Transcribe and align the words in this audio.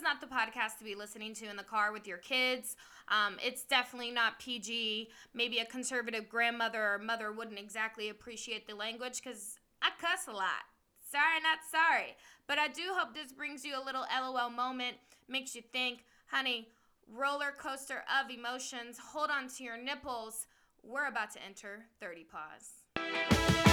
is 0.00 0.02
not 0.02 0.20
the 0.20 0.26
podcast 0.26 0.78
to 0.78 0.84
be 0.84 0.94
listening 0.94 1.34
to 1.34 1.48
in 1.48 1.56
the 1.56 1.62
car 1.62 1.92
with 1.92 2.06
your 2.06 2.16
kids. 2.16 2.76
Um, 3.08 3.36
it's 3.44 3.64
definitely 3.64 4.10
not 4.10 4.38
PG. 4.38 5.10
Maybe 5.34 5.58
a 5.58 5.66
conservative 5.66 6.28
grandmother 6.28 6.94
or 6.94 6.98
mother 6.98 7.32
wouldn't 7.32 7.58
exactly 7.58 8.08
appreciate 8.08 8.66
the 8.66 8.74
language 8.74 9.20
because 9.22 9.58
I 9.82 9.90
cuss 10.00 10.26
a 10.26 10.32
lot. 10.32 10.64
Sorry, 11.10 11.40
not 11.42 11.58
sorry. 11.70 12.16
But 12.46 12.58
I 12.58 12.68
do 12.68 12.82
hope 12.94 13.14
this 13.14 13.32
brings 13.32 13.64
you 13.64 13.74
a 13.78 13.84
little 13.84 14.04
LOL 14.10 14.48
moment, 14.48 14.96
makes 15.28 15.54
you 15.54 15.60
think, 15.60 16.04
honey, 16.28 16.68
roller 17.12 17.52
coaster 17.58 18.02
of 18.20 18.30
emotions. 18.30 18.96
Hold 19.12 19.30
on 19.30 19.48
to 19.48 19.64
your 19.64 19.76
nipples. 19.76 20.46
We're 20.82 21.08
about 21.08 21.30
to 21.32 21.44
enter 21.44 21.84
30 22.00 22.24
Pause. 22.24 23.69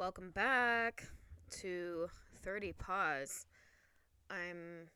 Welcome 0.00 0.30
back 0.30 1.08
to 1.60 2.08
30 2.42 2.72
Pause. 2.72 3.44
I'm 4.30 4.88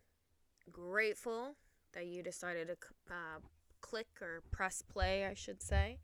grateful 0.72 1.56
that 1.92 2.06
you 2.06 2.22
decided 2.22 2.68
to 2.68 2.76
uh, 3.10 3.40
click 3.82 4.06
or 4.22 4.40
press 4.50 4.80
play, 4.80 5.26
I 5.26 5.34
should 5.34 5.62
say. 5.62 5.98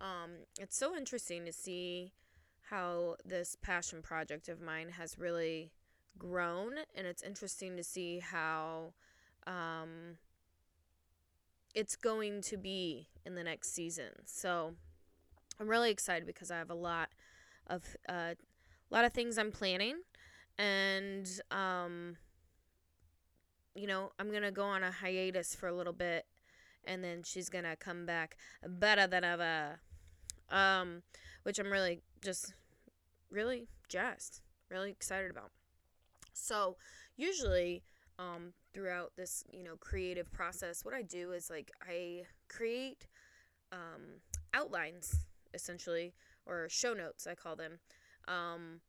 Um, 0.00 0.44
it's 0.56 0.76
so 0.76 0.94
interesting 0.94 1.46
to 1.46 1.52
see 1.52 2.12
how 2.70 3.16
this 3.24 3.56
passion 3.60 4.02
project 4.02 4.48
of 4.48 4.60
mine 4.60 4.90
has 4.90 5.18
really 5.18 5.72
grown, 6.16 6.74
and 6.94 7.08
it's 7.08 7.24
interesting 7.24 7.76
to 7.76 7.82
see 7.82 8.20
how 8.20 8.92
um, 9.48 10.18
it's 11.74 11.96
going 11.96 12.40
to 12.42 12.56
be 12.56 13.08
in 13.26 13.34
the 13.34 13.42
next 13.42 13.74
season. 13.74 14.12
So 14.26 14.74
I'm 15.58 15.66
really 15.66 15.90
excited 15.90 16.24
because 16.24 16.52
I 16.52 16.58
have 16.58 16.70
a 16.70 16.74
lot 16.74 17.08
of 17.68 17.84
uh, 18.08 18.34
a 18.34 18.94
lot 18.94 19.04
of 19.04 19.12
things 19.12 19.38
I'm 19.38 19.52
planning, 19.52 19.96
and 20.58 21.28
um, 21.50 22.16
you 23.74 23.86
know 23.86 24.12
I'm 24.18 24.32
gonna 24.32 24.50
go 24.50 24.64
on 24.64 24.82
a 24.82 24.90
hiatus 24.90 25.54
for 25.54 25.68
a 25.68 25.74
little 25.74 25.92
bit, 25.92 26.26
and 26.84 27.02
then 27.02 27.22
she's 27.22 27.48
gonna 27.48 27.76
come 27.76 28.06
back 28.06 28.36
better 28.66 29.06
than 29.06 29.24
ever, 29.24 29.80
um, 30.50 31.02
which 31.42 31.58
I'm 31.58 31.70
really 31.70 32.00
just 32.22 32.54
really 33.30 33.68
jazzed, 33.88 34.40
really 34.70 34.90
excited 34.90 35.30
about. 35.30 35.50
So 36.32 36.76
usually. 37.16 37.82
Um, 38.20 38.52
throughout 38.74 39.12
this, 39.16 39.44
you 39.52 39.62
know, 39.62 39.76
creative 39.78 40.32
process, 40.32 40.84
what 40.84 40.92
I 40.92 41.02
do 41.02 41.30
is 41.30 41.50
like 41.50 41.70
I 41.88 42.22
create 42.48 43.06
um, 43.72 44.20
outlines 44.54 45.24
essentially 45.54 46.14
or 46.48 46.68
show 46.68 46.94
notes, 46.94 47.26
I 47.26 47.34
call 47.34 47.54
them, 47.54 47.78
um, 48.26 48.80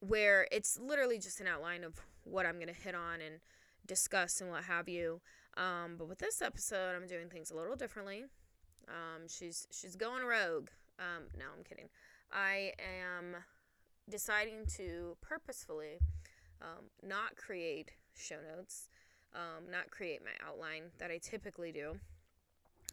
where 0.00 0.46
it's 0.50 0.78
literally 0.78 1.18
just 1.18 1.40
an 1.40 1.46
outline 1.46 1.84
of 1.84 1.94
what 2.24 2.46
I'm 2.46 2.56
going 2.56 2.68
to 2.68 2.74
hit 2.74 2.94
on 2.94 3.20
and 3.20 3.36
discuss 3.86 4.40
and 4.40 4.50
what 4.50 4.64
have 4.64 4.88
you. 4.88 5.20
Um, 5.56 5.96
but 5.98 6.08
with 6.08 6.18
this 6.18 6.42
episode, 6.42 6.94
I'm 6.94 7.06
doing 7.06 7.28
things 7.28 7.50
a 7.50 7.56
little 7.56 7.76
differently. 7.76 8.24
Um, 8.88 9.28
she's 9.28 9.66
she's 9.70 9.96
going 9.96 10.24
rogue. 10.24 10.68
Um, 10.98 11.24
no, 11.38 11.46
I'm 11.56 11.64
kidding. 11.64 11.88
I 12.32 12.72
am 12.78 13.36
deciding 14.08 14.66
to 14.76 15.16
purposefully 15.20 15.98
um, 16.60 16.86
not 17.06 17.36
create 17.36 17.92
show 18.16 18.36
notes, 18.56 18.88
um, 19.34 19.70
not 19.70 19.90
create 19.90 20.20
my 20.22 20.46
outline 20.46 20.84
that 20.98 21.10
I 21.10 21.18
typically 21.18 21.72
do, 21.72 21.98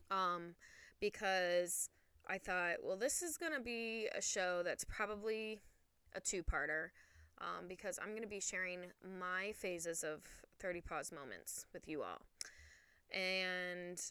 um, 0.10 0.56
because 1.00 1.90
I 2.30 2.38
thought, 2.38 2.78
well, 2.84 2.98
this 2.98 3.22
is 3.22 3.38
going 3.38 3.54
to 3.54 3.62
be 3.62 4.08
a 4.16 4.22
show 4.22 4.62
that's 4.64 4.84
probably 4.84 5.60
a 6.16 6.20
two 6.20 6.44
parter 6.44 6.90
um, 7.40 7.68
because 7.68 8.00
I'm 8.02 8.10
going 8.10 8.24
to 8.24 8.28
be 8.28 8.40
sharing 8.40 8.80
my 9.20 9.54
phases 9.54 10.04
of 10.04 10.22
30 10.60 10.82
pause 10.82 11.12
moments 11.12 11.66
with 11.74 11.88
you 11.88 12.04
all. 12.04 12.22
And 13.12 14.02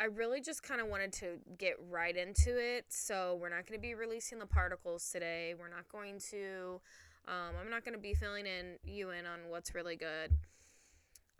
I 0.00 0.04
really 0.04 0.40
just 0.40 0.62
kind 0.62 0.80
of 0.80 0.88
wanted 0.88 1.12
to 1.14 1.38
get 1.56 1.74
right 1.90 2.16
into 2.16 2.56
it. 2.56 2.86
So 2.88 3.38
we're 3.40 3.48
not 3.48 3.66
going 3.66 3.78
to 3.78 3.82
be 3.82 3.94
releasing 3.94 4.38
the 4.38 4.46
particles 4.46 5.10
today. 5.10 5.54
We're 5.58 5.68
not 5.68 5.88
going 5.90 6.20
to, 6.30 6.80
um, 7.26 7.54
I'm 7.60 7.70
not 7.70 7.84
going 7.84 7.94
to 7.94 8.00
be 8.00 8.14
filling 8.14 8.46
in 8.46 8.76
you 8.84 9.10
in 9.10 9.26
on 9.26 9.40
what's 9.48 9.74
really 9.74 9.96
good. 9.96 10.32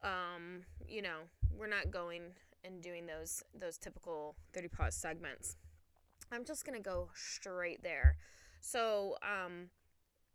Um, 0.02 0.62
you 0.88 1.02
know, 1.02 1.20
we're 1.56 1.68
not 1.68 1.90
going 1.90 2.22
and 2.64 2.82
doing 2.82 3.06
those 3.06 3.42
those 3.58 3.78
typical 3.78 4.36
30 4.52 4.68
pause 4.68 4.94
segments. 4.94 5.56
I'm 6.30 6.44
just 6.44 6.64
to 6.66 6.80
go 6.82 7.08
straight 7.14 7.82
there. 7.82 8.16
So, 8.60 9.16
um 9.22 9.70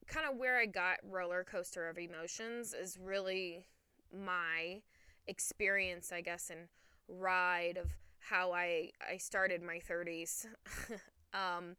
kind 0.08 0.28
of 0.30 0.38
where 0.38 0.60
I 0.60 0.66
got 0.66 0.98
roller 1.10 1.46
coaster 1.46 1.88
of 1.88 1.98
emotions 1.98 2.74
is 2.74 2.98
really 3.02 3.66
my 4.14 4.82
experience, 5.28 6.12
I 6.12 6.22
guess, 6.22 6.50
and 6.50 6.68
ride 7.08 7.78
of 7.78 7.92
how 8.20 8.52
I 8.52 8.92
I 9.10 9.18
started 9.18 9.62
my 9.62 9.80
30s. 9.80 10.46
um 11.34 11.76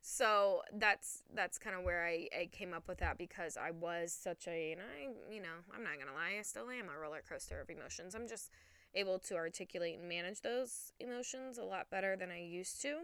so 0.00 0.62
that's 0.74 1.22
that's 1.34 1.58
kind 1.58 1.76
of 1.76 1.82
where 1.82 2.06
I, 2.06 2.28
I 2.38 2.48
came 2.50 2.72
up 2.72 2.88
with 2.88 2.98
that 2.98 3.18
because 3.18 3.56
I 3.56 3.72
was 3.72 4.12
such 4.12 4.46
a 4.46 4.72
and 4.72 4.80
I 4.80 5.32
you 5.32 5.42
know 5.42 5.58
I'm 5.74 5.82
not 5.82 5.98
gonna 5.98 6.14
lie 6.14 6.36
I 6.38 6.42
still 6.42 6.70
am 6.70 6.88
a 6.88 6.98
roller 6.98 7.22
coaster 7.28 7.60
of 7.60 7.68
emotions 7.68 8.14
I'm 8.14 8.28
just 8.28 8.50
able 8.94 9.18
to 9.18 9.36
articulate 9.36 9.98
and 9.98 10.08
manage 10.08 10.40
those 10.40 10.92
emotions 11.00 11.58
a 11.58 11.64
lot 11.64 11.90
better 11.90 12.16
than 12.16 12.30
I 12.30 12.40
used 12.40 12.80
to. 12.82 13.00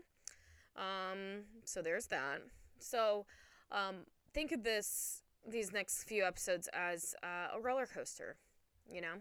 Um, 0.76 1.44
so 1.64 1.82
there's 1.82 2.06
that. 2.06 2.40
So 2.78 3.26
um, 3.70 4.06
think 4.32 4.52
of 4.52 4.62
this 4.62 5.22
these 5.46 5.72
next 5.72 6.04
few 6.04 6.24
episodes 6.24 6.68
as 6.72 7.14
uh, 7.22 7.56
a 7.56 7.60
roller 7.60 7.86
coaster, 7.86 8.36
you 8.90 9.00
know, 9.00 9.16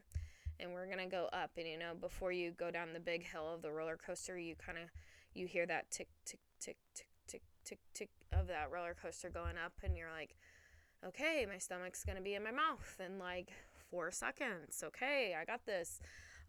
and 0.60 0.74
we're 0.74 0.88
gonna 0.88 1.08
go 1.08 1.30
up. 1.34 1.52
And 1.58 1.68
you 1.68 1.78
know, 1.78 1.94
before 2.00 2.32
you 2.32 2.52
go 2.52 2.72
down 2.72 2.94
the 2.94 3.00
big 3.00 3.26
hill 3.26 3.54
of 3.54 3.62
the 3.62 3.72
roller 3.72 3.98
coaster, 3.98 4.38
you 4.38 4.56
kind 4.56 4.78
of 4.78 4.86
you 5.34 5.48
hear 5.48 5.66
that 5.66 5.92
tick 5.92 6.08
tick 6.26 6.40
tick 6.60 6.78
tick 6.96 7.08
tick 7.28 7.42
tick 7.66 7.80
tick 7.94 8.10
of 8.32 8.48
that 8.48 8.72
roller 8.72 8.96
coaster 9.00 9.30
going 9.30 9.58
up, 9.64 9.74
and 9.84 9.98
you're 9.98 10.12
like, 10.12 10.36
okay, 11.06 11.46
my 11.50 11.58
stomach's 11.58 12.04
gonna 12.04 12.22
be 12.22 12.36
in 12.36 12.44
my 12.44 12.52
mouth 12.52 13.00
in 13.06 13.20
like 13.20 13.52
four 13.92 14.12
seconds. 14.12 14.84
Okay, 14.84 15.36
I 15.40 15.46
got 15.46 15.66
this. 15.66 16.00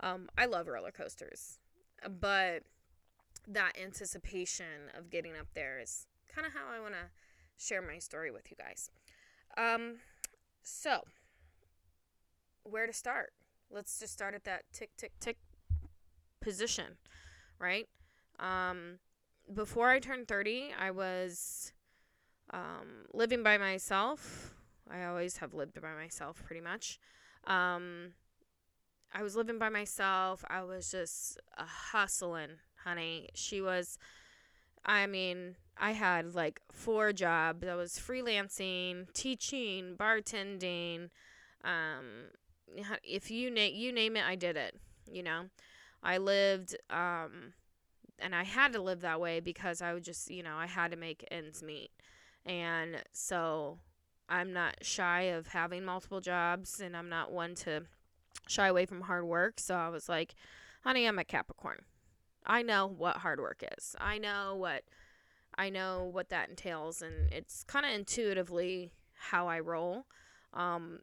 Um, 0.00 0.28
I 0.36 0.46
love 0.46 0.68
roller 0.68 0.90
coasters, 0.90 1.58
but 2.20 2.62
that 3.46 3.72
anticipation 3.80 4.90
of 4.96 5.10
getting 5.10 5.32
up 5.32 5.46
there 5.54 5.78
is 5.80 6.06
kind 6.34 6.46
of 6.46 6.52
how 6.52 6.66
I 6.74 6.80
want 6.80 6.94
to 6.94 7.10
share 7.56 7.82
my 7.82 7.98
story 7.98 8.30
with 8.30 8.50
you 8.50 8.56
guys. 8.56 8.90
Um, 9.56 9.96
so, 10.62 11.02
where 12.64 12.86
to 12.86 12.92
start? 12.92 13.32
Let's 13.70 13.98
just 13.98 14.12
start 14.12 14.34
at 14.34 14.44
that 14.44 14.64
tick, 14.72 14.90
tick, 14.96 15.12
tick 15.20 15.38
position, 16.40 16.96
right? 17.58 17.88
Um, 18.38 18.98
before 19.52 19.90
I 19.90 19.98
turned 19.98 20.28
30, 20.28 20.70
I 20.78 20.90
was 20.90 21.72
um, 22.52 23.06
living 23.12 23.42
by 23.42 23.58
myself. 23.58 24.54
I 24.90 25.04
always 25.04 25.38
have 25.38 25.54
lived 25.54 25.80
by 25.80 25.94
myself 25.94 26.42
pretty 26.44 26.60
much. 26.60 26.98
Um, 27.46 28.12
I 29.14 29.22
was 29.22 29.36
living 29.36 29.58
by 29.58 29.68
myself. 29.68 30.44
I 30.50 30.62
was 30.62 30.90
just 30.90 31.38
uh, 31.56 31.64
hustling, 31.64 32.58
honey. 32.84 33.28
She 33.34 33.60
was, 33.60 33.96
I 34.84 35.06
mean, 35.06 35.56
I 35.78 35.92
had 35.92 36.34
like 36.34 36.60
four 36.72 37.12
jobs. 37.12 37.66
I 37.66 37.74
was 37.76 37.92
freelancing, 37.92 39.12
teaching, 39.12 39.96
bartending. 39.96 41.10
Um, 41.64 42.30
if 43.04 43.30
you 43.30 43.50
name 43.50 43.74
you 43.74 43.92
name 43.92 44.16
it, 44.16 44.24
I 44.24 44.34
did 44.34 44.56
it. 44.56 44.76
You 45.10 45.22
know, 45.22 45.44
I 46.02 46.18
lived, 46.18 46.76
um, 46.90 47.54
and 48.18 48.34
I 48.34 48.42
had 48.44 48.72
to 48.72 48.82
live 48.82 49.00
that 49.02 49.20
way 49.20 49.40
because 49.40 49.80
I 49.80 49.94
would 49.94 50.04
just, 50.04 50.30
you 50.30 50.42
know, 50.42 50.56
I 50.56 50.66
had 50.66 50.90
to 50.90 50.96
make 50.96 51.26
ends 51.30 51.62
meet, 51.62 51.90
and 52.44 52.96
so 53.12 53.78
I'm 54.28 54.52
not 54.52 54.78
shy 54.82 55.22
of 55.22 55.48
having 55.48 55.84
multiple 55.84 56.20
jobs, 56.20 56.80
and 56.80 56.96
I'm 56.96 57.08
not 57.08 57.32
one 57.32 57.54
to 57.56 57.84
shy 58.46 58.68
away 58.68 58.86
from 58.86 59.02
hard 59.02 59.24
work. 59.24 59.60
So 59.60 59.74
I 59.74 59.88
was 59.88 60.08
like, 60.08 60.34
honey, 60.82 61.06
I'm 61.06 61.18
a 61.18 61.24
Capricorn. 61.24 61.82
I 62.46 62.62
know 62.62 62.86
what 62.86 63.18
hard 63.18 63.40
work 63.40 63.64
is. 63.76 63.96
I 63.98 64.18
know 64.18 64.54
what 64.56 64.84
I 65.56 65.70
know 65.70 66.10
what 66.12 66.30
that 66.30 66.50
entails 66.50 67.00
and 67.00 67.32
it's 67.32 67.64
kind 67.64 67.86
of 67.86 67.92
intuitively 67.92 68.92
how 69.14 69.48
I 69.48 69.60
roll. 69.60 70.06
Um 70.52 71.00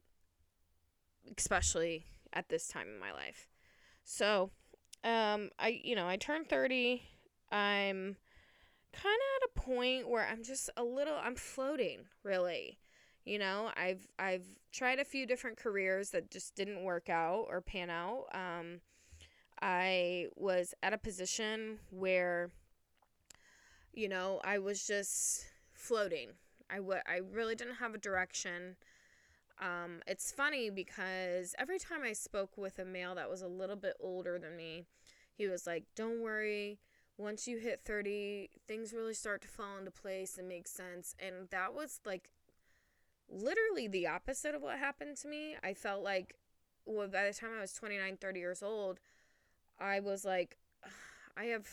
especially 1.36 2.04
at 2.32 2.48
this 2.48 2.68
time 2.68 2.88
in 2.88 2.98
my 2.98 3.12
life. 3.12 3.48
So, 4.04 4.50
um 5.04 5.50
I 5.58 5.80
you 5.82 5.96
know, 5.96 6.06
I 6.06 6.16
turned 6.16 6.48
30. 6.48 7.02
I'm 7.50 8.16
kind 8.92 9.16
of 9.16 9.42
at 9.42 9.50
a 9.56 9.60
point 9.60 10.08
where 10.08 10.26
I'm 10.26 10.42
just 10.42 10.70
a 10.76 10.84
little 10.84 11.16
I'm 11.20 11.34
floating, 11.36 12.04
really. 12.22 12.78
You 13.24 13.38
know, 13.38 13.70
I've 13.76 14.08
I've 14.18 14.46
tried 14.72 14.98
a 14.98 15.04
few 15.04 15.26
different 15.26 15.56
careers 15.56 16.10
that 16.10 16.30
just 16.30 16.54
didn't 16.54 16.82
work 16.82 17.08
out 17.08 17.46
or 17.48 17.60
pan 17.60 17.90
out. 17.90 18.26
Um, 18.34 18.80
I 19.60 20.28
was 20.36 20.74
at 20.82 20.92
a 20.92 20.98
position 20.98 21.78
where, 21.90 22.50
you 23.92 24.08
know, 24.08 24.40
I 24.44 24.58
was 24.58 24.86
just 24.86 25.44
floating. 25.72 26.30
I, 26.70 26.76
w- 26.76 27.00
I 27.06 27.20
really 27.32 27.54
didn't 27.54 27.76
have 27.76 27.94
a 27.94 27.98
direction. 27.98 28.76
Um, 29.60 30.02
it's 30.06 30.32
funny 30.32 30.70
because 30.70 31.54
every 31.58 31.78
time 31.78 32.02
I 32.04 32.12
spoke 32.12 32.58
with 32.58 32.78
a 32.78 32.84
male 32.84 33.14
that 33.14 33.30
was 33.30 33.42
a 33.42 33.48
little 33.48 33.76
bit 33.76 33.94
older 34.00 34.38
than 34.38 34.56
me, 34.56 34.84
he 35.34 35.48
was 35.48 35.66
like, 35.66 35.84
Don't 35.96 36.22
worry. 36.22 36.80
Once 37.18 37.46
you 37.46 37.58
hit 37.58 37.82
30, 37.84 38.50
things 38.66 38.92
really 38.92 39.14
start 39.14 39.42
to 39.42 39.48
fall 39.48 39.78
into 39.78 39.90
place 39.90 40.38
and 40.38 40.48
make 40.48 40.66
sense. 40.66 41.14
And 41.20 41.48
that 41.50 41.74
was 41.74 42.00
like 42.06 42.30
literally 43.32 43.88
the 43.88 44.06
opposite 44.06 44.54
of 44.54 44.62
what 44.62 44.78
happened 44.78 45.16
to 45.18 45.28
me. 45.28 45.56
I 45.62 45.74
felt 45.74 46.02
like, 46.02 46.34
well, 46.84 47.08
by 47.08 47.26
the 47.26 47.34
time 47.34 47.50
I 47.56 47.60
was 47.60 47.72
29, 47.72 48.18
30 48.20 48.40
years 48.40 48.62
old, 48.62 49.00
I 49.80 50.00
was 50.00 50.24
like, 50.24 50.58
I 51.36 51.44
have 51.44 51.66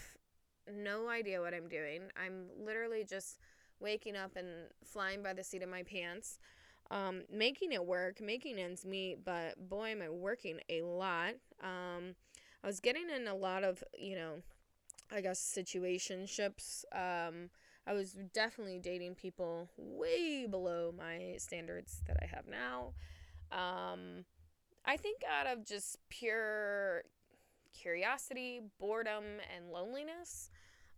no 0.71 1.09
idea 1.09 1.41
what 1.41 1.53
I'm 1.53 1.67
doing. 1.67 2.03
I'm 2.15 2.45
literally 2.57 3.03
just 3.03 3.39
waking 3.79 4.15
up 4.15 4.35
and 4.35 4.47
flying 4.83 5.23
by 5.23 5.33
the 5.33 5.43
seat 5.43 5.63
of 5.63 5.69
my 5.69 5.83
pants, 5.83 6.39
um, 6.91 7.23
making 7.31 7.71
it 7.71 7.85
work, 7.85 8.19
making 8.21 8.57
ends 8.57 8.85
meet, 8.85 9.23
but 9.23 9.69
boy, 9.69 9.89
am 9.89 10.01
I 10.01 10.09
working 10.09 10.59
a 10.69 10.81
lot. 10.81 11.35
Um, 11.63 12.15
I 12.63 12.67
was 12.67 12.79
getting 12.79 13.09
in 13.09 13.27
a 13.27 13.35
lot 13.35 13.63
of, 13.63 13.83
you 13.97 14.15
know, 14.15 14.41
I 15.11 15.21
guess 15.21 15.39
situationships. 15.39 16.83
Um, 16.93 17.49
I 17.89 17.93
was 17.93 18.15
definitely 18.33 18.77
dating 18.77 19.15
people 19.15 19.67
way 19.75 20.45
below 20.45 20.93
my 20.95 21.37
standards 21.37 22.03
that 22.05 22.17
I 22.21 22.27
have 22.27 22.45
now. 22.47 22.93
Um, 23.51 24.25
I 24.85 24.95
think 24.95 25.21
out 25.27 25.47
of 25.47 25.65
just 25.65 25.97
pure 26.07 27.01
curiosity, 27.73 28.61
boredom, 28.79 29.23
and 29.55 29.71
loneliness. 29.71 30.51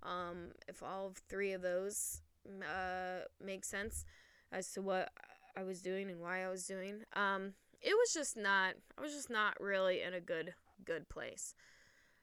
Um, 0.04 0.52
if 0.68 0.84
all 0.84 1.14
three 1.30 1.54
of 1.54 1.62
those 1.62 2.22
uh, 2.62 3.26
make 3.42 3.64
sense 3.64 4.04
as 4.52 4.70
to 4.74 4.82
what 4.82 5.12
I 5.56 5.64
was 5.64 5.82
doing 5.82 6.10
and 6.10 6.20
why 6.20 6.44
I 6.44 6.50
was 6.50 6.66
doing, 6.66 7.04
um, 7.14 7.54
it 7.82 7.94
was 7.94 8.14
just 8.14 8.36
not. 8.36 8.74
I 8.98 9.02
was 9.02 9.14
just 9.14 9.30
not 9.30 9.62
really 9.62 10.02
in 10.02 10.14
a 10.14 10.20
good 10.20 10.56
good 10.84 11.08
place. 11.08 11.56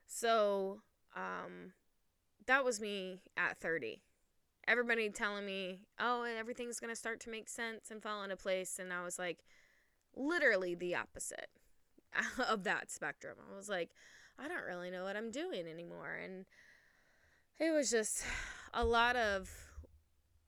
So 0.06 0.82
um, 1.17 1.73
that 2.47 2.67
was 2.67 2.82
me 2.82 3.23
at 3.35 3.59
thirty. 3.61 4.03
Everybody 4.69 5.11
telling 5.11 5.47
me, 5.47 5.81
"Oh, 5.99 6.23
everything's 6.23 6.79
gonna 6.79 6.94
start 6.94 7.19
to 7.20 7.31
make 7.31 7.49
sense 7.49 7.91
and 7.91 8.03
fall 8.03 8.23
into 8.23 8.37
place," 8.37 8.79
and 8.79 8.93
I 8.93 9.03
was 9.03 9.19
like, 9.19 9.38
literally 10.19 10.75
the 10.75 10.94
opposite 10.94 11.49
of 12.49 12.65
that 12.65 12.91
spectrum. 12.91 13.37
I 13.50 13.56
was 13.56 13.69
like, 13.69 13.91
I 14.38 14.49
don't 14.49 14.65
really 14.65 14.91
know 14.91 15.05
what 15.05 15.17
I'm 15.17 15.31
doing 15.31 15.67
anymore. 15.67 16.19
And 16.23 16.44
it 17.59 17.73
was 17.73 17.91
just 17.91 18.25
a 18.73 18.85
lot 18.85 19.17
of 19.17 19.50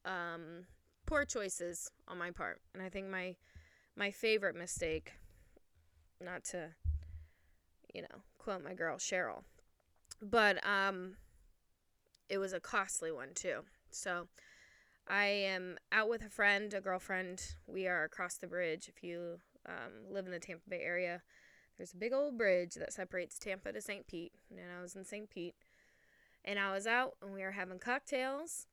um, 0.04 0.66
poor 1.06 1.24
choices 1.24 1.90
on 2.06 2.18
my 2.18 2.30
part. 2.30 2.60
And 2.74 2.82
I 2.82 2.88
think 2.88 3.08
my 3.08 3.36
my 3.96 4.10
favorite 4.10 4.56
mistake, 4.56 5.12
not 6.20 6.44
to, 6.44 6.70
you 7.92 8.02
know, 8.02 8.22
quote 8.38 8.62
my 8.62 8.72
girl 8.72 8.96
Sheryl, 8.96 9.42
but 10.22 10.64
um, 10.66 11.16
it 12.28 12.38
was 12.38 12.52
a 12.52 12.60
costly 12.60 13.10
one 13.10 13.30
too. 13.34 13.64
So 13.90 14.28
I 15.08 15.24
am 15.24 15.78
out 15.92 16.08
with 16.08 16.22
a 16.22 16.30
friend, 16.30 16.72
a 16.72 16.80
girlfriend. 16.80 17.54
We 17.66 17.86
are 17.86 18.04
across 18.04 18.36
the 18.36 18.46
bridge. 18.46 18.88
If 18.88 19.02
you 19.02 19.40
um, 19.66 20.12
live 20.12 20.26
in 20.26 20.32
the 20.32 20.38
Tampa 20.38 20.68
Bay 20.68 20.82
area, 20.82 21.22
there's 21.76 21.92
a 21.92 21.98
big 21.98 22.12
old 22.12 22.38
bridge 22.38 22.74
that 22.74 22.92
separates 22.92 23.38
Tampa 23.38 23.72
to 23.72 23.80
St. 23.80 24.06
Pete, 24.06 24.32
and 24.50 24.60
I 24.78 24.80
was 24.82 24.94
in 24.94 25.04
St. 25.04 25.28
Pete. 25.28 25.54
And 26.44 26.58
I 26.58 26.72
was 26.72 26.86
out 26.86 27.16
and 27.20 27.34
we 27.34 27.42
were 27.42 27.50
having 27.50 27.78
cocktails, 27.78 28.66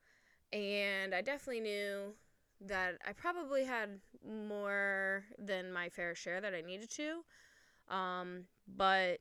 and 0.53 1.13
I 1.13 1.21
definitely 1.21 1.61
knew 1.61 2.13
that 2.61 2.95
I 3.05 3.13
probably 3.13 3.65
had 3.65 3.99
more 4.25 5.25
than 5.37 5.73
my 5.73 5.89
fair 5.89 6.15
share 6.15 6.39
that 6.41 6.53
I 6.53 6.61
needed 6.61 6.89
to. 6.91 7.93
Um, 7.93 8.45
but 8.67 9.19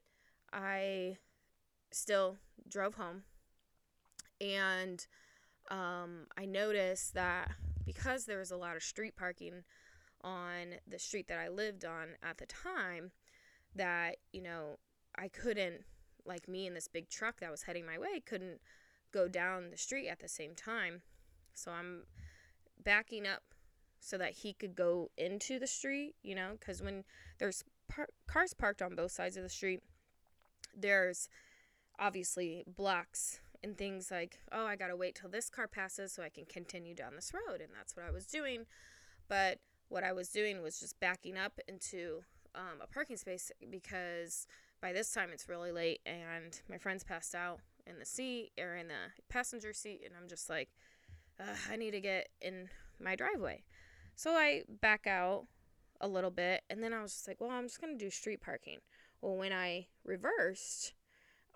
I 0.52 1.16
still 1.90 2.36
drove 2.68 2.94
home, 2.94 3.22
and 4.40 5.06
um, 5.70 6.26
I 6.36 6.44
noticed 6.44 7.14
that 7.14 7.50
because 7.84 8.24
there 8.24 8.38
was 8.38 8.50
a 8.50 8.56
lot 8.56 8.76
of 8.76 8.82
street 8.82 9.16
parking 9.16 9.64
on 10.22 10.74
the 10.88 10.98
street 10.98 11.28
that 11.28 11.38
I 11.38 11.48
lived 11.48 11.84
on 11.84 12.08
at 12.22 12.38
the 12.38 12.46
time, 12.46 13.12
that, 13.74 14.16
you 14.32 14.42
know, 14.42 14.78
I 15.16 15.28
couldn't, 15.28 15.82
like 16.24 16.48
me 16.48 16.66
in 16.66 16.74
this 16.74 16.88
big 16.88 17.08
truck 17.08 17.40
that 17.40 17.50
was 17.50 17.62
heading 17.62 17.86
my 17.86 17.98
way, 17.98 18.20
couldn't 18.24 18.60
go 19.12 19.28
down 19.28 19.70
the 19.70 19.76
street 19.76 20.08
at 20.08 20.20
the 20.20 20.28
same 20.28 20.54
time. 20.54 21.02
So 21.54 21.70
I'm 21.70 22.02
backing 22.82 23.26
up 23.26 23.42
so 24.00 24.18
that 24.18 24.32
he 24.32 24.52
could 24.52 24.74
go 24.74 25.10
into 25.16 25.58
the 25.58 25.66
street, 25.66 26.14
you 26.22 26.34
know, 26.34 26.56
because 26.58 26.82
when 26.82 27.04
there's 27.38 27.64
par- 27.88 28.08
cars 28.26 28.54
parked 28.54 28.82
on 28.82 28.94
both 28.94 29.12
sides 29.12 29.36
of 29.36 29.42
the 29.42 29.48
street, 29.48 29.80
there's 30.76 31.28
obviously 31.98 32.64
blocks 32.66 33.40
and 33.62 33.76
things 33.76 34.10
like, 34.10 34.40
oh, 34.52 34.66
I 34.66 34.76
gotta 34.76 34.96
wait 34.96 35.14
till 35.14 35.30
this 35.30 35.48
car 35.48 35.66
passes 35.66 36.12
so 36.12 36.22
I 36.22 36.28
can 36.28 36.44
continue 36.44 36.94
down 36.94 37.14
this 37.14 37.32
road. 37.32 37.60
And 37.60 37.70
that's 37.76 37.96
what 37.96 38.04
I 38.06 38.10
was 38.10 38.26
doing. 38.26 38.66
But 39.28 39.58
what 39.88 40.04
I 40.04 40.12
was 40.12 40.28
doing 40.28 40.62
was 40.62 40.80
just 40.80 40.98
backing 41.00 41.36
up 41.36 41.58
into 41.68 42.22
um, 42.54 42.80
a 42.82 42.86
parking 42.86 43.16
space 43.16 43.52
because 43.70 44.46
by 44.80 44.92
this 44.92 45.12
time 45.12 45.30
it's 45.32 45.48
really 45.48 45.72
late 45.72 46.00
and 46.06 46.60
my 46.68 46.78
friend's 46.78 47.04
passed 47.04 47.34
out 47.34 47.60
in 47.86 47.98
the 47.98 48.04
seat 48.04 48.50
or 48.58 48.76
in 48.76 48.88
the 48.88 49.22
passenger 49.28 49.72
seat 49.72 50.02
and 50.04 50.14
I'm 50.20 50.28
just 50.28 50.50
like 50.50 50.70
I 51.70 51.76
need 51.76 51.92
to 51.92 52.00
get 52.00 52.28
in 52.40 52.68
my 53.00 53.14
driveway. 53.14 53.62
So 54.14 54.30
I 54.32 54.62
back 54.80 55.06
out 55.06 55.46
a 56.00 56.08
little 56.08 56.30
bit 56.30 56.62
and 56.70 56.82
then 56.82 56.92
I 56.92 57.02
was 57.02 57.12
just 57.12 57.28
like, 57.28 57.40
well, 57.40 57.50
I'm 57.50 57.66
just 57.66 57.80
going 57.80 57.96
to 57.96 58.04
do 58.04 58.10
street 58.10 58.40
parking. 58.40 58.78
Well, 59.20 59.36
when 59.36 59.52
I 59.52 59.86
reversed, 60.04 60.94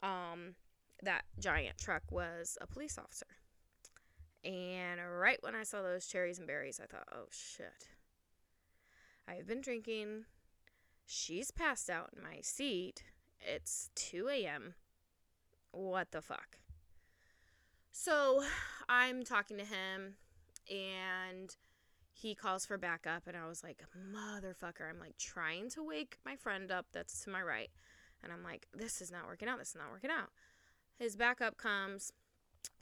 um, 0.03 0.55
that 1.03 1.25
giant 1.39 1.79
truck 1.79 2.03
was 2.11 2.59
a 2.61 2.67
police 2.67 2.99
officer. 2.99 3.27
And 4.45 5.01
right 5.19 5.39
when 5.43 5.55
I 5.55 5.65
saw 5.65 5.83
those 5.83 6.07
cherries 6.07 6.39
and 6.39 6.47
berries, 6.47 6.81
I 6.83 6.87
thought, 6.87 7.09
oh 7.13 7.27
shit. 7.31 7.89
I've 9.29 9.47
been 9.47 9.61
drinking 9.61 10.25
She's 11.13 11.51
passed 11.51 11.91
out 11.91 12.11
in 12.17 12.23
my 12.23 12.39
seat. 12.41 13.03
It's 13.41 13.91
2 13.97 14.29
a.m. 14.29 14.75
What 15.73 16.13
the 16.13 16.23
fuck? 16.23 16.59
So 17.91 18.45
I'm 18.89 19.25
talking 19.25 19.57
to 19.57 19.65
him 19.65 20.15
and 20.71 21.57
he 22.13 22.37
calls 22.37 22.65
for 22.65 22.79
backup 22.79 23.27
and 23.27 23.37
I 23.37 23.49
was 23.49 23.65
like, 23.65 23.83
motherfucker. 24.15 24.89
I'm 24.89 25.01
like 25.01 25.19
trying 25.19 25.69
to 25.71 25.83
wake 25.83 26.19
my 26.25 26.37
friend 26.37 26.71
up 26.71 26.87
that's 26.93 27.25
to 27.25 27.31
my 27.31 27.43
right. 27.43 27.71
And 28.23 28.33
I'm 28.33 28.45
like, 28.45 28.69
this 28.73 29.01
is 29.01 29.11
not 29.11 29.27
working 29.27 29.49
out. 29.49 29.59
This 29.59 29.71
is 29.71 29.77
not 29.79 29.91
working 29.91 30.11
out. 30.11 30.31
His 31.01 31.17
backup 31.17 31.57
comes. 31.57 32.13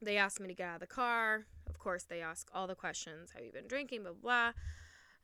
They 0.03 0.19
ask 0.19 0.41
me 0.41 0.49
to 0.49 0.55
get 0.55 0.69
out 0.69 0.75
of 0.75 0.81
the 0.81 0.87
car. 0.87 1.47
Of 1.67 1.79
course, 1.79 2.05
they 2.05 2.21
ask 2.21 2.51
all 2.53 2.67
the 2.67 2.75
questions. 2.75 3.31
Have 3.35 3.45
you 3.45 3.53
been 3.53 3.67
drinking? 3.67 4.03
Blah, 4.03 4.13
blah. 4.21 4.53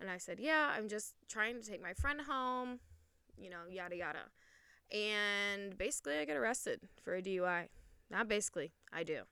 And 0.00 0.08
I 0.08 0.16
said, 0.16 0.40
yeah, 0.40 0.72
I'm 0.74 0.88
just 0.88 1.14
trying 1.28 1.60
to 1.60 1.68
take 1.68 1.82
my 1.82 1.92
friend 1.92 2.22
home 2.22 2.80
you 3.38 3.50
know, 3.50 3.62
yada 3.70 3.96
yada. 3.96 4.18
And 4.92 5.76
basically, 5.76 6.18
I 6.18 6.24
get 6.24 6.36
arrested 6.36 6.80
for 7.02 7.14
a 7.14 7.22
DUI. 7.22 7.68
Not 8.10 8.28
basically, 8.28 8.72
I 8.92 9.02
do. 9.02 9.22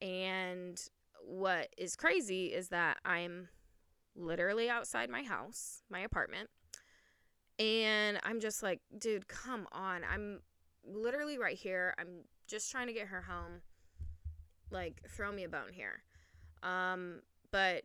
And 0.00 0.80
what 1.24 1.68
is 1.76 1.96
crazy 1.96 2.46
is 2.46 2.68
that 2.68 2.98
I'm 3.04 3.48
literally 4.16 4.68
outside 4.68 5.10
my 5.10 5.22
house, 5.22 5.82
my 5.90 6.00
apartment. 6.00 6.48
And 7.58 8.18
I'm 8.22 8.40
just 8.40 8.62
like, 8.62 8.80
dude, 8.96 9.28
come 9.28 9.66
on. 9.72 10.02
I'm 10.10 10.40
literally 10.84 11.38
right 11.38 11.56
here. 11.56 11.94
I'm 11.98 12.24
just 12.46 12.70
trying 12.70 12.86
to 12.86 12.92
get 12.92 13.08
her 13.08 13.22
home. 13.22 13.62
Like, 14.70 15.02
throw 15.08 15.32
me 15.32 15.44
a 15.44 15.48
bone 15.48 15.72
here. 15.72 16.02
Um, 16.62 17.20
but 17.50 17.84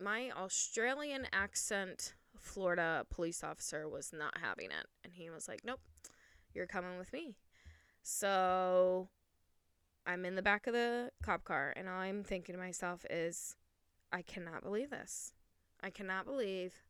my 0.00 0.30
Australian 0.30 1.26
accent 1.32 2.14
Florida 2.38 3.06
police 3.10 3.42
officer 3.44 3.88
was 3.88 4.12
not 4.12 4.38
having 4.42 4.66
it. 4.66 4.86
And 5.04 5.12
he 5.14 5.30
was 5.30 5.48
like, 5.48 5.60
Nope, 5.64 5.80
you're 6.52 6.66
coming 6.66 6.98
with 6.98 7.12
me. 7.12 7.36
So 8.02 9.08
I'm 10.06 10.24
in 10.24 10.34
the 10.34 10.42
back 10.42 10.66
of 10.66 10.74
the 10.74 11.10
cop 11.22 11.44
car, 11.44 11.72
and 11.76 11.88
all 11.88 11.98
I'm 11.98 12.22
thinking 12.22 12.54
to 12.54 12.60
myself 12.60 13.06
is, 13.08 13.56
I 14.12 14.22
cannot 14.22 14.62
believe 14.62 14.90
this. 14.90 15.32
I 15.82 15.90
cannot 15.90 16.26
believe 16.26 16.82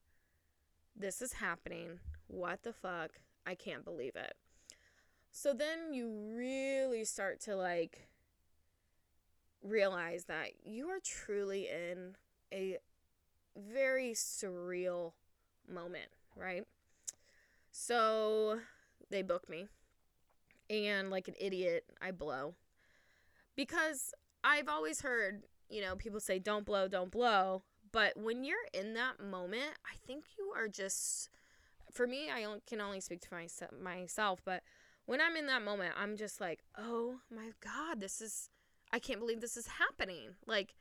this 0.96 1.22
is 1.22 1.34
happening. 1.34 2.00
What 2.26 2.64
the 2.64 2.72
fuck? 2.72 3.10
I 3.46 3.54
can't 3.54 3.84
believe 3.84 4.16
it. 4.16 4.34
So 5.36 5.52
then 5.52 5.92
you 5.92 6.08
really 6.32 7.04
start 7.04 7.40
to 7.40 7.56
like 7.56 8.06
realize 9.64 10.26
that 10.26 10.50
you 10.64 10.86
are 10.90 11.00
truly 11.04 11.66
in 11.68 12.14
a 12.52 12.78
very 13.56 14.12
surreal 14.12 15.10
moment, 15.68 16.06
right? 16.36 16.62
So 17.72 18.60
they 19.10 19.22
book 19.22 19.48
me. 19.48 19.66
And 20.70 21.10
like 21.10 21.26
an 21.26 21.34
idiot, 21.40 21.84
I 22.00 22.12
blow. 22.12 22.54
Because 23.56 24.14
I've 24.44 24.68
always 24.68 25.00
heard, 25.00 25.42
you 25.68 25.82
know, 25.82 25.96
people 25.96 26.20
say 26.20 26.38
don't 26.38 26.64
blow, 26.64 26.86
don't 26.86 27.10
blow. 27.10 27.64
But 27.90 28.16
when 28.16 28.44
you're 28.44 28.68
in 28.72 28.94
that 28.94 29.18
moment, 29.18 29.72
I 29.84 29.96
think 30.06 30.26
you 30.38 30.52
are 30.54 30.68
just 30.68 31.28
for 31.90 32.06
me, 32.06 32.28
I 32.30 32.44
can 32.66 32.80
only 32.80 33.00
speak 33.00 33.20
to 33.22 33.34
myself, 33.34 33.70
myself, 33.80 34.40
but 34.44 34.62
when 35.06 35.20
I'm 35.20 35.36
in 35.36 35.46
that 35.46 35.62
moment, 35.62 35.94
I'm 35.98 36.16
just 36.16 36.40
like, 36.40 36.60
"Oh 36.76 37.20
my 37.30 37.52
god, 37.62 38.00
this 38.00 38.20
is 38.20 38.50
I 38.92 38.98
can't 38.98 39.20
believe 39.20 39.40
this 39.40 39.56
is 39.56 39.66
happening." 39.66 40.36
Like 40.46 40.74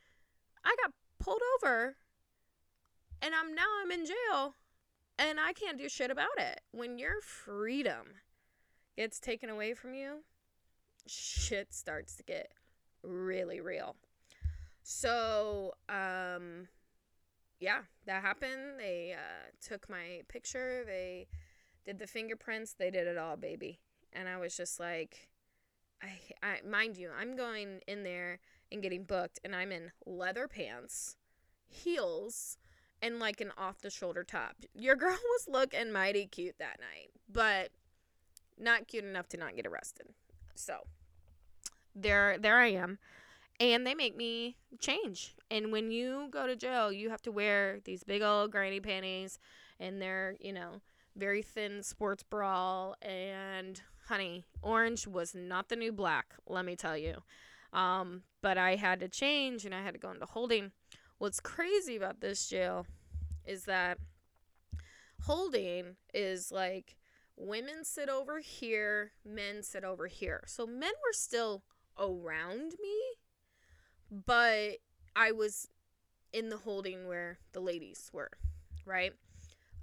I 0.64 0.74
got 0.82 0.92
pulled 1.18 1.42
over 1.56 1.96
and 3.22 3.34
I'm 3.34 3.54
now 3.54 3.66
I'm 3.82 3.90
in 3.90 4.06
jail 4.06 4.54
and 5.18 5.38
I 5.40 5.52
can't 5.52 5.78
do 5.78 5.88
shit 5.88 6.10
about 6.10 6.38
it. 6.38 6.60
When 6.72 6.98
your 6.98 7.20
freedom 7.20 8.20
gets 8.96 9.18
taken 9.18 9.48
away 9.48 9.74
from 9.74 9.94
you, 9.94 10.24
shit 11.06 11.72
starts 11.72 12.16
to 12.16 12.22
get 12.22 12.52
really 13.02 13.60
real. 13.60 13.96
So, 14.82 15.74
um, 15.88 16.68
yeah, 17.60 17.80
that 18.06 18.22
happened. 18.22 18.78
They 18.78 19.14
uh, 19.14 19.50
took 19.66 19.88
my 19.88 20.22
picture, 20.28 20.84
they 20.86 21.28
did 21.86 21.98
the 21.98 22.06
fingerprints, 22.06 22.74
they 22.74 22.90
did 22.90 23.06
it 23.06 23.16
all, 23.16 23.36
baby. 23.36 23.80
And 24.14 24.28
I 24.28 24.36
was 24.36 24.56
just 24.56 24.78
like, 24.78 25.28
I, 26.02 26.46
I 26.46 26.68
mind 26.68 26.96
you, 26.96 27.10
I'm 27.18 27.36
going 27.36 27.80
in 27.86 28.02
there 28.02 28.38
and 28.70 28.82
getting 28.82 29.04
booked, 29.04 29.40
and 29.44 29.54
I'm 29.54 29.72
in 29.72 29.90
leather 30.06 30.48
pants, 30.48 31.16
heels, 31.66 32.56
and 33.02 33.18
like 33.18 33.40
an 33.40 33.52
off 33.56 33.80
the 33.80 33.90
shoulder 33.90 34.24
top. 34.24 34.56
Your 34.74 34.96
girl 34.96 35.18
was 35.32 35.48
looking 35.48 35.92
mighty 35.92 36.26
cute 36.26 36.58
that 36.58 36.78
night, 36.80 37.10
but 37.30 37.70
not 38.58 38.88
cute 38.88 39.04
enough 39.04 39.28
to 39.30 39.36
not 39.36 39.56
get 39.56 39.66
arrested. 39.66 40.06
So 40.54 40.80
there 41.94 42.38
there 42.38 42.58
I 42.58 42.68
am. 42.68 42.98
And 43.60 43.86
they 43.86 43.94
make 43.94 44.16
me 44.16 44.56
change. 44.80 45.36
And 45.48 45.70
when 45.70 45.92
you 45.92 46.28
go 46.30 46.46
to 46.46 46.56
jail, 46.56 46.90
you 46.90 47.10
have 47.10 47.22
to 47.22 47.30
wear 47.30 47.78
these 47.84 48.02
big 48.02 48.20
old 48.20 48.50
granny 48.50 48.80
panties 48.80 49.38
and 49.78 50.02
they're, 50.02 50.34
you 50.40 50.52
know, 50.52 50.80
very 51.16 51.40
thin 51.40 51.82
sports 51.84 52.24
bra 52.24 52.94
and 53.00 53.80
honey, 54.06 54.44
orange 54.62 55.06
was 55.06 55.34
not 55.34 55.68
the 55.68 55.76
new 55.76 55.92
black, 55.92 56.34
let 56.46 56.64
me 56.64 56.76
tell 56.76 56.96
you. 56.96 57.22
Um, 57.72 58.22
but 58.40 58.56
I 58.56 58.76
had 58.76 59.00
to 59.00 59.08
change 59.08 59.64
and 59.64 59.74
I 59.74 59.82
had 59.82 59.94
to 59.94 60.00
go 60.00 60.10
into 60.10 60.26
holding. 60.26 60.72
What's 61.18 61.40
crazy 61.40 61.96
about 61.96 62.20
this 62.20 62.48
jail 62.48 62.86
is 63.44 63.64
that 63.64 63.98
holding 65.22 65.96
is 66.12 66.52
like 66.52 66.96
women 67.36 67.84
sit 67.84 68.08
over 68.08 68.40
here, 68.40 69.12
men 69.24 69.62
sit 69.62 69.84
over 69.84 70.06
here. 70.06 70.44
So 70.46 70.66
men 70.66 70.92
were 71.02 71.12
still 71.12 71.62
around 71.98 72.74
me, 72.80 73.00
but 74.10 74.78
I 75.16 75.32
was 75.32 75.68
in 76.32 76.48
the 76.48 76.58
holding 76.58 77.06
where 77.06 77.38
the 77.52 77.60
ladies 77.60 78.10
were, 78.12 78.30
right? 78.84 79.12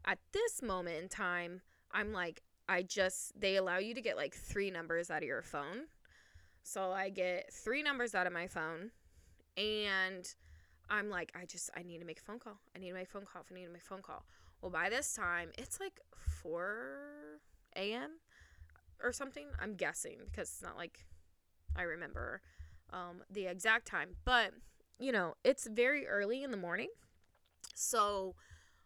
At 0.06 0.20
this 0.32 0.62
moment 0.62 1.02
in 1.02 1.10
time, 1.10 1.62
I'm 1.92 2.12
like, 2.12 2.42
I 2.72 2.84
just, 2.84 3.38
they 3.38 3.58
allow 3.58 3.80
you 3.80 3.94
to 3.94 4.02
get 4.02 4.16
like 4.16 4.34
three 4.34 4.72
numbers 4.72 5.12
out 5.12 5.18
of 5.18 5.28
your 5.28 5.42
phone. 5.42 5.88
So 6.64 6.92
I 6.92 7.10
get 7.10 7.52
three 7.52 7.84
numbers 7.84 8.16
out 8.16 8.28
of 8.28 8.32
my 8.32 8.48
phone 8.48 8.92
and 9.58 10.34
I'm 10.90 11.10
like, 11.10 11.34
I 11.36 11.44
just, 11.44 11.70
I 11.76 11.84
need 11.84 11.98
to 11.98 12.06
make 12.06 12.20
a 12.20 12.24
phone 12.24 12.40
call. 12.40 12.60
I 12.74 12.80
need 12.80 12.88
to 12.88 12.94
make 12.94 13.10
a 13.10 13.12
phone 13.12 13.26
call. 13.26 13.42
I 13.52 13.54
need 13.54 13.66
to 13.66 13.72
make 13.74 13.82
a 13.82 13.86
phone 13.86 14.02
call. 14.02 14.24
Well, 14.62 14.72
by 14.72 14.90
this 14.90 15.14
time, 15.14 15.50
it's 15.58 15.82
like 15.82 16.00
4 16.42 17.42
a.m. 17.76 18.12
or 19.04 19.12
something. 19.12 19.48
I'm 19.60 19.76
guessing 19.76 20.20
because 20.26 20.48
it's 20.48 20.62
not 20.62 20.78
like 20.78 21.04
I 21.76 21.82
remember 21.82 22.42
um, 22.94 23.24
the 23.30 23.48
exact 23.48 23.86
time. 23.86 24.12
But, 24.24 24.54
you 24.98 25.12
know, 25.12 25.34
it's 25.44 25.68
very 25.68 26.08
early 26.08 26.42
in 26.42 26.52
the 26.52 26.58
morning. 26.58 26.90
So, 27.76 28.36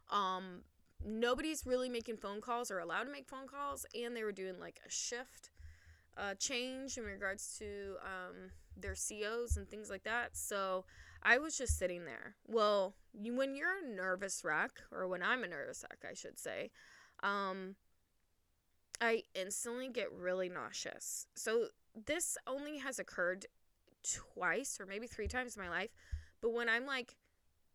um, 0.10 0.62
nobody's 1.06 1.66
really 1.66 1.90
making 1.90 2.18
phone 2.18 2.42
calls 2.42 2.72
or 2.72 2.80
allowed 2.80 3.04
to 3.04 3.12
make 3.12 3.28
phone 3.28 3.48
calls. 3.48 3.86
And 3.94 4.16
they 4.16 4.24
were 4.24 4.32
doing 4.32 4.60
like 4.60 4.80
a 4.86 4.90
shift 4.90 5.52
uh, 6.18 6.34
change 6.36 6.98
in 6.98 7.04
regards 7.04 7.58
to 7.60 7.96
um, 8.02 8.52
their 8.76 8.96
COs 8.96 9.58
and 9.58 9.68
things 9.70 9.90
like 9.90 10.04
that. 10.04 10.36
So, 10.36 10.86
I 11.28 11.40
was 11.40 11.58
just 11.58 11.80
sitting 11.80 12.06
there. 12.06 12.36
Well, 12.46 12.94
you, 13.12 13.36
when 13.36 13.56
you're 13.56 13.80
a 13.84 13.96
nervous 13.96 14.44
wreck, 14.44 14.84
or 14.92 15.08
when 15.08 15.24
I'm 15.24 15.44
a 15.44 15.48
nervous 15.48 15.84
wreck, 15.84 16.06
I 16.10 16.14
should 16.14 16.40
say, 16.40 16.70
um, 17.24 17.76
I 19.02 19.24
instantly 19.34 19.90
get 19.90 20.12
really 20.12 20.50
nauseous. 20.50 21.26
So 21.36 21.68
this 22.06 22.38
only 22.46 22.78
has 22.78 23.00
occurred 23.00 23.48
twice 24.04 24.78
or 24.80 24.86
maybe 24.86 25.08
three 25.08 25.28
times 25.28 25.58
in 25.58 25.64
my 25.64 25.70
life, 25.70 25.90
but 26.42 26.54
when 26.54 26.70
I'm 26.70 26.86
like 26.86 27.16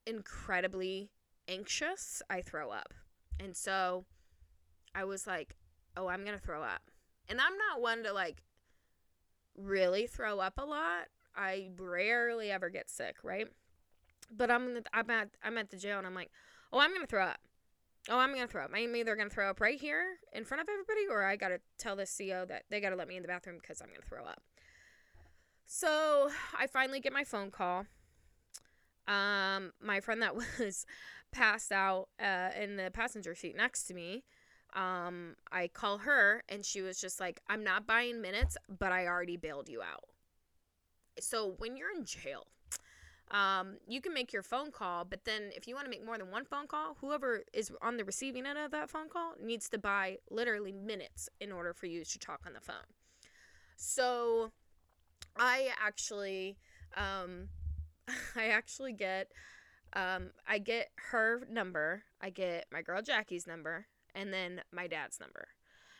incredibly 0.06 1.10
anxious, 1.48 2.22
I 2.30 2.42
throw 2.42 2.70
up. 2.70 2.94
And 3.42 3.56
so 3.56 4.04
I 4.94 5.04
was 5.04 5.26
like, 5.26 5.56
oh, 5.96 6.08
I'm 6.08 6.24
going 6.24 6.36
to 6.36 6.42
throw 6.42 6.62
up. 6.62 6.82
And 7.28 7.40
I'm 7.40 7.56
not 7.56 7.80
one 7.80 8.02
to 8.04 8.12
like 8.12 8.42
really 9.56 10.06
throw 10.06 10.40
up 10.40 10.54
a 10.58 10.64
lot. 10.64 11.06
I 11.34 11.70
rarely 11.78 12.50
ever 12.50 12.70
get 12.70 12.90
sick, 12.90 13.16
right? 13.22 13.46
But 14.30 14.50
I'm 14.50 14.78
I'm 14.92 15.10
at 15.10 15.28
I'm 15.42 15.58
at 15.58 15.70
the 15.70 15.76
jail 15.76 15.98
and 15.98 16.06
I'm 16.06 16.14
like, 16.14 16.30
oh, 16.72 16.80
I'm 16.80 16.92
gonna 16.92 17.06
throw 17.06 17.24
up. 17.24 17.38
Oh, 18.08 18.18
I'm 18.18 18.32
gonna 18.32 18.46
throw 18.46 18.64
up. 18.64 18.70
I'm 18.74 18.96
either 18.96 19.16
gonna 19.16 19.30
throw 19.30 19.48
up 19.50 19.60
right 19.60 19.80
here 19.80 20.16
in 20.32 20.44
front 20.44 20.60
of 20.60 20.68
everybody, 20.68 21.06
or 21.08 21.24
I 21.24 21.36
gotta 21.36 21.60
tell 21.78 21.96
the 21.96 22.06
CO 22.06 22.44
that 22.46 22.64
they 22.70 22.80
gotta 22.80 22.96
let 22.96 23.08
me 23.08 23.16
in 23.16 23.22
the 23.22 23.28
bathroom 23.28 23.58
because 23.60 23.80
I'm 23.80 23.88
gonna 23.88 24.00
throw 24.08 24.24
up. 24.24 24.42
So 25.66 26.30
I 26.58 26.66
finally 26.66 27.00
get 27.00 27.12
my 27.12 27.24
phone 27.24 27.50
call. 27.50 27.86
Um, 29.06 29.72
my 29.80 30.00
friend 30.00 30.22
that 30.22 30.34
was 30.58 30.86
passed 31.32 31.72
out 31.72 32.08
uh, 32.20 32.50
in 32.60 32.76
the 32.76 32.90
passenger 32.90 33.34
seat 33.34 33.56
next 33.56 33.84
to 33.84 33.94
me. 33.94 34.24
Um, 34.74 35.36
I 35.50 35.68
call 35.68 35.98
her 35.98 36.44
and 36.48 36.64
she 36.64 36.80
was 36.80 37.00
just 37.00 37.18
like, 37.20 37.40
I'm 37.48 37.64
not 37.64 37.86
buying 37.86 38.20
minutes, 38.20 38.56
but 38.78 38.92
I 38.92 39.06
already 39.06 39.36
bailed 39.36 39.68
you 39.68 39.82
out. 39.82 40.04
So 41.18 41.54
when 41.58 41.76
you're 41.76 41.90
in 41.90 42.04
jail, 42.04 42.46
um, 43.30 43.76
you 43.86 44.00
can 44.00 44.12
make 44.12 44.32
your 44.32 44.42
phone 44.42 44.72
call, 44.72 45.04
but 45.04 45.24
then 45.24 45.50
if 45.54 45.68
you 45.68 45.74
want 45.74 45.86
to 45.86 45.90
make 45.90 46.04
more 46.04 46.18
than 46.18 46.30
one 46.30 46.44
phone 46.44 46.66
call, 46.66 46.96
whoever 47.00 47.44
is 47.52 47.70
on 47.80 47.96
the 47.96 48.04
receiving 48.04 48.44
end 48.44 48.58
of 48.58 48.72
that 48.72 48.90
phone 48.90 49.08
call 49.08 49.34
needs 49.40 49.68
to 49.68 49.78
buy 49.78 50.18
literally 50.30 50.72
minutes 50.72 51.28
in 51.40 51.52
order 51.52 51.72
for 51.72 51.86
you 51.86 52.04
to 52.04 52.18
talk 52.18 52.40
on 52.46 52.54
the 52.54 52.60
phone. 52.60 52.76
So 53.76 54.50
I 55.36 55.68
actually, 55.80 56.58
um, 56.96 57.48
I 58.36 58.48
actually 58.48 58.92
get, 58.92 59.30
um, 59.92 60.30
I 60.48 60.58
get 60.58 60.90
her 61.10 61.46
number, 61.50 62.02
I 62.20 62.30
get 62.30 62.66
my 62.72 62.82
girl 62.82 63.02
Jackie's 63.02 63.46
number, 63.46 63.86
and 64.14 64.32
then 64.32 64.62
my 64.72 64.86
dad's 64.86 65.20
number. 65.20 65.48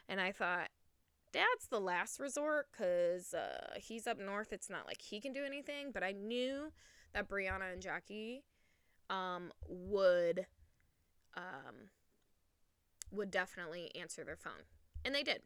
And 0.08 0.20
I 0.20 0.32
thought, 0.32 0.68
dad's 1.32 1.68
the 1.70 1.80
last 1.80 2.20
resort 2.20 2.68
because 2.72 3.34
uh, 3.34 3.74
he's 3.80 4.06
up 4.06 4.18
north. 4.18 4.52
It's 4.52 4.70
not 4.70 4.86
like 4.86 5.00
he 5.00 5.20
can 5.20 5.32
do 5.32 5.44
anything, 5.44 5.90
but 5.92 6.02
I 6.02 6.12
knew 6.12 6.72
that 7.12 7.28
Brianna 7.28 7.72
and 7.72 7.82
Jackie 7.82 8.42
um, 9.08 9.52
would 9.68 10.46
um, 11.36 11.90
would 13.12 13.30
definitely 13.30 13.90
answer 13.94 14.24
their 14.24 14.36
phone, 14.36 14.64
and 15.04 15.14
they 15.14 15.22
did. 15.22 15.42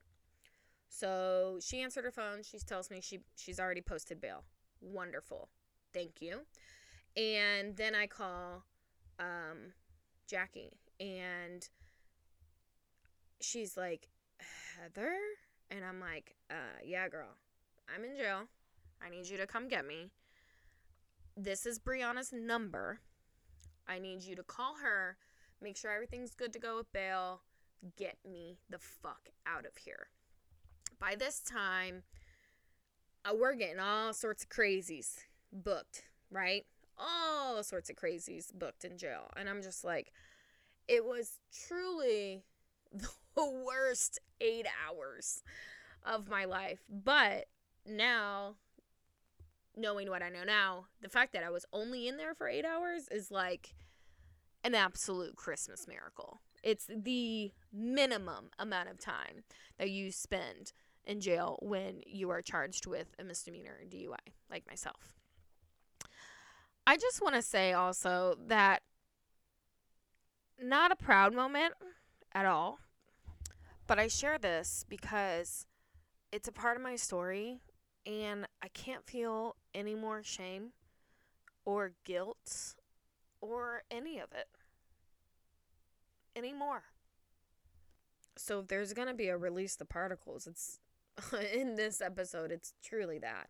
So 0.89 1.59
she 1.63 1.81
answered 1.81 2.05
her 2.05 2.11
phone. 2.11 2.43
She 2.43 2.59
tells 2.59 2.91
me 2.91 3.01
she 3.01 3.21
she's 3.37 3.59
already 3.59 3.81
posted 3.81 4.21
bail. 4.21 4.45
Wonderful, 4.81 5.49
thank 5.93 6.21
you. 6.21 6.41
And 7.17 7.77
then 7.77 7.95
I 7.95 8.07
call 8.07 8.65
um, 9.19 9.73
Jackie, 10.29 10.73
and 10.99 11.67
she's 13.41 13.77
like, 13.77 14.09
Heather, 14.39 15.15
and 15.71 15.85
I'm 15.85 16.01
like, 16.01 16.35
uh, 16.51 16.81
yeah, 16.85 17.09
girl, 17.09 17.29
I'm 17.95 18.05
in 18.05 18.17
jail. 18.17 18.43
I 19.05 19.11
need 19.11 19.29
you 19.29 19.37
to 19.37 19.47
come 19.47 19.69
get 19.69 19.87
me 19.87 20.11
this 21.37 21.67
is 21.67 21.79
Brianna's 21.79 22.33
number. 22.33 23.01
I 23.87 23.99
need 23.99 24.23
you 24.23 24.37
to 24.37 24.43
call 24.43 24.77
her, 24.83 25.17
make 25.61 25.77
sure 25.77 25.91
everything's 25.91 26.35
good 26.35 26.53
to 26.53 26.59
go 26.59 26.77
with 26.77 26.93
bail, 26.93 27.41
get 27.97 28.17
me 28.29 28.59
the 28.71 28.79
fuck 28.79 29.31
out 29.47 29.67
of 29.67 29.77
here. 29.77 30.09
By 30.99 31.17
this 31.17 31.41
time, 31.41 32.05
uh, 33.25 33.35
we're 33.35 33.55
getting 33.55 33.81
all 33.81 34.13
sorts 34.15 34.45
of 34.45 34.49
crazies 34.49 35.25
booked, 35.53 36.05
right? 36.31 36.65
All 36.99 37.63
sorts 37.63 37.91
of 37.91 37.97
crazies 37.97 38.53
booked 38.53 38.85
in 38.85 38.99
jail. 38.99 39.31
And 39.37 39.49
I'm 39.49 39.63
just 39.63 39.85
like, 39.85 40.13
it 40.89 41.05
was 41.05 41.41
truly 41.67 42.45
the 42.93 43.65
worst 43.67 44.21
eight 44.41 44.67
hours 44.87 45.43
of 46.05 46.29
my 46.29 46.45
life. 46.45 46.81
But 46.89 47.47
now 47.87 48.57
knowing 49.77 50.09
what 50.09 50.23
I 50.23 50.29
know 50.29 50.45
now, 50.45 50.87
the 51.01 51.09
fact 51.09 51.33
that 51.33 51.43
I 51.43 51.51
was 51.51 51.67
only 51.73 52.07
in 52.07 52.17
there 52.17 52.35
for 52.35 52.49
eight 52.49 52.65
hours 52.65 53.09
is 53.11 53.31
like, 53.31 53.75
an 54.65 54.75
absolute 54.75 55.37
Christmas 55.37 55.87
miracle. 55.87 56.41
It's 56.63 56.87
the 56.89 57.53
minimum 57.73 58.51
amount 58.59 58.89
of 58.89 58.99
time 58.99 59.45
that 59.79 59.91
you 59.91 60.11
spend 60.11 60.73
in 61.05 61.21
jail 61.21 61.59
when 61.61 62.01
you 62.07 62.31
are 62.31 62.41
charged 62.41 62.87
with 62.87 63.15
a 63.19 63.25
misdemeanor 63.25 63.81
DUI, 63.89 64.33
like 64.51 64.67
myself. 64.67 65.13
I 66.87 66.97
just 66.97 67.23
want 67.23 67.35
to 67.35 67.43
say 67.43 67.73
also 67.73 68.37
that 68.47 68.83
not 70.61 70.93
a 70.93 70.97
proud 70.97 71.35
moment 71.35 71.75
at 72.33 72.45
all, 72.45 72.79
but 73.87 73.99
I 73.99 74.09
share 74.09 74.39
this 74.39 74.85
because 74.89 75.67
it's 76.31 76.49
a 76.49 76.53
part 76.53 76.77
of 76.77 76.83
my 76.83 76.97
story 76.97 77.61
and 78.07 78.47
I 78.63 78.69
can't 78.69 79.07
feel 79.07 79.57
any 79.75 79.95
more 79.95 80.23
shame 80.23 80.73
or 81.65 81.93
guilt 82.05 82.75
or 83.41 83.83
any 83.91 84.19
of 84.19 84.33
it 84.33 84.49
anymore. 86.37 86.83
So 88.37 88.61
if 88.61 88.69
there's 88.69 88.93
going 88.93 89.09
to 89.09 89.15
be 89.15 89.29
a 89.29 89.39
release 89.39 89.77
the 89.77 89.85
particles, 89.87 90.47
it's 90.47 90.81
in 91.55 91.77
this 91.77 92.03
episode, 92.03 92.53
it's 92.53 92.75
truly 92.83 93.19
that. 93.21 93.49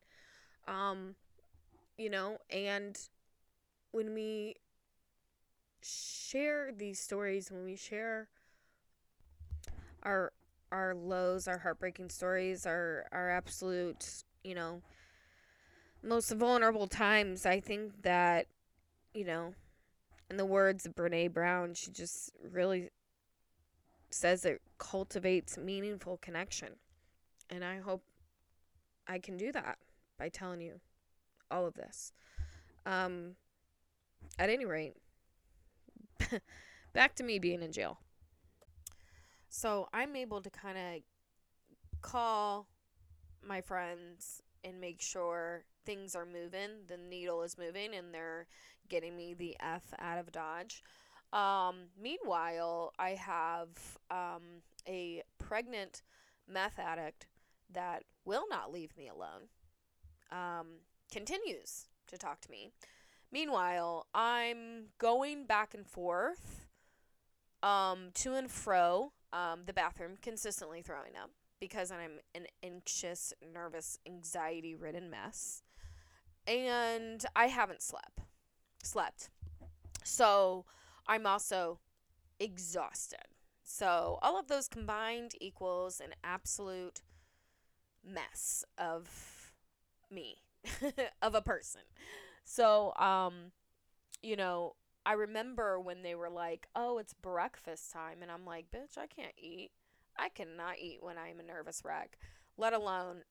Um 0.68 1.16
you 1.96 2.10
know, 2.10 2.38
and 2.50 2.98
when 3.94 4.12
we 4.12 4.56
share 5.80 6.72
these 6.76 6.98
stories, 6.98 7.52
when 7.52 7.64
we 7.64 7.76
share 7.76 8.28
our 10.02 10.32
our 10.72 10.96
lows, 10.96 11.46
our 11.46 11.58
heartbreaking 11.58 12.10
stories, 12.10 12.66
our 12.66 13.06
our 13.12 13.30
absolute, 13.30 14.24
you 14.42 14.56
know, 14.56 14.82
most 16.02 16.32
vulnerable 16.32 16.88
times, 16.88 17.46
I 17.46 17.60
think 17.60 18.02
that, 18.02 18.46
you 19.14 19.24
know, 19.24 19.54
in 20.28 20.38
the 20.38 20.44
words 20.44 20.84
of 20.86 20.96
Brene 20.96 21.32
Brown, 21.32 21.74
she 21.74 21.92
just 21.92 22.32
really 22.42 22.90
says 24.10 24.44
it 24.44 24.60
cultivates 24.76 25.56
meaningful 25.56 26.16
connection. 26.16 26.70
And 27.48 27.64
I 27.64 27.78
hope 27.78 28.02
I 29.06 29.20
can 29.20 29.36
do 29.36 29.52
that 29.52 29.78
by 30.18 30.30
telling 30.30 30.60
you 30.60 30.80
all 31.48 31.64
of 31.64 31.74
this. 31.74 32.12
Um, 32.86 33.36
at 34.38 34.50
any 34.50 34.64
rate, 34.64 34.94
back 36.92 37.14
to 37.16 37.24
me 37.24 37.38
being 37.38 37.62
in 37.62 37.72
jail. 37.72 37.98
So 39.48 39.88
I'm 39.92 40.16
able 40.16 40.40
to 40.42 40.50
kind 40.50 40.78
of 40.78 41.02
call 42.00 42.66
my 43.46 43.60
friends 43.60 44.42
and 44.64 44.80
make 44.80 45.00
sure 45.00 45.64
things 45.84 46.16
are 46.16 46.26
moving, 46.26 46.86
the 46.88 46.96
needle 46.96 47.42
is 47.42 47.58
moving, 47.58 47.94
and 47.94 48.12
they're 48.12 48.46
getting 48.88 49.16
me 49.16 49.34
the 49.34 49.56
F 49.60 49.82
out 49.98 50.18
of 50.18 50.32
Dodge. 50.32 50.82
Um, 51.32 51.88
meanwhile, 52.00 52.92
I 52.98 53.10
have 53.10 53.68
um, 54.10 54.62
a 54.88 55.22
pregnant 55.38 56.02
meth 56.48 56.78
addict 56.78 57.26
that 57.72 58.04
will 58.24 58.44
not 58.48 58.72
leave 58.72 58.96
me 58.96 59.08
alone, 59.08 59.48
um, 60.30 60.66
continues 61.12 61.86
to 62.06 62.18
talk 62.18 62.40
to 62.42 62.50
me. 62.50 62.70
Meanwhile, 63.34 64.06
I'm 64.14 64.90
going 64.98 65.44
back 65.44 65.74
and 65.74 65.84
forth 65.84 66.68
um, 67.64 68.10
to 68.14 68.34
and 68.34 68.48
fro 68.48 69.10
um, 69.32 69.62
the 69.66 69.72
bathroom, 69.72 70.12
consistently 70.22 70.82
throwing 70.82 71.16
up 71.20 71.30
because 71.58 71.90
I'm 71.90 72.20
an 72.36 72.46
anxious, 72.62 73.32
nervous, 73.52 73.98
anxiety 74.06 74.76
ridden 74.76 75.10
mess. 75.10 75.64
And 76.46 77.26
I 77.34 77.46
haven't 77.46 77.82
slept. 77.82 78.20
Slept. 78.84 79.30
So 80.04 80.64
I'm 81.08 81.26
also 81.26 81.80
exhausted. 82.38 83.26
So 83.64 84.20
all 84.22 84.38
of 84.38 84.46
those 84.46 84.68
combined 84.68 85.32
equals 85.40 86.00
an 86.00 86.14
absolute 86.22 87.02
mess 88.06 88.64
of 88.78 89.52
me, 90.08 90.36
of 91.22 91.34
a 91.34 91.42
person. 91.42 91.80
So, 92.44 92.94
um, 92.96 93.52
you 94.22 94.36
know, 94.36 94.76
I 95.06 95.12
remember 95.14 95.80
when 95.80 96.02
they 96.02 96.14
were 96.14 96.30
like, 96.30 96.68
"Oh, 96.74 96.98
it's 96.98 97.14
breakfast 97.14 97.92
time," 97.92 98.22
and 98.22 98.30
I'm 98.30 98.44
like, 98.46 98.70
"Bitch, 98.70 98.98
I 98.98 99.06
can't 99.06 99.34
eat. 99.38 99.72
I 100.16 100.28
cannot 100.28 100.78
eat 100.78 101.02
when 101.02 101.18
I'm 101.18 101.40
a 101.40 101.42
nervous 101.42 101.82
wreck. 101.84 102.18
Let 102.56 102.72
alone, 102.72 103.24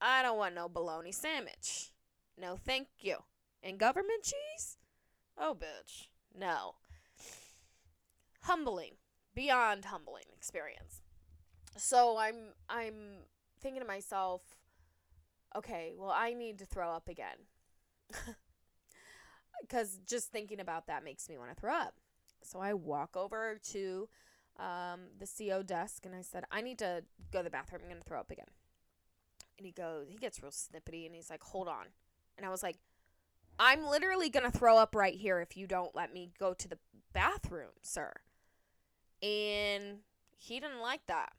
I 0.00 0.22
don't 0.22 0.38
want 0.38 0.54
no 0.54 0.68
bologna 0.68 1.12
sandwich. 1.12 1.92
No, 2.38 2.56
thank 2.56 2.88
you. 3.00 3.18
And 3.62 3.78
government 3.78 4.24
cheese? 4.24 4.78
Oh, 5.38 5.54
bitch, 5.54 6.08
no. 6.34 6.76
Humbling, 8.42 8.96
beyond 9.34 9.86
humbling 9.86 10.24
experience. 10.34 11.02
So 11.76 12.18
I'm 12.18 12.54
I'm 12.68 13.24
thinking 13.60 13.82
to 13.82 13.88
myself, 13.88 14.42
okay, 15.54 15.94
well, 15.96 16.10
I 16.14 16.34
need 16.34 16.58
to 16.58 16.66
throw 16.66 16.90
up 16.90 17.08
again. 17.08 17.38
Because 19.60 19.98
just 20.06 20.30
thinking 20.30 20.60
about 20.60 20.86
that 20.86 21.04
makes 21.04 21.28
me 21.28 21.38
want 21.38 21.50
to 21.50 21.56
throw 21.56 21.74
up. 21.74 21.94
So 22.42 22.60
I 22.60 22.74
walk 22.74 23.16
over 23.16 23.58
to 23.72 24.08
um, 24.58 25.00
the 25.18 25.26
CO 25.26 25.62
desk 25.62 26.06
and 26.06 26.14
I 26.14 26.22
said, 26.22 26.44
I 26.50 26.60
need 26.60 26.78
to 26.78 27.02
go 27.32 27.38
to 27.38 27.44
the 27.44 27.50
bathroom. 27.50 27.82
I'm 27.84 27.90
going 27.90 28.02
to 28.02 28.08
throw 28.08 28.20
up 28.20 28.30
again. 28.30 28.46
And 29.58 29.66
he 29.66 29.72
goes, 29.72 30.06
he 30.08 30.16
gets 30.16 30.42
real 30.42 30.52
snippety 30.52 31.06
and 31.06 31.14
he's 31.14 31.30
like, 31.30 31.42
hold 31.42 31.68
on. 31.68 31.86
And 32.36 32.46
I 32.46 32.50
was 32.50 32.62
like, 32.62 32.76
I'm 33.58 33.86
literally 33.86 34.28
going 34.28 34.50
to 34.50 34.56
throw 34.56 34.76
up 34.76 34.94
right 34.94 35.14
here 35.14 35.40
if 35.40 35.56
you 35.56 35.66
don't 35.66 35.94
let 35.94 36.12
me 36.12 36.30
go 36.38 36.52
to 36.52 36.68
the 36.68 36.78
bathroom, 37.12 37.70
sir. 37.82 38.12
And 39.22 40.00
he 40.36 40.60
didn't 40.60 40.80
like 40.80 41.06
that 41.06 41.32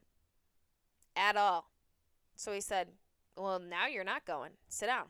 at 1.15 1.37
all. 1.37 1.69
So 2.35 2.51
he 2.51 2.61
said, 2.61 2.89
Well, 3.35 3.59
now 3.59 3.87
you're 3.87 4.03
not 4.03 4.25
going. 4.25 4.51
Sit 4.67 4.87
down. 4.87 5.07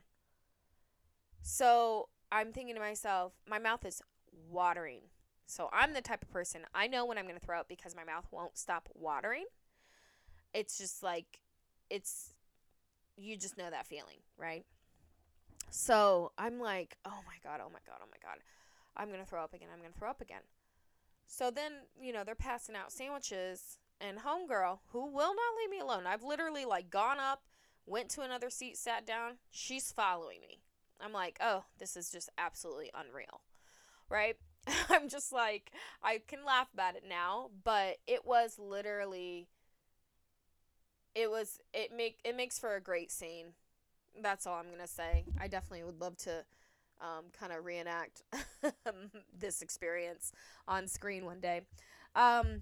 So 1.41 2.09
I'm 2.31 2.51
thinking 2.51 2.75
to 2.75 2.81
myself, 2.81 3.33
my 3.47 3.59
mouth 3.59 3.85
is 3.85 4.01
watering. 4.49 5.01
So 5.45 5.69
I'm 5.71 5.93
the 5.93 6.01
type 6.01 6.21
of 6.23 6.29
person, 6.29 6.61
I 6.75 6.87
know 6.87 7.05
when 7.05 7.17
I'm 7.17 7.25
going 7.25 7.39
to 7.39 7.45
throw 7.45 7.59
up 7.59 7.69
because 7.69 7.95
my 7.95 8.03
mouth 8.03 8.27
won't 8.31 8.57
stop 8.57 8.89
watering. 8.93 9.45
It's 10.53 10.77
just 10.77 11.01
like, 11.01 11.39
it's, 11.89 12.33
you 13.15 13.37
just 13.37 13.57
know 13.57 13.69
that 13.69 13.87
feeling, 13.87 14.17
right? 14.37 14.65
So 15.69 16.33
I'm 16.37 16.59
like, 16.59 16.97
oh 17.05 17.19
my 17.25 17.35
God, 17.43 17.61
oh 17.63 17.69
my 17.71 17.79
God, 17.85 17.99
oh 18.01 18.09
my 18.11 18.17
God. 18.21 18.39
I'm 18.97 19.07
going 19.07 19.21
to 19.21 19.25
throw 19.25 19.43
up 19.43 19.53
again. 19.53 19.69
I'm 19.71 19.79
going 19.79 19.93
to 19.93 19.97
throw 19.97 20.09
up 20.09 20.21
again. 20.21 20.41
So 21.27 21.51
then, 21.51 21.71
you 22.01 22.11
know, 22.11 22.23
they're 22.23 22.35
passing 22.35 22.75
out 22.75 22.91
sandwiches 22.91 23.77
and 24.01 24.19
homegirl 24.19 24.79
who 24.91 25.05
will 25.05 25.33
not 25.35 25.55
leave 25.59 25.69
me 25.69 25.79
alone. 25.79 26.05
I've 26.07 26.23
literally 26.23 26.65
like 26.65 26.89
gone 26.89 27.19
up, 27.19 27.43
went 27.85 28.09
to 28.11 28.21
another 28.21 28.49
seat, 28.49 28.77
sat 28.77 29.05
down. 29.05 29.33
She's 29.49 29.91
following 29.91 30.39
me. 30.41 30.61
I'm 31.01 31.13
like, 31.13 31.37
oh, 31.41 31.65
this 31.79 31.95
is 31.95 32.11
just 32.11 32.29
absolutely 32.37 32.91
unreal. 32.93 33.41
Right? 34.09 34.37
I'm 34.89 35.09
just 35.09 35.31
like, 35.31 35.71
I 36.03 36.21
can 36.27 36.45
laugh 36.45 36.69
about 36.73 36.95
it 36.95 37.03
now, 37.07 37.49
but 37.63 37.97
it 38.07 38.25
was 38.25 38.57
literally 38.59 39.47
it 41.15 41.31
was 41.31 41.59
it 41.73 41.91
make 41.95 42.19
it 42.23 42.35
makes 42.35 42.59
for 42.59 42.75
a 42.75 42.81
great 42.81 43.11
scene. 43.11 43.47
That's 44.21 44.45
all 44.45 44.55
I'm 44.55 44.69
gonna 44.69 44.87
say. 44.87 45.25
I 45.39 45.47
definitely 45.47 45.83
would 45.83 45.99
love 45.99 46.15
to 46.19 46.45
um, 47.01 47.25
kind 47.37 47.51
of 47.51 47.65
reenact 47.65 48.23
this 49.37 49.61
experience 49.61 50.31
on 50.67 50.87
screen 50.87 51.25
one 51.25 51.39
day. 51.39 51.61
Um, 52.15 52.61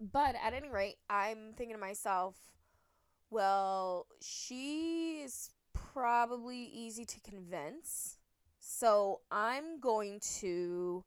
but 0.00 0.34
at 0.42 0.54
any 0.54 0.68
rate, 0.70 0.96
I'm 1.10 1.52
thinking 1.56 1.74
to 1.76 1.80
myself, 1.80 2.36
well, 3.30 4.06
she's 4.20 5.50
probably 5.92 6.58
easy 6.58 7.04
to 7.04 7.20
convince. 7.20 8.18
So 8.58 9.20
I'm 9.30 9.80
going 9.80 10.20
to 10.40 11.04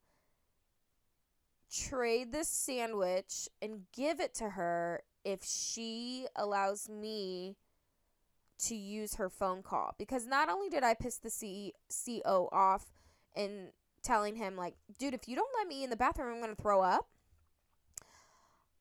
trade 1.72 2.32
this 2.32 2.48
sandwich 2.48 3.48
and 3.60 3.82
give 3.92 4.20
it 4.20 4.34
to 4.34 4.50
her 4.50 5.02
if 5.24 5.44
she 5.44 6.26
allows 6.36 6.88
me 6.88 7.56
to 8.58 8.74
use 8.74 9.14
her 9.14 9.28
phone 9.28 9.62
call 9.62 9.94
because 9.98 10.26
not 10.26 10.48
only 10.48 10.68
did 10.68 10.84
I 10.84 10.94
piss 10.94 11.16
the 11.16 11.30
C- 11.30 11.72
CO 11.90 12.48
off 12.52 12.92
and 13.34 13.70
telling 14.02 14.36
him 14.36 14.56
like, 14.56 14.74
dude, 14.98 15.14
if 15.14 15.28
you 15.28 15.34
don't 15.34 15.48
let 15.58 15.66
me 15.66 15.82
in 15.82 15.90
the 15.90 15.96
bathroom, 15.96 16.32
I'm 16.34 16.40
going 16.40 16.54
to 16.54 16.60
throw 16.60 16.82
up. 16.82 17.08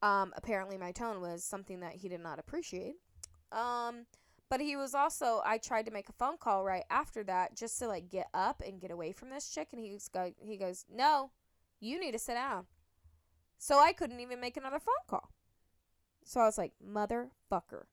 Um, 0.01 0.33
apparently 0.35 0.77
my 0.77 0.91
tone 0.91 1.21
was 1.21 1.43
something 1.43 1.79
that 1.81 1.93
he 1.93 2.09
did 2.09 2.21
not 2.21 2.39
appreciate. 2.39 2.95
Um, 3.51 4.05
but 4.51 4.59
he 4.59 4.75
was 4.75 4.93
also 4.93 5.41
I 5.45 5.57
tried 5.57 5.85
to 5.85 5.91
make 5.91 6.09
a 6.09 6.13
phone 6.13 6.35
call 6.37 6.65
right 6.65 6.83
after 6.89 7.23
that 7.23 7.55
just 7.55 7.79
to 7.79 7.87
like 7.87 8.09
get 8.09 8.27
up 8.33 8.61
and 8.63 8.81
get 8.81 8.91
away 8.91 9.13
from 9.13 9.29
this 9.29 9.49
chick 9.49 9.69
and 9.71 9.79
he 9.79 9.97
go 10.13 10.33
he 10.41 10.57
goes, 10.57 10.85
"No, 10.93 11.31
you 11.79 11.97
need 11.97 12.11
to 12.11 12.19
sit 12.19 12.33
down." 12.33 12.65
So 13.57 13.79
I 13.79 13.93
couldn't 13.93 14.19
even 14.19 14.41
make 14.41 14.57
another 14.57 14.79
phone 14.79 14.93
call. 15.07 15.31
So 16.25 16.41
I 16.41 16.45
was 16.45 16.57
like, 16.57 16.73
"Motherfucker." 16.85 17.85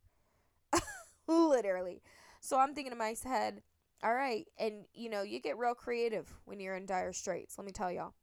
Literally. 1.29 2.03
So 2.41 2.59
I'm 2.59 2.75
thinking 2.75 2.91
to 2.91 2.99
my 2.99 3.15
head, 3.25 3.63
"All 4.03 4.15
right, 4.15 4.49
and 4.59 4.87
you 4.93 5.09
know, 5.09 5.23
you 5.23 5.39
get 5.39 5.59
real 5.59 5.77
creative 5.77 6.41
when 6.45 6.59
you're 6.59 6.75
in 6.75 6.87
dire 6.87 7.13
straits, 7.13 7.57
let 7.57 7.67
me 7.67 7.73
tell 7.73 7.93
y'all." 7.93 8.15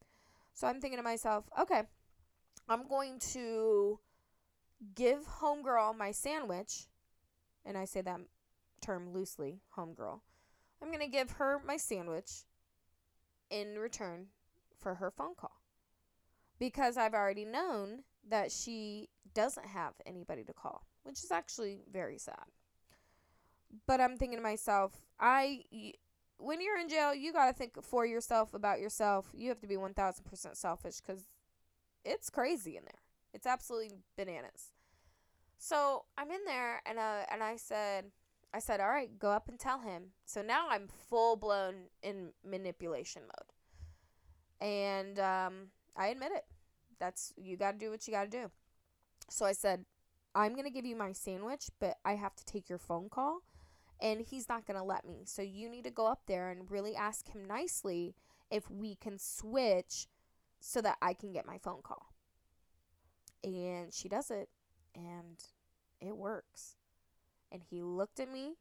So 0.53 0.67
I'm 0.67 0.81
thinking 0.81 0.99
to 0.99 1.03
myself, 1.03 1.45
okay, 1.57 1.83
I'm 2.67 2.85
going 2.89 3.17
to 3.31 3.99
give 4.93 5.25
homegirl 5.39 5.97
my 5.97 6.11
sandwich, 6.11 6.87
and 7.65 7.77
I 7.77 7.85
say 7.85 8.01
that 8.01 8.19
term 8.81 9.11
loosely, 9.13 9.61
homegirl. 9.77 10.19
I'm 10.81 10.89
going 10.89 10.99
to 10.99 11.07
give 11.07 11.31
her 11.31 11.59
my 11.65 11.77
sandwich 11.77 12.45
in 13.49 13.79
return 13.79 14.27
for 14.79 14.95
her 14.95 15.11
phone 15.11 15.35
call. 15.35 15.61
Because 16.59 16.97
I've 16.97 17.13
already 17.13 17.45
known 17.45 18.03
that 18.29 18.51
she 18.51 19.09
doesn't 19.33 19.67
have 19.67 19.93
anybody 20.05 20.43
to 20.43 20.53
call, 20.53 20.85
which 21.03 21.23
is 21.23 21.31
actually 21.31 21.81
very 21.91 22.17
sad. 22.17 22.45
But 23.87 23.99
I'm 23.99 24.17
thinking 24.17 24.37
to 24.37 24.43
myself, 24.43 24.93
I 25.19 25.63
when 26.37 26.61
you're 26.61 26.77
in 26.77 26.89
jail, 26.89 27.13
you 27.13 27.33
got 27.33 27.47
to 27.47 27.53
think 27.53 27.81
for 27.81 28.05
yourself 28.05 28.53
about 28.53 28.79
yourself. 28.79 29.27
You 29.33 29.49
have 29.49 29.59
to 29.61 29.67
be 29.67 29.75
1000% 29.75 30.55
selfish 30.55 31.01
cuz 31.01 31.27
it's 32.03 32.29
crazy 32.29 32.77
in 32.77 32.83
there. 32.83 33.01
It's 33.33 33.45
absolutely 33.45 33.97
bananas. 34.15 34.71
So, 35.57 36.05
I'm 36.17 36.31
in 36.31 36.45
there 36.45 36.81
and 36.85 36.99
uh 36.99 37.25
and 37.31 37.43
I 37.43 37.57
said 37.57 38.11
I 38.53 38.59
said, 38.59 38.79
"All 38.79 38.89
right, 38.89 39.17
go 39.19 39.31
up 39.31 39.49
and 39.49 39.59
tell 39.59 39.79
him." 39.79 40.13
So 40.25 40.41
now 40.41 40.67
I'm 40.69 40.87
full 40.87 41.35
blown 41.35 41.89
in 42.01 42.31
manipulation 42.43 43.23
mode. 43.23 43.51
And 44.61 45.19
um 45.19 45.67
I 45.95 46.07
admit 46.07 46.31
it. 46.33 46.45
That's 46.99 47.33
you 47.37 47.57
got 47.57 47.73
to 47.73 47.77
do 47.77 47.89
what 47.91 48.07
you 48.07 48.13
got 48.13 48.23
to 48.23 48.29
do. 48.29 48.51
So 49.29 49.45
I 49.45 49.53
said, 49.53 49.85
I'm 50.33 50.53
to 50.65 50.71
give 50.71 50.85
you 50.85 50.95
my 50.95 51.13
sandwich, 51.13 51.69
but 51.79 51.97
I 52.03 52.15
have 52.15 52.35
to 52.35 52.45
take 52.45 52.69
your 52.69 52.77
phone 52.77 53.09
call. 53.09 53.41
And 54.01 54.21
he's 54.21 54.49
not 54.49 54.65
to 54.77 54.85
let 54.85 55.05
me. 55.05 55.23
So 55.25 55.41
you 55.41 55.69
need 55.69 55.85
to 55.85 55.91
go 55.91 56.07
up 56.07 56.23
there 56.27 56.49
and 56.49 56.69
really 56.69 56.95
ask 56.95 57.29
him 57.29 57.45
nicely 57.45 58.15
if 58.51 58.69
we 58.69 58.95
can 58.95 59.17
switch 59.17 60.07
so 60.59 60.81
that 60.81 60.97
I 61.01 61.13
can 61.13 61.31
get 61.31 61.45
my 61.45 61.57
phone 61.57 61.81
call. 61.81 62.13
And 63.43 63.93
she 63.93 64.09
does 64.09 64.29
it. 64.31 64.49
And 64.95 65.43
it 65.99 66.15
works. 66.15 66.75
And 67.51 67.61
he 67.69 67.81
looked 67.81 68.19
at 68.19 68.31
me 68.31 68.55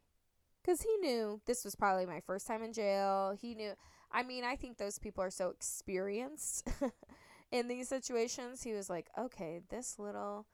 because 0.62 0.83
he 0.83 0.97
knew 0.99 1.40
this 1.47 1.64
was 1.64 1.75
probably 1.75 2.07
my 2.07 2.20
first 2.20 2.47
time 2.47 2.62
in 2.62 2.73
jail. 2.73 3.37
He 3.40 3.55
knew. 3.55 3.73
I 4.11 4.23
mean, 4.23 4.44
I 4.44 4.57
think 4.57 4.79
those 4.79 4.99
people 4.99 5.25
are 5.25 5.31
so 5.31 5.49
experienced 5.49 6.68
in 7.53 7.68
these 7.68 7.88
situations. 7.88 8.62
He 8.62 8.73
was 8.73 8.88
like, 8.88 9.09
okay, 9.18 9.61
this 9.70 9.99
little 9.99 10.47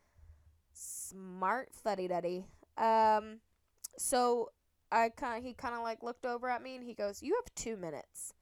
smart 0.72 1.70
fuddy 1.72 2.08
duddy. 2.08 2.46
Um, 2.78 3.40
so 3.98 4.50
I 4.90 5.10
kind 5.10 5.44
he 5.44 5.52
kind 5.52 5.74
of 5.74 5.82
like 5.82 6.02
looked 6.02 6.26
over 6.26 6.48
at 6.48 6.62
me 6.62 6.76
and 6.76 6.84
he 6.84 6.94
goes, 6.94 7.22
"You 7.22 7.40
have 7.42 7.54
two 7.54 7.76
minutes," 7.76 8.34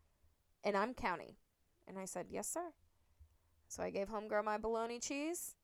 and 0.64 0.76
I'm 0.76 0.94
counting. 0.94 1.34
And 1.86 1.98
I 1.98 2.04
said, 2.04 2.26
"Yes, 2.30 2.48
sir." 2.48 2.72
So 3.68 3.82
I 3.82 3.90
gave 3.90 4.08
homegirl 4.08 4.44
my 4.44 4.56
bologna 4.56 4.98
cheese 4.98 5.56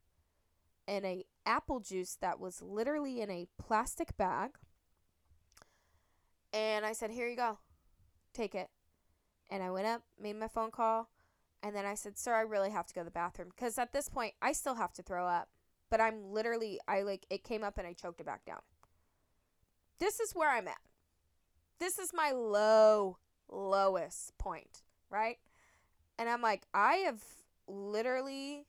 and 0.86 1.04
a 1.04 1.24
apple 1.46 1.80
juice 1.80 2.16
that 2.20 2.40
was 2.40 2.62
literally 2.62 3.20
in 3.20 3.30
a 3.30 3.48
plastic 3.58 4.16
bag. 4.16 4.50
And 6.52 6.86
I 6.86 6.92
said, 6.92 7.10
"Here 7.10 7.28
you 7.28 7.36
go, 7.36 7.58
take 8.32 8.54
it." 8.54 8.70
And 9.50 9.62
I 9.62 9.70
went 9.70 9.86
up, 9.86 10.02
made 10.20 10.36
my 10.36 10.48
phone 10.48 10.70
call, 10.70 11.10
and 11.62 11.74
then 11.74 11.84
I 11.84 11.94
said, 11.94 12.18
"Sir, 12.18 12.34
I 12.34 12.42
really 12.42 12.70
have 12.70 12.86
to 12.86 12.94
go 12.94 13.00
to 13.00 13.04
the 13.04 13.10
bathroom 13.10 13.48
because 13.48 13.78
at 13.78 13.92
this 13.92 14.08
point 14.08 14.34
I 14.40 14.52
still 14.52 14.74
have 14.76 14.92
to 14.94 15.02
throw 15.02 15.26
up." 15.26 15.48
but 15.94 16.00
I'm 16.00 16.32
literally 16.32 16.80
I 16.88 17.02
like 17.02 17.24
it 17.30 17.44
came 17.44 17.62
up 17.62 17.78
and 17.78 17.86
I 17.86 17.92
choked 17.92 18.20
it 18.20 18.26
back 18.26 18.44
down. 18.44 18.58
This 20.00 20.18
is 20.18 20.32
where 20.32 20.50
I'm 20.50 20.66
at. 20.66 20.80
This 21.78 22.00
is 22.00 22.10
my 22.12 22.32
low 22.32 23.18
lowest 23.48 24.36
point, 24.36 24.82
right? 25.08 25.36
And 26.18 26.28
I'm 26.28 26.42
like, 26.42 26.66
I 26.74 26.94
have 27.06 27.22
literally 27.68 28.66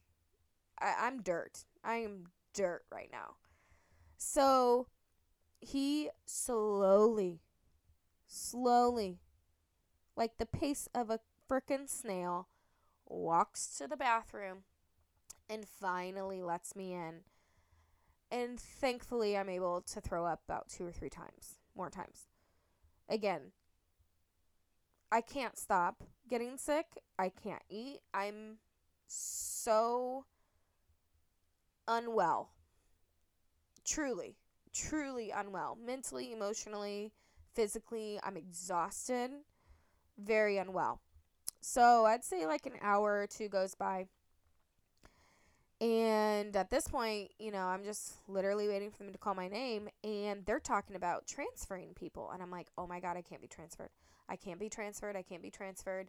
I, 0.80 0.94
I'm 1.02 1.24
dirt. 1.24 1.66
I 1.86 1.98
am 1.98 2.26
dirt 2.54 2.84
right 2.92 3.10
now. 3.12 3.36
So 4.18 4.88
he 5.60 6.10
slowly, 6.26 7.42
slowly, 8.28 9.20
like 10.16 10.38
the 10.38 10.46
pace 10.46 10.90
of 10.96 11.10
a 11.10 11.20
frickin' 11.50 11.88
snail, 11.88 12.48
walks 13.06 13.68
to 13.78 13.88
the 13.88 13.98
bathroom 13.98 14.64
and 15.50 15.68
finally 15.68 16.42
lets 16.42 16.76
me 16.76 16.94
in. 16.94 17.22
And 18.32 18.60
thankfully, 18.60 19.38
I'm 19.38 19.50
able 19.50 19.82
to 19.82 20.02
throw 20.02 20.26
up 20.26 20.42
about 20.48 20.70
two 20.70 20.88
or 20.88 20.92
three 20.92 21.10
times, 21.10 21.60
more 21.76 21.92
times. 21.92 22.28
Again, 23.08 23.52
I 25.12 25.22
can't 25.22 25.58
stop 25.58 26.04
getting 26.28 26.58
sick. 26.58 26.88
I 27.20 27.30
can't 27.30 27.62
eat. 27.70 28.00
I'm 28.14 28.58
so 29.08 30.26
unwell. 31.88 32.52
Truly, 33.84 34.38
truly 34.74 35.32
unwell. 35.32 35.78
Mentally, 35.84 36.32
emotionally, 36.32 37.12
physically, 37.54 38.20
I'm 38.24 38.38
exhausted. 38.38 39.32
Very 40.18 40.58
unwell. 40.58 41.02
So 41.62 42.06
I'd 42.06 42.24
say 42.24 42.46
like 42.46 42.66
an 42.66 42.74
hour 42.82 43.22
or 43.22 43.28
two 43.28 43.50
goes 43.50 43.76
by. 43.76 44.08
And 45.82 46.56
at 46.56 46.70
this 46.70 46.88
point, 46.88 47.32
you 47.38 47.52
know, 47.52 47.66
I'm 47.66 47.84
just 47.84 48.14
literally 48.28 48.68
waiting 48.68 48.92
for 48.92 49.04
them 49.04 49.12
to 49.12 49.18
call 49.18 49.36
my 49.36 49.50
name 49.50 49.90
and 50.04 50.46
they're 50.46 50.60
talking 50.60 50.96
about 50.96 51.28
transferring 51.28 51.94
people. 51.96 52.32
And 52.34 52.42
I'm 52.42 52.52
like, 52.52 52.68
oh 52.78 52.88
my 52.88 53.00
God, 53.00 53.18
I 53.18 53.22
can't 53.22 53.42
be 53.42 53.48
transferred. 53.48 53.90
I 54.30 54.36
can't 54.38 54.60
be 54.60 54.70
transferred. 54.70 55.16
I 55.16 55.22
can't 55.22 55.42
be 55.42 55.52
transferred. 55.52 56.08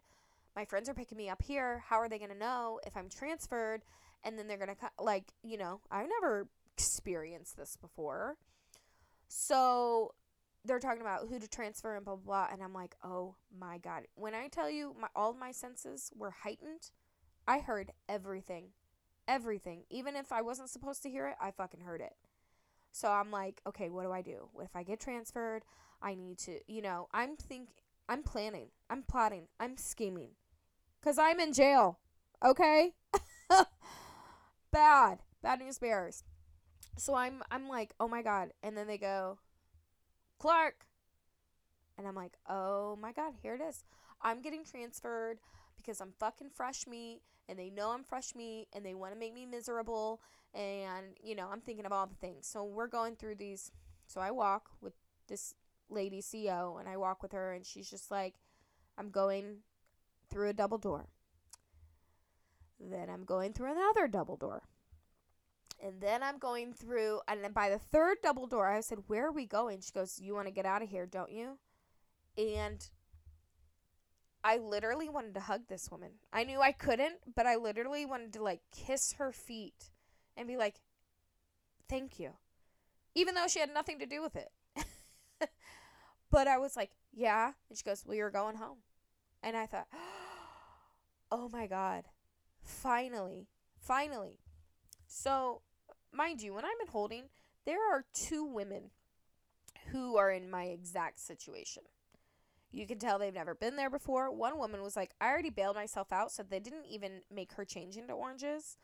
My 0.55 0.65
friends 0.65 0.89
are 0.89 0.95
picking 0.95 1.19
me 1.19 1.29
up 1.29 1.43
here. 1.43 1.83
How 1.87 1.97
are 1.97 2.09
they 2.09 2.19
going 2.19 2.31
to 2.31 2.39
know 2.39 2.81
if 2.87 2.97
I'm 2.97 3.09
transferred? 3.09 3.83
And 4.27 4.39
then 4.39 4.49
they're 4.49 4.59
going 4.59 4.69
to, 4.69 4.77
like, 5.03 5.33
you 5.43 5.57
know, 5.57 5.81
I've 5.91 6.09
never 6.21 6.49
experienced 6.77 7.57
this 7.57 7.77
before. 7.77 8.37
So 9.29 10.15
they're 10.65 10.81
talking 10.81 11.01
about 11.01 11.29
who 11.29 11.39
to 11.39 11.49
transfer 11.49 11.97
and 11.97 12.05
blah, 12.05 12.17
blah, 12.17 12.25
blah. 12.25 12.49
And 12.53 12.63
I'm 12.63 12.75
like, 12.75 12.97
oh 13.03 13.37
my 13.57 13.79
God. 13.79 14.03
When 14.17 14.35
I 14.35 14.49
tell 14.49 14.69
you 14.69 14.95
my, 15.01 15.09
all 15.17 15.33
my 15.33 15.53
senses 15.53 16.13
were 16.15 16.33
heightened, 16.43 16.91
I 17.47 17.61
heard 17.61 17.93
everything 18.09 18.73
everything. 19.29 19.83
Even 19.91 20.17
if 20.17 20.33
I 20.33 20.43
wasn't 20.43 20.71
supposed 20.71 21.03
to 21.03 21.11
hear 21.11 21.29
it, 21.29 21.37
I 21.41 21.51
fucking 21.51 21.81
heard 21.81 22.01
it. 22.01 22.15
So 22.93 23.11
I'm 23.11 23.31
like, 23.31 23.61
okay, 23.67 23.91
what 23.91 24.05
do 24.05 24.13
I 24.13 24.23
do? 24.23 24.49
If 24.63 24.75
I 24.75 24.83
get 24.83 25.01
transferred, 25.01 25.65
I 26.01 26.15
need 26.15 26.39
to, 26.39 26.61
you 26.67 26.83
know, 26.83 27.09
I'm 27.13 27.37
think 27.37 27.69
I'm 28.09 28.23
planning. 28.23 28.69
I'm 28.89 29.03
plotting. 29.03 29.49
I'm 29.59 29.77
scheming. 29.77 30.31
Cuz 31.03 31.19
I'm 31.19 31.41
in 31.41 31.53
jail. 31.53 31.99
Okay? 32.45 32.95
Bad. 34.77 35.21
Bad 35.43 35.61
news 35.61 35.79
bears. 35.79 36.23
So 36.99 37.15
I'm 37.15 37.43
I'm 37.51 37.67
like, 37.67 37.95
"Oh 37.99 38.09
my 38.09 38.21
god." 38.21 38.53
And 38.63 38.77
then 38.77 38.87
they 38.87 38.99
go, 38.99 39.39
"Clark." 40.39 40.85
And 41.97 42.07
I'm 42.07 42.15
like, 42.15 42.37
"Oh 42.47 42.95
my 43.01 43.11
god, 43.11 43.37
here 43.41 43.55
it 43.55 43.63
is. 43.63 43.85
I'm 44.21 44.43
getting 44.43 44.65
transferred 44.65 45.39
because 45.79 46.03
I'm 46.03 46.13
fucking 46.21 46.51
fresh 46.51 46.87
meat 46.87 47.23
and 47.49 47.59
they 47.59 47.71
know 47.71 47.93
I'm 47.93 48.05
fresh 48.05 48.35
meat 48.35 48.69
and 48.75 48.85
they 48.85 48.93
want 48.93 49.15
to 49.15 49.19
make 49.19 49.33
me 49.33 49.47
miserable 49.47 50.21
and 50.53 51.17
you 51.23 51.35
know 51.35 51.49
I'm 51.51 51.63
thinking 51.63 51.87
of 51.87 51.93
all 51.93 52.07
the 52.07 52.15
things. 52.27 52.47
So 52.47 52.63
we're 52.63 52.87
going 52.87 53.17
through 53.17 53.37
these. 53.37 53.71
So 54.07 54.21
I 54.21 54.31
walk 54.31 54.69
with 54.83 54.93
this 55.27 55.55
lady 55.89 56.21
CEO 56.21 56.79
and 56.79 56.87
I 56.87 56.99
walk 56.99 57.23
with 57.23 57.33
her 57.33 57.55
and 57.55 57.65
she's 57.65 57.89
just 57.89 58.11
like 58.11 58.35
I'm 58.99 59.09
going 59.09 59.61
through 60.29 60.51
a 60.51 60.53
double 60.53 60.77
door. 60.77 61.09
Then 62.81 63.09
I'm 63.11 63.25
going 63.25 63.53
through 63.53 63.73
another 63.73 64.09
double 64.09 64.37
door. 64.37 64.63
And 65.83 66.01
then 66.01 66.23
I'm 66.23 66.39
going 66.39 66.73
through, 66.73 67.21
and 67.29 67.45
then 67.45 67.53
by 67.53 67.69
the 67.69 67.79
third 67.79 68.19
double 68.23 68.47
door, 68.47 68.67
I 68.67 68.81
said, 68.81 68.99
Where 69.07 69.27
are 69.27 69.33
we 69.33 69.47
going? 69.47 69.81
She 69.81 69.93
goes, 69.93 70.19
You 70.19 70.35
want 70.35 70.47
to 70.47 70.53
get 70.53 70.67
out 70.67 70.83
of 70.83 70.89
here, 70.89 71.07
don't 71.07 71.31
you? 71.31 71.59
And 72.39 72.89
I 74.47 74.59
literally 74.59 75.09
wanted 75.09 75.35
to 75.35 75.41
hug 75.41 75.63
this 75.67 75.91
woman. 75.91 76.13
I 76.33 76.45
knew 76.45 76.61
I 76.61 76.71
couldn't, 76.71 77.35
but 77.35 77.47
I 77.47 77.57
literally 77.57 78.07
wanted 78.07 78.33
to 78.35 78.43
like 78.45 78.61
kiss 78.71 79.15
her 79.19 79.33
feet 79.33 79.91
and 80.37 80.47
be 80.47 80.57
like, 80.57 80.77
thank 81.89 82.21
you. 82.21 82.31
Even 83.17 83.35
though 83.35 83.49
she 83.49 83.59
had 83.59 83.75
nothing 83.75 83.99
to 83.99 84.07
do 84.07 84.23
with 84.23 84.37
it. 84.37 84.49
but 86.31 86.47
I 86.47 86.59
was 86.59 86.77
like, 86.77 86.93
yeah. 87.13 87.53
And 87.69 87.77
she 87.77 87.83
goes, 87.83 88.05
well, 88.07 88.17
you're 88.17 88.31
going 88.31 88.55
home. 88.55 88.79
And 89.43 89.57
I 89.57 89.67
thought, 89.67 89.89
oh 91.33 91.49
my 91.49 91.67
God. 91.67 92.05
Finally. 92.67 93.47
Finally. 93.79 94.41
So, 95.07 95.63
mind 96.13 96.43
you, 96.43 96.53
when 96.53 96.65
I'm 96.65 96.81
in 96.81 96.89
holding, 96.89 97.25
there 97.65 97.79
are 97.93 98.05
two 98.13 98.45
women 98.45 98.91
who 99.93 100.17
are 100.17 100.31
in 100.31 100.51
my 100.51 100.65
exact 100.65 101.21
situation. 101.21 101.85
You 102.73 102.87
can 102.87 102.99
tell 102.99 103.19
they've 103.19 103.33
never 103.33 103.55
been 103.55 103.77
there 103.77 103.89
before. 103.89 104.33
One 104.33 104.59
woman 104.59 104.83
was 104.83 104.97
like, 104.97 105.13
I 105.21 105.29
already 105.29 105.51
bailed 105.51 105.77
myself 105.77 106.13
out, 106.13 106.33
so 106.33 106.43
they 106.43 106.59
didn't 106.59 106.87
even 106.91 107.21
make 107.33 107.53
her 107.53 107.65
change 107.65 107.97
into 107.97 108.13
oranges. 108.13 108.77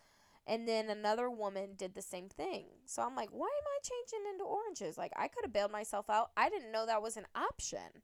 And 0.47 0.67
then 0.67 0.89
another 0.89 1.29
woman 1.29 1.75
did 1.77 1.95
the 1.95 2.03
same 2.03 2.29
thing. 2.29 2.67
So 2.87 3.03
I'm 3.03 3.17
like, 3.17 3.31
why 3.31 3.47
am 3.47 3.67
I 3.67 3.79
changing 3.83 4.31
into 4.33 4.45
oranges? 4.45 4.97
Like, 4.97 5.13
I 5.17 5.29
could 5.29 5.45
have 5.45 5.53
bailed 5.53 5.73
myself 5.73 6.09
out. 6.09 6.31
I 6.37 6.49
didn't 6.49 6.73
know 6.73 6.87
that 6.87 7.03
was 7.03 7.17
an 7.17 7.27
option. 7.35 8.03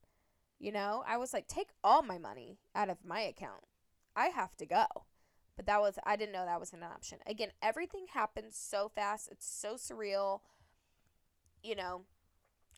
You 0.58 0.72
know, 0.72 1.04
I 1.06 1.16
was 1.16 1.32
like, 1.32 1.46
take 1.46 1.70
all 1.84 2.02
my 2.02 2.18
money 2.18 2.58
out 2.74 2.90
of 2.90 3.04
my 3.04 3.20
account. 3.20 3.62
I 4.16 4.26
have 4.26 4.56
to 4.56 4.66
go. 4.66 4.86
But 5.58 5.66
that 5.66 5.80
was 5.80 5.98
I 6.06 6.14
didn't 6.14 6.32
know 6.32 6.44
that 6.44 6.60
was 6.60 6.72
an 6.72 6.84
option. 6.84 7.18
Again, 7.26 7.50
everything 7.60 8.06
happens 8.14 8.56
so 8.56 8.88
fast. 8.94 9.28
It's 9.32 9.44
so 9.44 9.74
surreal. 9.74 10.40
You 11.64 11.74
know. 11.74 12.02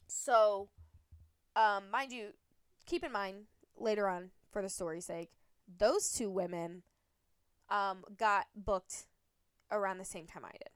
So 0.08 0.70
um 1.54 1.90
mind 1.92 2.10
you, 2.10 2.30
keep 2.86 3.04
in 3.04 3.12
mind 3.12 3.44
later 3.76 4.08
on 4.08 4.30
for 4.50 4.62
the 4.62 4.70
story's 4.70 5.04
sake, 5.04 5.28
those 5.78 6.10
two 6.10 6.30
women 6.30 6.82
um 7.68 8.02
got 8.16 8.46
booked 8.56 9.04
around 9.70 9.98
the 9.98 10.04
same 10.06 10.26
time 10.26 10.46
I 10.46 10.52
did. 10.52 10.70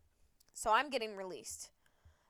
So 0.52 0.70
I'm 0.74 0.90
getting 0.90 1.16
released. 1.16 1.70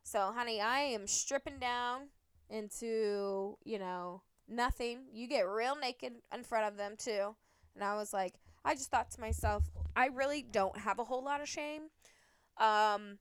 So 0.05 0.31
honey, 0.33 0.61
I 0.61 0.83
am 0.83 1.09
stripping 1.09 1.59
down 1.59 2.11
into, 2.49 3.59
you 3.65 3.81
know, 3.81 4.23
nothing. 4.47 5.07
You 5.13 5.27
get 5.27 5.49
real 5.49 5.75
naked 5.75 6.13
in 6.33 6.45
front 6.45 6.69
of 6.69 6.77
them 6.77 6.95
too. 6.97 7.35
And 7.75 7.83
I 7.83 7.97
was 7.97 8.13
like, 8.13 8.35
I 8.65 8.75
just 8.75 8.91
thought 8.91 9.11
to 9.13 9.21
myself, 9.21 9.65
I 9.95 10.07
really 10.07 10.43
don't 10.43 10.79
have 10.79 10.99
a 10.99 11.05
whole 11.05 11.23
lot 11.23 11.41
of 11.41 11.49
shame. 11.49 11.83
Um, 12.59 13.19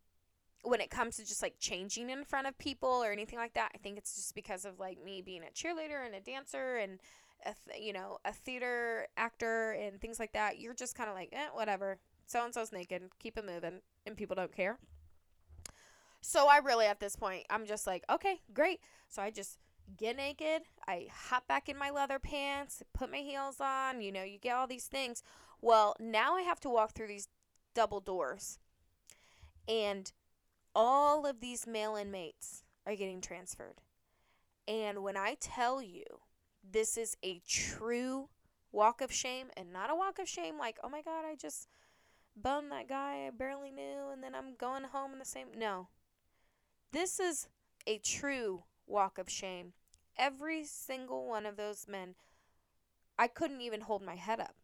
when 0.64 0.80
it 0.80 0.90
comes 0.90 1.18
to 1.18 1.26
just 1.26 1.42
like 1.42 1.56
changing 1.60 2.10
in 2.10 2.24
front 2.24 2.48
of 2.48 2.58
people 2.58 2.90
or 2.90 3.12
anything 3.12 3.38
like 3.38 3.54
that, 3.56 3.72
I 3.76 3.78
think 3.78 3.98
it's 3.98 4.16
just 4.16 4.34
because 4.34 4.64
of 4.64 4.80
like 4.80 5.04
me 5.04 5.22
being 5.22 5.42
a 5.44 5.52
cheerleader 5.52 6.06
and 6.06 6.16
a 6.16 6.22
dancer 6.22 6.78
and 6.78 7.00
a 7.46 7.54
th- 7.68 7.84
you 7.84 7.92
know 7.92 8.20
a 8.24 8.32
theater 8.32 9.08
actor 9.18 9.72
and 9.72 10.00
things 10.00 10.20
like 10.20 10.34
that. 10.34 10.60
You're 10.60 10.74
just 10.74 10.96
kind 10.96 11.10
of 11.10 11.16
like, 11.16 11.30
eh, 11.34 11.48
whatever. 11.54 11.98
So 12.26 12.44
and 12.44 12.54
so's 12.54 12.72
naked, 12.72 13.04
keep 13.20 13.38
it 13.38 13.46
moving, 13.46 13.82
and 14.06 14.16
people 14.16 14.36
don't 14.36 14.56
care. 14.56 14.80
So 16.22 16.48
I 16.48 16.60
really 16.60 16.86
at 16.86 17.02
this 17.02 17.18
point, 17.18 17.46
I'm 17.50 17.66
just 17.66 17.86
like, 17.86 18.06
okay, 18.10 18.40
great. 18.54 18.80
So 19.10 19.22
I 19.22 19.30
just 19.30 19.58
get 19.98 20.18
naked. 20.18 20.64
I 20.88 21.08
hop 21.12 21.48
back 21.48 21.70
in 21.70 21.78
my 21.78 21.90
leather 21.90 22.20
pants, 22.20 22.84
put 22.94 23.12
my 23.12 23.18
heels 23.18 23.58
on. 23.60 24.02
You 24.02 24.12
know, 24.12 24.24
you 24.24 24.38
get 24.40 24.56
all 24.56 24.68
these 24.68 24.88
things. 24.88 25.24
Well, 25.62 25.96
now 26.00 26.36
I 26.36 26.42
have 26.42 26.60
to 26.62 26.70
walk 26.70 26.94
through 26.94 27.08
these 27.08 27.28
double 27.74 28.00
doors. 28.00 28.60
And 29.68 30.12
all 30.76 31.26
of 31.26 31.40
these 31.40 31.68
male 31.68 31.96
inmates 31.96 32.64
are 32.86 32.96
getting 32.96 33.22
transferred. 33.22 33.82
And 34.68 35.04
when 35.04 35.18
I 35.18 35.38
tell 35.40 35.82
you 35.82 36.04
this 36.64 36.98
is 36.98 37.18
a 37.24 37.42
true 37.48 38.30
walk 38.72 39.02
of 39.02 39.12
shame 39.12 39.48
and 39.58 39.72
not 39.72 39.92
a 39.92 39.96
walk 39.96 40.20
of 40.20 40.28
shame 40.28 40.58
like, 40.58 40.78
oh 40.84 40.90
my 40.90 41.02
God, 41.02 41.26
I 41.26 41.36
just 41.36 41.68
bummed 42.36 42.72
that 42.72 42.88
guy 42.90 43.26
I 43.28 43.30
barely 43.30 43.72
knew 43.72 44.10
and 44.12 44.24
then 44.24 44.34
I'm 44.34 44.56
going 44.58 44.84
home 44.86 45.14
in 45.14 45.20
the 45.20 45.26
same. 45.26 45.48
No. 45.58 45.90
This 46.92 47.20
is 47.20 47.48
a 47.86 47.98
true 48.00 48.64
walk 48.88 49.18
of 49.18 49.30
shame. 49.30 49.74
Every 50.18 50.64
single 50.64 51.28
one 51.28 51.46
of 51.46 51.58
those 51.58 51.88
men, 51.88 52.16
I 53.18 53.28
couldn't 53.28 53.62
even 53.62 53.82
hold 53.82 54.02
my 54.02 54.16
head 54.16 54.40
up. 54.40 54.56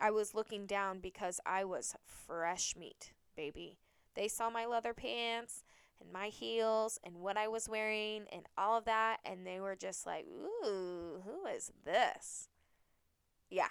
I 0.00 0.10
was 0.10 0.34
looking 0.34 0.66
down 0.66 1.00
because 1.00 1.40
I 1.46 1.64
was 1.64 1.94
fresh 2.04 2.74
meat, 2.76 3.12
baby. 3.36 3.78
They 4.14 4.28
saw 4.28 4.50
my 4.50 4.66
leather 4.66 4.94
pants 4.94 5.64
and 6.00 6.12
my 6.12 6.28
heels 6.28 6.98
and 7.04 7.16
what 7.16 7.36
I 7.36 7.48
was 7.48 7.68
wearing 7.68 8.24
and 8.32 8.46
all 8.58 8.76
of 8.76 8.84
that, 8.84 9.18
and 9.24 9.46
they 9.46 9.60
were 9.60 9.76
just 9.76 10.06
like, 10.06 10.26
ooh, 10.26 11.22
who 11.24 11.46
is 11.46 11.72
this? 11.84 12.48
Yeah. 13.48 13.68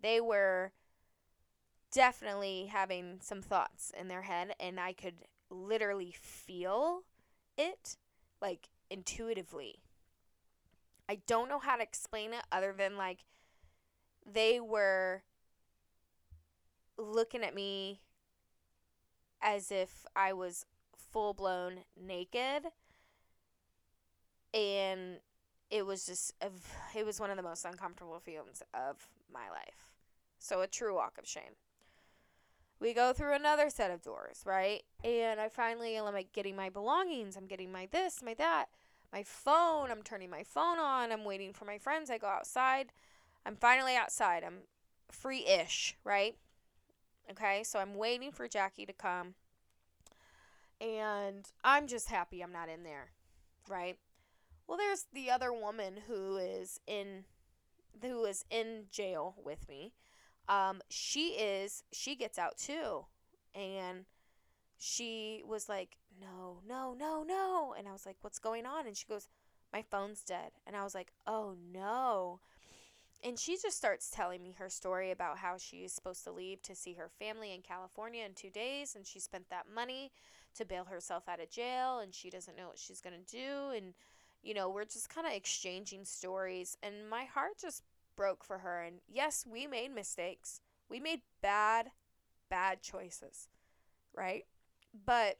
They 0.00 0.20
were 0.20 0.72
definitely 1.92 2.66
having 2.66 3.18
some 3.20 3.42
thoughts 3.42 3.92
in 3.98 4.08
their 4.08 4.22
head, 4.22 4.54
and 4.60 4.78
I 4.78 4.92
could 4.92 5.26
literally 5.50 6.14
feel 6.16 7.02
it 7.58 7.96
like 8.40 8.68
intuitively. 8.90 9.76
I 11.08 11.20
don't 11.26 11.48
know 11.48 11.58
how 11.58 11.76
to 11.76 11.82
explain 11.82 12.32
it 12.32 12.42
other 12.52 12.74
than 12.76 12.96
like 12.96 13.24
they 14.24 14.60
were 14.60 15.22
looking 16.96 17.42
at 17.42 17.54
me 17.54 18.00
as 19.42 19.72
if 19.72 20.04
I 20.14 20.32
was 20.32 20.66
full 20.94 21.34
blown 21.34 21.78
naked 22.00 22.66
and 24.52 25.16
it 25.70 25.86
was 25.86 26.06
just 26.06 26.34
it 26.96 27.06
was 27.06 27.20
one 27.20 27.30
of 27.30 27.36
the 27.36 27.42
most 27.42 27.64
uncomfortable 27.64 28.20
feelings 28.20 28.62
of 28.74 29.08
my 29.32 29.48
life. 29.50 29.94
So 30.38 30.60
a 30.60 30.66
true 30.66 30.94
walk 30.94 31.18
of 31.18 31.26
shame. 31.26 31.56
We 32.80 32.94
go 32.94 33.12
through 33.12 33.34
another 33.34 33.68
set 33.68 33.90
of 33.90 34.00
doors, 34.00 34.40
right? 34.46 34.82
And 35.04 35.38
I 35.38 35.48
finally 35.50 35.96
am 35.96 36.04
like 36.06 36.32
getting 36.32 36.56
my 36.56 36.70
belongings. 36.70 37.36
I'm 37.36 37.46
getting 37.46 37.70
my 37.70 37.86
this, 37.90 38.22
my 38.24 38.32
that, 38.34 38.66
my 39.12 39.22
phone. 39.22 39.90
I'm 39.90 40.02
turning 40.02 40.30
my 40.30 40.42
phone 40.42 40.78
on. 40.78 41.12
I'm 41.12 41.24
waiting 41.24 41.52
for 41.52 41.64
my 41.64 41.78
friends. 41.78 42.10
I 42.10 42.18
go 42.18 42.26
outside. 42.26 42.92
I'm 43.44 43.56
finally 43.56 43.96
outside. 43.96 44.44
I'm 44.44 44.58
free 45.10 45.46
ish, 45.46 45.96
right? 46.04 46.36
Okay, 47.30 47.62
so 47.64 47.78
I'm 47.78 47.94
waiting 47.94 48.32
for 48.32 48.48
Jackie 48.48 48.86
to 48.86 48.92
come. 48.92 49.34
And 50.80 51.50
I'm 51.62 51.86
just 51.86 52.08
happy 52.08 52.42
I'm 52.42 52.52
not 52.52 52.68
in 52.68 52.84
there, 52.84 53.10
right? 53.68 53.98
Well, 54.66 54.78
there's 54.78 55.06
the 55.12 55.30
other 55.30 55.52
woman 55.52 55.94
who 56.08 56.36
is 56.36 56.80
in 56.86 57.24
who 58.02 58.24
is 58.24 58.44
in 58.50 58.84
jail 58.90 59.34
with 59.44 59.68
me 59.68 59.92
um, 60.50 60.82
she 60.88 61.28
is 61.28 61.84
she 61.92 62.16
gets 62.16 62.38
out 62.38 62.58
too, 62.58 63.06
and 63.54 64.04
she 64.80 65.42
was 65.46 65.68
like, 65.68 65.98
"No, 66.18 66.62
no, 66.66 66.94
no, 66.94 67.22
no," 67.22 67.74
and 67.76 67.86
I 67.86 67.92
was 67.92 68.06
like, 68.06 68.16
"What's 68.22 68.38
going 68.38 68.64
on?" 68.66 68.86
And 68.86 68.96
she 68.96 69.06
goes, 69.06 69.28
"My 69.72 69.82
phone's 69.82 70.24
dead," 70.24 70.52
and 70.66 70.74
I 70.74 70.82
was 70.82 70.94
like, 70.94 71.12
"Oh 71.26 71.54
no." 71.72 72.40
And 73.22 73.38
she 73.38 73.58
just 73.58 73.76
starts 73.76 74.10
telling 74.10 74.42
me 74.42 74.52
her 74.52 74.70
story 74.70 75.10
about 75.10 75.38
how 75.38 75.58
she's 75.58 75.92
supposed 75.92 76.24
to 76.24 76.32
leave 76.32 76.62
to 76.62 76.74
see 76.74 76.94
her 76.94 77.10
family 77.10 77.52
in 77.52 77.60
California 77.60 78.24
in 78.24 78.32
two 78.32 78.48
days, 78.48 78.96
and 78.96 79.06
she 79.06 79.20
spent 79.20 79.50
that 79.50 79.66
money 79.72 80.10
to 80.54 80.64
bail 80.64 80.84
herself 80.84 81.28
out 81.28 81.40
of 81.40 81.50
jail, 81.50 81.98
and 81.98 82.14
she 82.14 82.30
doesn't 82.30 82.56
know 82.56 82.68
what 82.68 82.78
she's 82.78 83.02
going 83.02 83.16
to 83.22 83.36
do. 83.36 83.76
And, 83.76 83.92
you 84.42 84.54
know, 84.54 84.70
we're 84.70 84.86
just 84.86 85.10
kind 85.10 85.26
of 85.26 85.34
exchanging 85.34 86.06
stories, 86.06 86.78
and 86.82 87.10
my 87.10 87.24
heart 87.24 87.58
just 87.60 87.82
broke 88.16 88.42
for 88.42 88.58
her. 88.58 88.80
And 88.80 89.00
yes, 89.06 89.44
we 89.46 89.66
made 89.66 89.94
mistakes. 89.94 90.62
We 90.88 90.98
made 90.98 91.20
bad, 91.42 91.90
bad 92.48 92.80
choices, 92.80 93.50
right? 94.14 94.46
But 94.92 95.36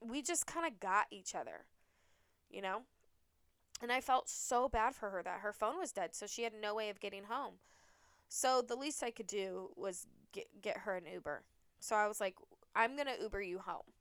we 0.00 0.22
just 0.22 0.46
kind 0.46 0.66
of 0.66 0.80
got 0.80 1.06
each 1.10 1.34
other, 1.34 1.66
you 2.50 2.62
know? 2.62 2.82
And 3.80 3.90
I 3.90 4.00
felt 4.00 4.28
so 4.28 4.68
bad 4.68 4.94
for 4.94 5.10
her 5.10 5.22
that 5.22 5.40
her 5.40 5.52
phone 5.52 5.78
was 5.78 5.92
dead, 5.92 6.14
so 6.14 6.26
she 6.26 6.42
had 6.44 6.52
no 6.54 6.74
way 6.74 6.88
of 6.88 7.00
getting 7.00 7.24
home. 7.24 7.54
So 8.28 8.62
the 8.62 8.76
least 8.76 9.02
I 9.02 9.10
could 9.10 9.26
do 9.26 9.70
was 9.76 10.06
get, 10.32 10.46
get 10.62 10.78
her 10.78 10.96
an 10.96 11.04
Uber. 11.12 11.42
So 11.80 11.96
I 11.96 12.06
was 12.06 12.20
like, 12.20 12.36
I'm 12.74 12.94
going 12.94 13.08
to 13.08 13.20
Uber 13.20 13.42
you 13.42 13.58
home. 13.58 13.92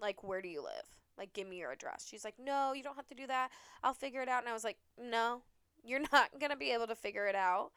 Like, 0.00 0.22
where 0.22 0.42
do 0.42 0.48
you 0.48 0.62
live? 0.62 0.84
Like, 1.18 1.32
give 1.32 1.48
me 1.48 1.56
your 1.58 1.72
address. 1.72 2.06
She's 2.08 2.24
like, 2.24 2.36
no, 2.38 2.72
you 2.72 2.82
don't 2.82 2.96
have 2.96 3.08
to 3.08 3.14
do 3.14 3.26
that. 3.26 3.50
I'll 3.82 3.94
figure 3.94 4.22
it 4.22 4.28
out. 4.28 4.42
And 4.42 4.48
I 4.48 4.52
was 4.52 4.64
like, 4.64 4.78
no, 4.98 5.42
you're 5.82 6.00
not 6.12 6.38
going 6.38 6.50
to 6.50 6.56
be 6.56 6.70
able 6.72 6.86
to 6.86 6.94
figure 6.94 7.26
it 7.26 7.34
out. 7.34 7.70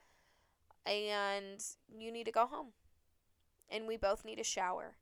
And 0.86 1.64
you 1.98 2.12
need 2.12 2.26
to 2.26 2.32
go 2.32 2.46
home. 2.46 2.68
And 3.70 3.88
we 3.88 3.98
both 3.98 4.26
need 4.26 4.40
a 4.40 4.44
shower. 4.44 4.96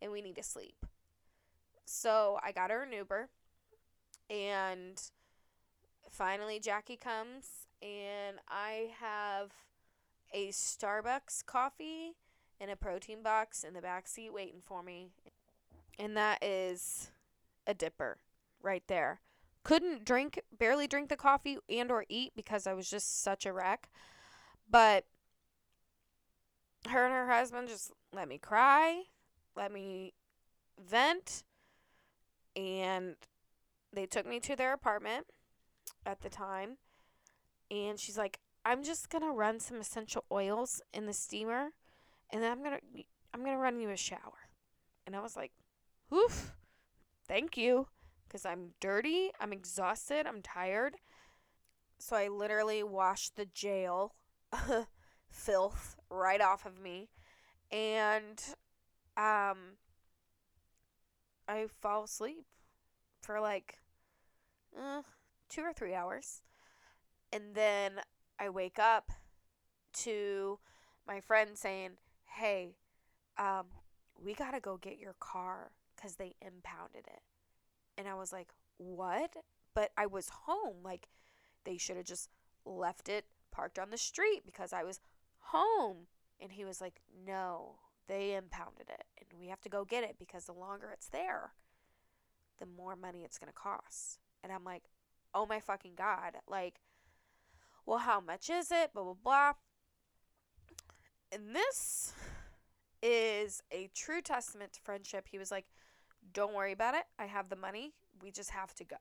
And 0.00 0.12
we 0.12 0.22
need 0.22 0.36
to 0.36 0.42
sleep. 0.42 0.86
So 1.84 2.38
I 2.42 2.52
got 2.52 2.70
her 2.70 2.82
an 2.82 2.92
Uber. 2.92 3.28
And 4.30 5.00
finally, 6.10 6.60
Jackie 6.60 6.96
comes. 6.96 7.66
And 7.82 8.38
I 8.48 8.90
have 9.00 9.52
a 10.32 10.48
Starbucks 10.48 11.46
coffee 11.46 12.16
and 12.60 12.70
a 12.70 12.76
protein 12.76 13.22
box 13.22 13.64
in 13.64 13.74
the 13.74 13.82
back 13.82 14.08
seat 14.08 14.32
waiting 14.32 14.60
for 14.64 14.82
me. 14.82 15.08
And 15.98 16.16
that 16.16 16.42
is 16.42 17.10
a 17.66 17.74
dipper 17.74 18.18
right 18.62 18.82
there 18.88 19.20
couldn't 19.68 20.02
drink 20.02 20.40
barely 20.58 20.86
drink 20.86 21.10
the 21.10 21.16
coffee 21.16 21.58
and 21.68 21.90
or 21.90 22.06
eat 22.08 22.32
because 22.34 22.66
I 22.66 22.72
was 22.72 22.88
just 22.88 23.22
such 23.22 23.44
a 23.44 23.52
wreck. 23.52 23.90
But 24.70 25.04
her 26.88 27.04
and 27.04 27.12
her 27.12 27.28
husband 27.28 27.68
just 27.68 27.92
let 28.10 28.28
me 28.28 28.38
cry, 28.38 29.02
let 29.58 29.72
me 29.72 30.14
vent, 30.82 31.42
and 32.56 33.16
they 33.92 34.06
took 34.06 34.26
me 34.26 34.40
to 34.40 34.56
their 34.56 34.72
apartment 34.72 35.26
at 36.06 36.20
the 36.22 36.30
time. 36.30 36.78
And 37.70 37.98
she's 37.98 38.16
like, 38.16 38.38
"I'm 38.64 38.82
just 38.82 39.10
going 39.10 39.24
to 39.24 39.30
run 39.30 39.60
some 39.60 39.78
essential 39.78 40.24
oils 40.32 40.80
in 40.94 41.06
the 41.06 41.12
steamer 41.12 41.72
and 42.30 42.42
then 42.42 42.52
I'm 42.52 42.62
going 42.62 42.78
to 42.78 43.02
I'm 43.34 43.40
going 43.40 43.56
to 43.56 43.60
run 43.60 43.80
you 43.80 43.90
a 43.90 43.96
shower." 43.96 44.48
And 45.06 45.14
I 45.14 45.20
was 45.20 45.36
like, 45.36 45.52
"Oof. 46.12 46.54
Thank 47.26 47.58
you." 47.58 47.88
because 48.28 48.44
I'm 48.44 48.74
dirty, 48.80 49.30
I'm 49.40 49.52
exhausted, 49.52 50.26
I'm 50.26 50.42
tired. 50.42 50.96
So 51.98 52.14
I 52.14 52.28
literally 52.28 52.82
washed 52.82 53.36
the 53.36 53.46
jail 53.46 54.14
filth 55.30 55.96
right 56.10 56.40
off 56.40 56.66
of 56.66 56.80
me. 56.80 57.08
And 57.72 58.40
um 59.18 59.76
I 61.48 61.66
fall 61.80 62.04
asleep 62.04 62.44
for 63.22 63.40
like 63.40 63.78
uh, 64.78 65.02
2 65.48 65.62
or 65.62 65.72
3 65.72 65.94
hours. 65.94 66.42
And 67.32 67.54
then 67.54 68.00
I 68.38 68.48
wake 68.48 68.78
up 68.78 69.10
to 70.04 70.58
my 71.06 71.20
friend 71.20 71.50
saying, 71.56 71.92
hey, 72.24 72.76
um, 73.38 73.66
we 74.22 74.34
got 74.34 74.52
to 74.52 74.60
go 74.60 74.76
get 74.76 74.98
your 74.98 75.14
car 75.20 75.70
because 75.96 76.16
they 76.16 76.34
impounded 76.40 77.06
it. 77.06 77.22
And 77.96 78.06
I 78.06 78.14
was 78.14 78.32
like, 78.32 78.48
what? 78.76 79.32
But 79.74 79.90
I 79.96 80.06
was 80.06 80.30
home. 80.46 80.76
Like, 80.84 81.08
they 81.64 81.76
should 81.76 81.96
have 81.96 82.06
just 82.06 82.28
left 82.64 83.08
it 83.08 83.24
parked 83.50 83.78
on 83.78 83.90
the 83.90 83.98
street 83.98 84.42
because 84.44 84.72
I 84.72 84.84
was 84.84 85.00
home. 85.38 86.06
And 86.40 86.52
he 86.52 86.64
was 86.64 86.80
like, 86.80 87.00
no, 87.26 87.76
they 88.08 88.34
impounded 88.34 88.88
it. 88.88 89.04
And 89.18 89.40
we 89.40 89.48
have 89.48 89.60
to 89.60 89.68
go 89.68 89.84
get 89.84 90.04
it 90.04 90.16
because 90.18 90.46
the 90.46 90.52
longer 90.52 90.90
it's 90.92 91.08
there, 91.08 91.52
the 92.58 92.66
more 92.66 92.96
money 92.96 93.22
it's 93.24 93.38
going 93.38 93.52
to 93.52 93.58
cost. 93.58 94.18
And 94.42 94.52
I'm 94.52 94.64
like, 94.64 94.84
oh 95.34 95.46
my 95.46 95.60
fucking 95.60 95.92
God. 95.96 96.34
Like, 96.48 96.80
well, 97.86 97.98
how 97.98 98.20
much 98.20 98.50
is 98.50 98.70
it? 98.70 98.92
Blah, 98.92 99.04
blah, 99.04 99.14
blah. 99.22 99.52
And 101.30 101.54
this 101.54 102.12
is 103.02 103.62
a 103.70 103.90
true 103.94 104.20
testament 104.20 104.72
to 104.72 104.80
friendship. 104.80 105.26
He 105.30 105.38
was 105.38 105.50
like, 105.50 105.66
don't 106.32 106.54
worry 106.54 106.72
about 106.72 106.94
it. 106.94 107.04
I 107.18 107.26
have 107.26 107.48
the 107.48 107.56
money. 107.56 107.92
We 108.22 108.30
just 108.30 108.50
have 108.50 108.74
to 108.76 108.84
go. 108.84 108.96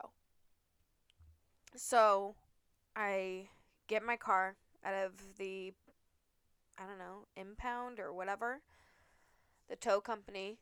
So 1.76 2.36
I 2.96 3.50
get 3.88 4.04
my 4.04 4.18
car 4.18 4.56
out 4.84 4.94
of 4.94 5.38
the, 5.38 5.74
I 6.78 6.84
don't 6.88 7.00
know, 7.00 7.26
impound 7.36 8.00
or 8.00 8.14
whatever. 8.14 8.62
The 9.70 9.76
tow 9.76 10.02
company. 10.02 10.60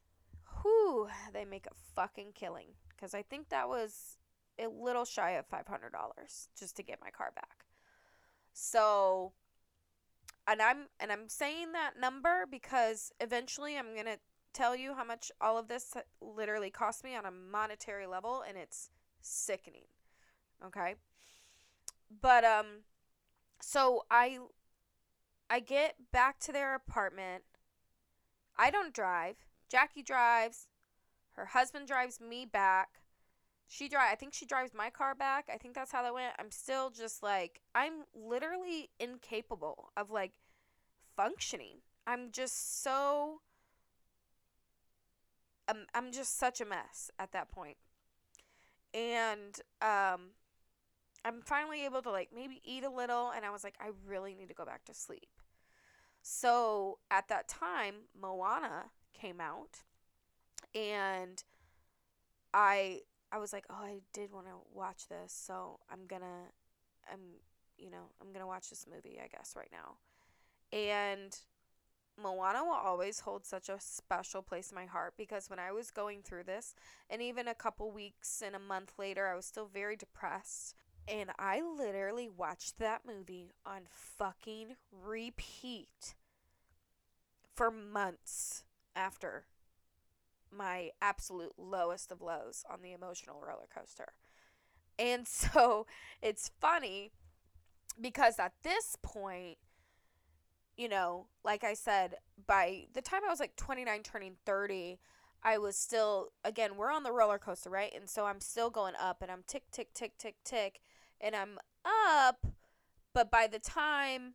Whew, 0.61 1.09
they 1.33 1.45
make 1.45 1.67
a 1.67 1.75
fucking 1.95 2.31
killing. 2.33 2.67
Because 2.89 3.13
I 3.13 3.21
think 3.21 3.49
that 3.49 3.67
was 3.67 4.17
a 4.57 4.67
little 4.67 5.05
shy 5.05 5.31
of 5.31 5.49
$500 5.49 5.63
just 6.57 6.75
to 6.77 6.83
get 6.83 7.01
my 7.01 7.09
car 7.09 7.31
back. 7.35 7.65
So 8.53 9.33
and 10.47 10.61
I'm 10.61 10.87
and 10.99 11.11
I'm 11.11 11.27
saying 11.27 11.71
that 11.73 11.93
number 11.99 12.45
because 12.49 13.11
eventually 13.19 13.77
I'm 13.77 13.93
going 13.93 14.05
to 14.05 14.19
tell 14.53 14.75
you 14.75 14.93
how 14.93 15.03
much 15.03 15.31
all 15.41 15.57
of 15.57 15.67
this 15.67 15.93
literally 16.21 16.69
cost 16.69 17.03
me 17.03 17.15
on 17.15 17.25
a 17.25 17.31
monetary 17.31 18.07
level 18.07 18.43
and 18.47 18.57
it's 18.57 18.89
sickening. 19.21 19.87
Okay? 20.65 20.95
But 22.21 22.43
um 22.43 22.83
so 23.59 24.03
I 24.09 24.39
I 25.49 25.59
get 25.59 25.95
back 26.11 26.39
to 26.41 26.51
their 26.51 26.75
apartment. 26.75 27.43
I 28.57 28.71
don't 28.71 28.93
drive. 28.93 29.35
Jackie 29.69 30.03
drives. 30.03 30.67
Her 31.33 31.47
husband 31.47 31.87
drives 31.87 32.19
me 32.21 32.45
back. 32.45 33.01
She 33.67 33.89
drive 33.89 34.09
I 34.11 34.15
think 34.15 34.33
she 34.33 34.45
drives 34.45 34.73
my 34.73 34.89
car 34.89 35.15
back. 35.15 35.49
I 35.53 35.57
think 35.57 35.75
that's 35.75 35.91
how 35.91 36.03
that 36.03 36.13
went. 36.13 36.33
I'm 36.39 36.51
still 36.51 36.89
just 36.89 37.23
like 37.23 37.61
I'm 37.73 38.03
literally 38.13 38.89
incapable 38.99 39.91
of 39.97 40.11
like 40.11 40.33
functioning. 41.15 41.77
I'm 42.07 42.31
just 42.31 42.83
so 42.83 43.41
I'm 45.67 45.87
I'm 45.93 46.11
just 46.11 46.37
such 46.37 46.61
a 46.61 46.65
mess 46.65 47.11
at 47.19 47.31
that 47.33 47.51
point. 47.51 47.77
And 48.93 49.59
um 49.81 50.31
I'm 51.25 51.41
finally 51.41 51.83
able 51.85 52.03
to 52.03 52.11
like 52.11 52.29
maybe 52.33 52.61
eat 52.63 52.83
a 52.83 52.89
little 52.89 53.31
and 53.35 53.43
I 53.43 53.49
was 53.49 53.63
like 53.63 53.75
I 53.81 53.89
really 54.07 54.35
need 54.35 54.47
to 54.49 54.53
go 54.53 54.65
back 54.65 54.85
to 54.85 54.93
sleep. 54.93 55.27
So 56.27 56.97
at 57.11 57.27
that 57.27 57.47
time 57.47 58.07
Moana 58.19 58.85
came 59.13 59.39
out 59.39 59.83
and 60.73 61.43
I 62.51 63.01
I 63.31 63.38
was 63.38 63.53
like, 63.53 63.65
"Oh, 63.69 63.75
I 63.75 63.99
did 64.11 64.31
want 64.31 64.47
to 64.47 64.53
watch 64.73 65.07
this, 65.07 65.31
so 65.31 65.81
I'm 65.88 66.07
to 66.23 66.49
I'm 67.11 67.19
you 67.77 67.91
know, 67.91 68.09
I'm 68.19 68.29
to 68.41 68.47
watch 68.47 68.71
this 68.71 68.88
movie, 68.91 69.19
I 69.23 69.27
guess 69.27 69.53
right 69.55 69.69
now." 69.71 69.97
And 70.75 71.38
Moana 72.19 72.63
will 72.63 72.71
always 72.71 73.19
hold 73.19 73.45
such 73.45 73.69
a 73.69 73.79
special 73.79 74.41
place 74.41 74.71
in 74.71 74.75
my 74.75 74.85
heart 74.88 75.13
because 75.17 75.47
when 75.47 75.59
I 75.59 75.71
was 75.71 75.91
going 75.91 76.23
through 76.23 76.45
this, 76.45 76.73
and 77.07 77.21
even 77.21 77.47
a 77.47 77.53
couple 77.53 77.91
weeks 77.91 78.41
and 78.43 78.55
a 78.55 78.59
month 78.59 78.93
later, 78.97 79.27
I 79.27 79.35
was 79.35 79.45
still 79.45 79.67
very 79.67 79.95
depressed. 79.95 80.73
And 81.07 81.29
I 81.37 81.61
literally 81.61 82.29
watched 82.29 82.79
that 82.79 83.01
movie 83.05 83.53
on 83.65 83.81
fucking 83.89 84.75
repeat 84.91 86.15
for 87.53 87.69
months 87.69 88.63
after 88.95 89.45
my 90.51 90.91
absolute 91.01 91.53
lowest 91.57 92.11
of 92.11 92.21
lows 92.21 92.63
on 92.69 92.81
the 92.81 92.91
emotional 92.91 93.41
roller 93.41 93.67
coaster. 93.73 94.13
And 94.97 95.27
so 95.27 95.85
it's 96.21 96.51
funny 96.59 97.11
because 97.99 98.39
at 98.39 98.53
this 98.63 98.97
point, 99.01 99.57
you 100.77 100.89
know, 100.89 101.27
like 101.43 101.63
I 101.63 101.73
said, 101.73 102.15
by 102.47 102.87
the 102.93 103.01
time 103.01 103.21
I 103.25 103.29
was 103.29 103.39
like 103.39 103.55
29 103.55 104.03
turning 104.03 104.35
30, 104.45 104.99
I 105.43 105.57
was 105.57 105.77
still 105.77 106.29
again, 106.43 106.75
we're 106.75 106.91
on 106.91 107.03
the 107.03 107.11
roller 107.11 107.37
coaster, 107.37 107.69
right? 107.69 107.93
And 107.95 108.09
so 108.09 108.25
I'm 108.25 108.41
still 108.41 108.69
going 108.69 108.95
up 108.99 109.21
and 109.21 109.31
I'm 109.31 109.43
tick 109.47 109.63
tick 109.71 109.93
tick 109.93 110.17
tick 110.17 110.35
tick 110.43 110.81
and 111.21 111.36
I'm 111.36 111.58
up, 111.86 112.45
but 113.13 113.32
by 113.32 113.47
the 113.47 113.60
time 113.60 114.34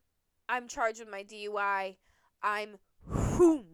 I'm 0.49 0.69
charged 0.69 1.01
with 1.01 1.11
my 1.11 1.23
DUI, 1.23 1.97
I'm 2.43 2.79
whoom 3.07 3.65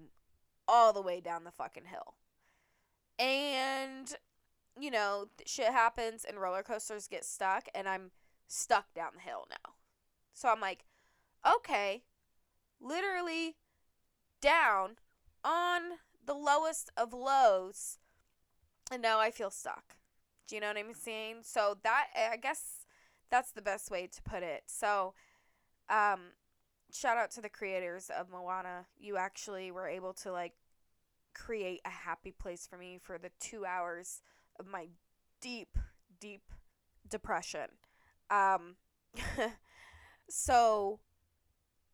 all 0.69 0.92
the 0.92 1.03
way 1.03 1.21
down 1.21 1.45
the 1.45 1.51
fucking 1.51 1.85
hill. 1.87 2.14
And 3.19 4.14
you 4.79 4.90
know, 4.90 5.29
shit 5.47 5.69
happens 5.69 6.25
and 6.25 6.38
roller 6.38 6.62
coasters 6.62 7.09
get 7.09 7.25
stuck 7.25 7.69
and 7.75 7.88
I'm 7.88 8.11
stuck 8.47 8.92
down 8.95 9.12
the 9.14 9.23
hill 9.23 9.47
now. 9.49 9.75
So 10.35 10.49
I'm 10.49 10.61
like, 10.61 10.85
okay, 11.47 12.03
literally 12.81 13.57
down 14.40 14.97
on 15.42 15.83
the 16.25 16.35
lowest 16.35 16.90
of 16.97 17.12
lows 17.12 17.99
and 18.92 19.01
now 19.01 19.19
I 19.19 19.31
feel 19.31 19.51
stuck. 19.51 19.97
Do 20.47 20.55
you 20.55 20.61
know 20.61 20.69
what 20.69 20.77
I'm 20.77 20.95
saying? 20.95 21.37
So 21.42 21.79
that 21.83 22.09
I 22.33 22.37
guess 22.37 22.86
that's 23.30 23.52
the 23.52 23.62
best 23.62 23.90
way 23.90 24.06
to 24.06 24.22
put 24.22 24.42
it. 24.42 24.64
So 24.66 25.14
um 25.88 26.32
shout 26.92 27.18
out 27.18 27.30
to 27.32 27.40
the 27.40 27.48
creators 27.48 28.10
of 28.10 28.30
Moana. 28.30 28.86
You 28.98 29.16
actually 29.16 29.70
were 29.70 29.88
able 29.88 30.12
to 30.14 30.32
like 30.32 30.54
create 31.34 31.80
a 31.84 31.90
happy 31.90 32.32
place 32.32 32.66
for 32.66 32.78
me 32.78 32.98
for 33.02 33.18
the 33.18 33.30
2 33.40 33.64
hours 33.66 34.22
of 34.58 34.66
my 34.66 34.88
deep 35.40 35.78
deep 36.20 36.52
depression. 37.08 37.68
Um 38.30 38.76
so 40.28 41.00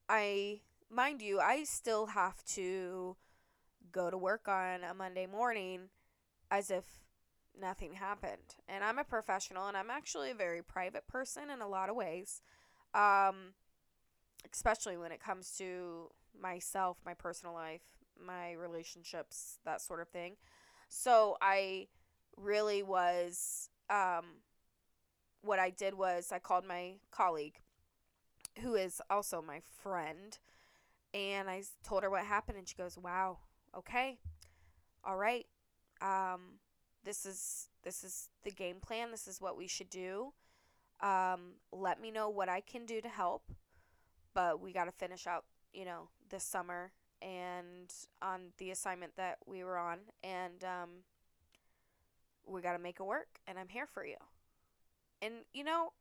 I 0.09 0.61
mind 0.91 1.23
you, 1.23 1.41
I 1.41 1.65
still 1.65 2.07
have 2.07 2.45
to 2.55 3.17
go 3.91 4.11
to 4.11 4.19
work 4.19 4.49
on 4.49 4.85
a 4.85 4.95
Monday 4.95 5.27
morning 5.27 5.89
as 6.51 6.71
if 6.71 6.85
nothing 7.59 7.95
happened. 7.95 8.57
And 8.69 8.85
I'm 8.85 8.99
a 8.99 9.05
professional 9.05 9.69
and 9.69 9.77
I'm 9.77 9.91
actually 9.91 10.31
a 10.31 10.35
very 10.35 10.63
private 10.63 11.07
person 11.07 11.51
in 11.51 11.61
a 11.61 11.69
lot 11.69 11.89
of 11.89 11.97
ways. 11.97 12.43
Um, 12.95 13.55
especially 14.53 14.97
when 14.97 15.13
it 15.13 15.21
comes 15.21 15.53
to 15.59 16.11
myself, 16.39 16.99
my 17.05 17.15
personal 17.15 17.55
life, 17.55 17.83
my 18.19 18.53
relationships, 18.53 19.59
that 19.65 19.81
sort 19.81 20.01
of 20.01 20.09
thing. 20.09 20.37
So 20.89 21.37
I 21.41 21.89
really 22.37 22.83
was 22.83 23.71
um, 23.89 24.25
what 25.43 25.59
I 25.59 25.71
did 25.71 25.95
was 25.95 26.33
I 26.33 26.39
called 26.39 26.67
my 26.67 26.95
colleague 27.11 27.61
who 28.61 28.75
is 28.75 29.01
also 29.09 29.41
my 29.41 29.61
friend 29.83 30.39
and 31.15 31.49
I 31.49 31.63
told 31.85 32.03
her 32.03 32.11
what 32.11 32.25
happened, 32.25 32.59
and 32.59 32.67
she 32.67 32.75
goes, 32.75 32.97
"Wow, 32.97 33.39
okay, 33.77 34.19
all 35.05 35.17
right, 35.17 35.47
um, 36.01 36.59
this 37.05 37.27
is 37.27 37.69
this 37.83 38.05
is 38.05 38.29
the 38.45 38.51
game 38.51 38.77
plan. 38.81 39.11
This 39.11 39.27
is 39.27 39.41
what 39.41 39.57
we 39.57 39.67
should 39.67 39.91
do. 39.91 40.33
Um, 41.01 41.55
let 41.73 42.01
me 42.01 42.11
know 42.11 42.29
what 42.29 42.49
I 42.49 42.61
can 42.61 42.87
do 42.87 43.01
to 43.01 43.09
help, 43.09 43.43
but 44.35 44.61
we 44.61 44.73
got 44.73 44.85
to 44.85 44.93
finish 44.93 45.27
out, 45.27 45.45
you 45.73 45.85
know, 45.85 46.09
this 46.31 46.45
summer 46.45 46.93
and 47.21 47.93
on 48.21 48.53
the 48.59 48.71
assignment 48.71 49.17
that 49.17 49.39
we 49.47 49.65
were 49.65 49.79
on, 49.79 49.99
and 50.23 50.65
um, 50.65 50.91
we 52.47 52.61
got 52.61 52.73
to 52.73 52.79
make 52.79 52.99
it 53.01 53.05
work. 53.05 53.41
And 53.47 53.59
I'm 53.59 53.69
here 53.69 53.87
for 53.87 54.05
you. 54.05 54.17
And 55.21 55.35
you 55.53 55.65
know, 55.65 55.93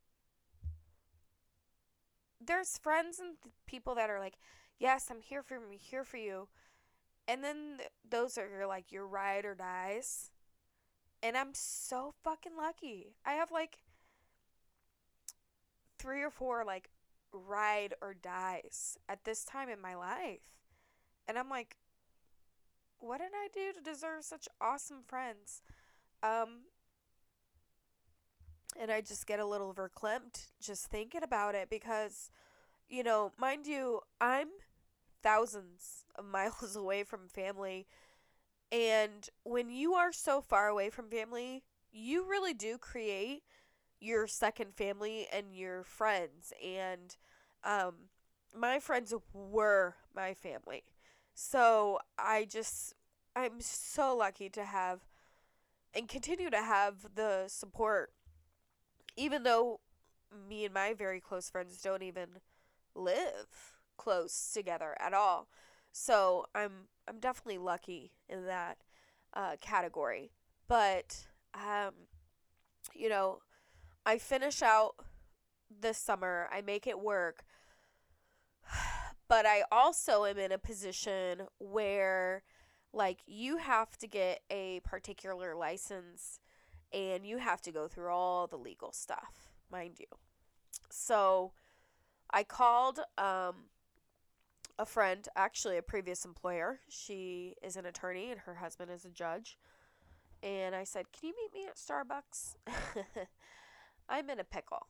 there's 2.43 2.77
friends 2.77 3.19
and 3.19 3.35
people 3.65 3.95
that 3.95 4.09
are 4.09 4.19
like, 4.19 4.35
yes, 4.79 5.07
I'm 5.09 5.21
here 5.21 5.43
for 5.43 5.59
me, 5.59 5.77
here 5.77 6.03
for 6.03 6.17
you. 6.17 6.47
And 7.27 7.43
then 7.43 7.75
th- 7.77 7.89
those 8.09 8.37
are 8.37 8.65
like 8.67 8.91
your 8.91 9.07
ride 9.07 9.45
or 9.45 9.55
dies. 9.55 10.31
And 11.23 11.37
I'm 11.37 11.53
so 11.53 12.13
fucking 12.23 12.57
lucky. 12.57 13.13
I 13.25 13.33
have 13.33 13.51
like 13.51 13.77
three 15.99 16.23
or 16.23 16.31
four 16.31 16.63
like 16.65 16.89
ride 17.31 17.93
or 18.01 18.13
dies 18.13 18.97
at 19.07 19.23
this 19.23 19.43
time 19.43 19.69
in 19.69 19.79
my 19.79 19.95
life. 19.95 20.41
And 21.27 21.37
I'm 21.37 21.49
like, 21.49 21.77
what 22.99 23.19
did 23.19 23.31
I 23.33 23.47
do 23.53 23.73
to 23.77 23.83
deserve 23.83 24.23
such 24.23 24.47
awesome 24.59 25.03
friends? 25.05 25.61
Um, 26.23 26.61
and 28.79 28.91
I 28.91 29.01
just 29.01 29.27
get 29.27 29.39
a 29.39 29.45
little 29.45 29.73
verklempt 29.73 30.47
just 30.61 30.87
thinking 30.87 31.23
about 31.23 31.55
it 31.55 31.69
because, 31.69 32.29
you 32.89 33.03
know, 33.03 33.31
mind 33.37 33.67
you, 33.67 34.01
I'm 34.19 34.47
thousands 35.23 36.05
of 36.15 36.25
miles 36.31 36.75
away 36.75 37.03
from 37.03 37.27
family. 37.27 37.87
And 38.71 39.29
when 39.43 39.69
you 39.69 39.93
are 39.93 40.13
so 40.13 40.41
far 40.41 40.67
away 40.67 40.89
from 40.89 41.09
family, 41.09 41.63
you 41.91 42.27
really 42.27 42.53
do 42.53 42.77
create 42.77 43.43
your 43.99 44.27
second 44.27 44.75
family 44.75 45.27
and 45.31 45.53
your 45.53 45.83
friends. 45.83 46.53
And 46.65 47.15
um, 47.63 47.93
my 48.57 48.79
friends 48.79 49.13
were 49.33 49.95
my 50.15 50.33
family. 50.33 50.83
So 51.33 51.99
I 52.17 52.45
just, 52.49 52.93
I'm 53.35 53.59
so 53.59 54.15
lucky 54.15 54.49
to 54.49 54.63
have 54.63 55.01
and 55.93 56.07
continue 56.07 56.49
to 56.49 56.61
have 56.61 57.15
the 57.15 57.45
support, 57.47 58.13
even 59.17 59.43
though 59.43 59.81
me 60.49 60.63
and 60.65 60.73
my 60.73 60.93
very 60.93 61.19
close 61.19 61.49
friends 61.49 61.81
don't 61.81 62.03
even 62.03 62.27
live 62.95 63.77
close 63.97 64.51
together 64.53 64.95
at 64.99 65.13
all. 65.13 65.47
So 65.91 66.45
I'm 66.55 66.87
I'm 67.07 67.19
definitely 67.19 67.57
lucky 67.57 68.11
in 68.29 68.45
that 68.45 68.77
uh, 69.33 69.55
category. 69.59 70.31
But 70.67 71.25
um, 71.53 71.93
you 72.93 73.09
know, 73.09 73.39
I 74.05 74.17
finish 74.17 74.61
out 74.61 74.95
this 75.79 75.97
summer. 75.97 76.47
I 76.51 76.61
make 76.61 76.87
it 76.87 76.99
work. 76.99 77.43
But 79.27 79.45
I 79.45 79.63
also 79.71 80.25
am 80.25 80.37
in 80.37 80.51
a 80.51 80.57
position 80.57 81.43
where 81.57 82.43
like 82.91 83.19
you 83.25 83.55
have 83.55 83.97
to 83.99 84.07
get 84.07 84.41
a 84.49 84.81
particular 84.83 85.55
license 85.55 86.41
and 86.91 87.25
you 87.25 87.37
have 87.37 87.61
to 87.61 87.71
go 87.71 87.87
through 87.87 88.09
all 88.09 88.47
the 88.47 88.57
legal 88.57 88.91
stuff, 88.91 89.53
mind 89.71 89.99
you. 89.99 90.07
So 90.89 91.53
I 92.31 92.43
called 92.43 92.99
um, 93.17 93.55
a 94.81 94.85
friend, 94.85 95.27
actually 95.35 95.77
a 95.77 95.81
previous 95.83 96.25
employer. 96.25 96.79
She 96.89 97.53
is 97.61 97.75
an 97.75 97.85
attorney 97.85 98.31
and 98.31 98.39
her 98.41 98.55
husband 98.55 98.89
is 98.89 99.05
a 99.05 99.09
judge. 99.09 99.57
And 100.41 100.73
I 100.73 100.83
said, 100.83 101.05
Can 101.11 101.29
you 101.29 101.35
meet 101.37 101.53
me 101.53 101.67
at 101.67 101.75
Starbucks? 101.75 102.55
I'm 104.09 104.29
in 104.31 104.39
a 104.39 104.43
pickle. 104.43 104.87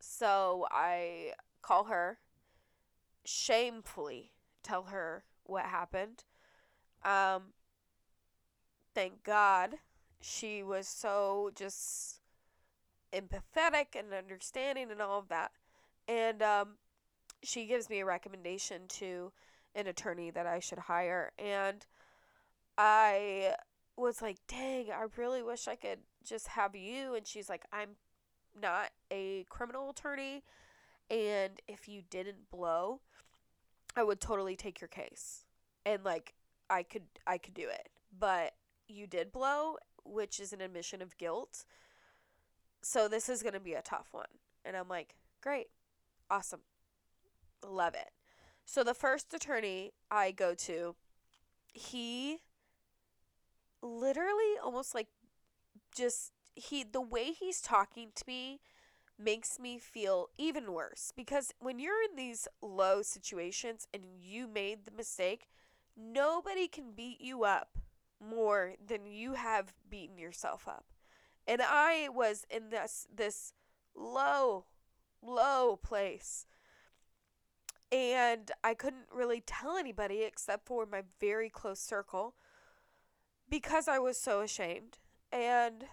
So 0.00 0.66
I 0.70 1.32
call 1.60 1.84
her, 1.84 2.18
shamefully 3.26 4.32
tell 4.62 4.84
her 4.84 5.24
what 5.44 5.66
happened. 5.66 6.24
Um, 7.04 7.52
thank 8.94 9.22
God 9.22 9.74
she 10.22 10.62
was 10.62 10.88
so 10.88 11.50
just 11.54 12.20
empathetic 13.12 13.94
and 13.94 14.14
understanding 14.14 14.90
and 14.90 15.02
all 15.02 15.18
of 15.18 15.28
that. 15.28 15.50
And 16.08 16.42
um, 16.42 16.76
she 17.42 17.66
gives 17.66 17.88
me 17.88 18.00
a 18.00 18.06
recommendation 18.06 18.82
to 18.88 19.32
an 19.74 19.86
attorney 19.86 20.30
that 20.30 20.46
I 20.46 20.58
should 20.58 20.78
hire. 20.78 21.32
And 21.38 21.84
I 22.78 23.54
was 23.96 24.20
like, 24.20 24.38
dang, 24.48 24.90
I 24.90 25.06
really 25.16 25.42
wish 25.42 25.68
I 25.68 25.76
could 25.76 26.00
just 26.24 26.48
have 26.48 26.74
you. 26.74 27.14
And 27.14 27.26
she's 27.26 27.48
like, 27.48 27.64
I'm 27.72 27.90
not 28.60 28.90
a 29.10 29.44
criminal 29.48 29.90
attorney. 29.90 30.42
And 31.10 31.60
if 31.68 31.88
you 31.88 32.02
didn't 32.10 32.50
blow, 32.50 33.00
I 33.96 34.02
would 34.02 34.20
totally 34.20 34.56
take 34.56 34.80
your 34.80 34.88
case. 34.88 35.44
And 35.84 36.04
like, 36.04 36.34
I 36.68 36.82
could, 36.82 37.04
I 37.26 37.38
could 37.38 37.54
do 37.54 37.68
it. 37.68 37.88
But 38.18 38.54
you 38.88 39.06
did 39.06 39.32
blow, 39.32 39.76
which 40.04 40.40
is 40.40 40.52
an 40.52 40.60
admission 40.60 41.00
of 41.02 41.16
guilt. 41.16 41.64
So 42.82 43.08
this 43.08 43.28
is 43.28 43.42
going 43.42 43.54
to 43.54 43.60
be 43.60 43.74
a 43.74 43.82
tough 43.82 44.08
one. 44.12 44.26
And 44.64 44.76
I'm 44.76 44.88
like, 44.88 45.14
great, 45.42 45.68
awesome. 46.30 46.60
Love 47.66 47.94
it. 47.94 48.10
So 48.64 48.82
the 48.82 48.94
first 48.94 49.32
attorney 49.34 49.92
I 50.10 50.30
go 50.30 50.54
to, 50.54 50.96
he 51.72 52.38
literally 53.82 54.54
almost 54.62 54.94
like 54.94 55.08
just 55.94 56.32
he 56.54 56.82
the 56.82 57.00
way 57.00 57.32
he's 57.32 57.60
talking 57.60 58.08
to 58.14 58.24
me 58.26 58.60
makes 59.18 59.58
me 59.58 59.78
feel 59.78 60.28
even 60.36 60.72
worse 60.72 61.12
because 61.16 61.52
when 61.58 61.78
you're 61.78 62.02
in 62.10 62.16
these 62.16 62.48
low 62.60 63.02
situations 63.02 63.86
and 63.94 64.04
you 64.20 64.46
made 64.46 64.84
the 64.84 64.90
mistake, 64.90 65.48
nobody 65.96 66.68
can 66.68 66.92
beat 66.94 67.20
you 67.20 67.44
up 67.44 67.78
more 68.20 68.74
than 68.84 69.06
you 69.06 69.34
have 69.34 69.74
beaten 69.88 70.18
yourself 70.18 70.66
up. 70.68 70.86
And 71.46 71.62
I 71.62 72.08
was 72.08 72.44
in 72.50 72.70
this 72.70 73.06
this 73.14 73.52
low 73.94 74.66
low 75.22 75.76
place 75.82 76.46
and 77.92 78.50
I 78.64 78.74
couldn't 78.74 79.08
really 79.14 79.40
tell 79.40 79.76
anybody 79.76 80.22
except 80.22 80.66
for 80.66 80.86
my 80.86 81.02
very 81.20 81.48
close 81.48 81.80
circle 81.80 82.34
because 83.48 83.88
I 83.88 83.98
was 83.98 84.18
so 84.18 84.40
ashamed. 84.40 84.98
And 85.32 85.84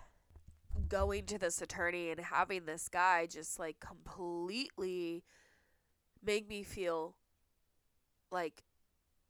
going 0.88 1.26
to 1.26 1.38
this 1.38 1.62
attorney 1.62 2.10
and 2.10 2.20
having 2.20 2.66
this 2.66 2.90
guy 2.90 3.26
just 3.26 3.60
like 3.60 3.80
completely 3.80 5.24
make 6.24 6.48
me 6.48 6.64
feel 6.64 7.16
like 8.32 8.64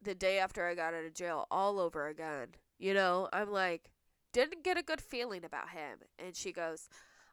the 0.01 0.15
day 0.15 0.39
after 0.39 0.67
I 0.67 0.75
got 0.75 0.93
out 0.93 1.05
of 1.05 1.13
jail 1.13 1.47
all 1.49 1.79
over 1.79 2.07
again. 2.07 2.49
You 2.77 2.93
know, 2.93 3.29
I'm 3.31 3.51
like, 3.51 3.91
didn't 4.31 4.63
get 4.63 4.77
a 4.77 4.83
good 4.83 5.01
feeling 5.01 5.45
about 5.45 5.69
him. 5.69 5.99
And 6.19 6.35
she 6.35 6.51
goes, 6.51 6.89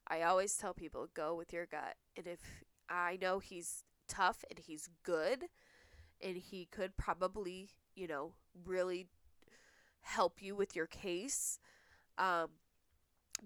I 0.07 0.22
always 0.22 0.57
tell 0.57 0.74
people, 0.74 1.09
go 1.14 1.35
with 1.35 1.53
your 1.53 1.66
gut. 1.66 1.97
And 2.16 2.26
if 2.26 2.41
I 2.89 3.18
know 3.20 3.39
he's 3.39 3.85
tough 4.11 4.45
and 4.51 4.59
he's 4.59 4.91
good 5.03 5.45
and 6.21 6.37
he 6.37 6.67
could 6.67 6.97
probably, 6.97 7.71
you 7.95 8.07
know, 8.07 8.33
really 8.67 9.07
help 10.03 10.43
you 10.43 10.55
with 10.55 10.77
your 10.77 10.87
case. 10.87 11.59
Um, 12.19 12.49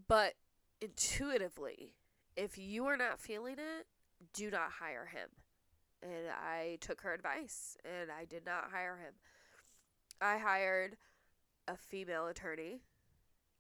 but 0.09 0.35
intuitively, 0.81 1.95
if 2.37 2.59
you 2.59 2.87
are 2.87 2.97
not 2.97 3.21
feeling 3.21 3.55
it, 3.59 3.87
do 4.33 4.51
not 4.51 4.73
hire 4.81 5.07
him. 5.07 5.29
And 6.03 6.29
I 6.31 6.79
took 6.81 7.03
her 7.03 7.15
advice 7.15 7.77
and 7.85 8.11
I 8.11 8.25
did 8.25 8.45
not 8.45 8.71
hire 8.73 8.97
him. 8.97 9.15
I 10.21 10.39
hired 10.39 10.97
a 11.69 11.77
female 11.77 12.27
attorney 12.27 12.81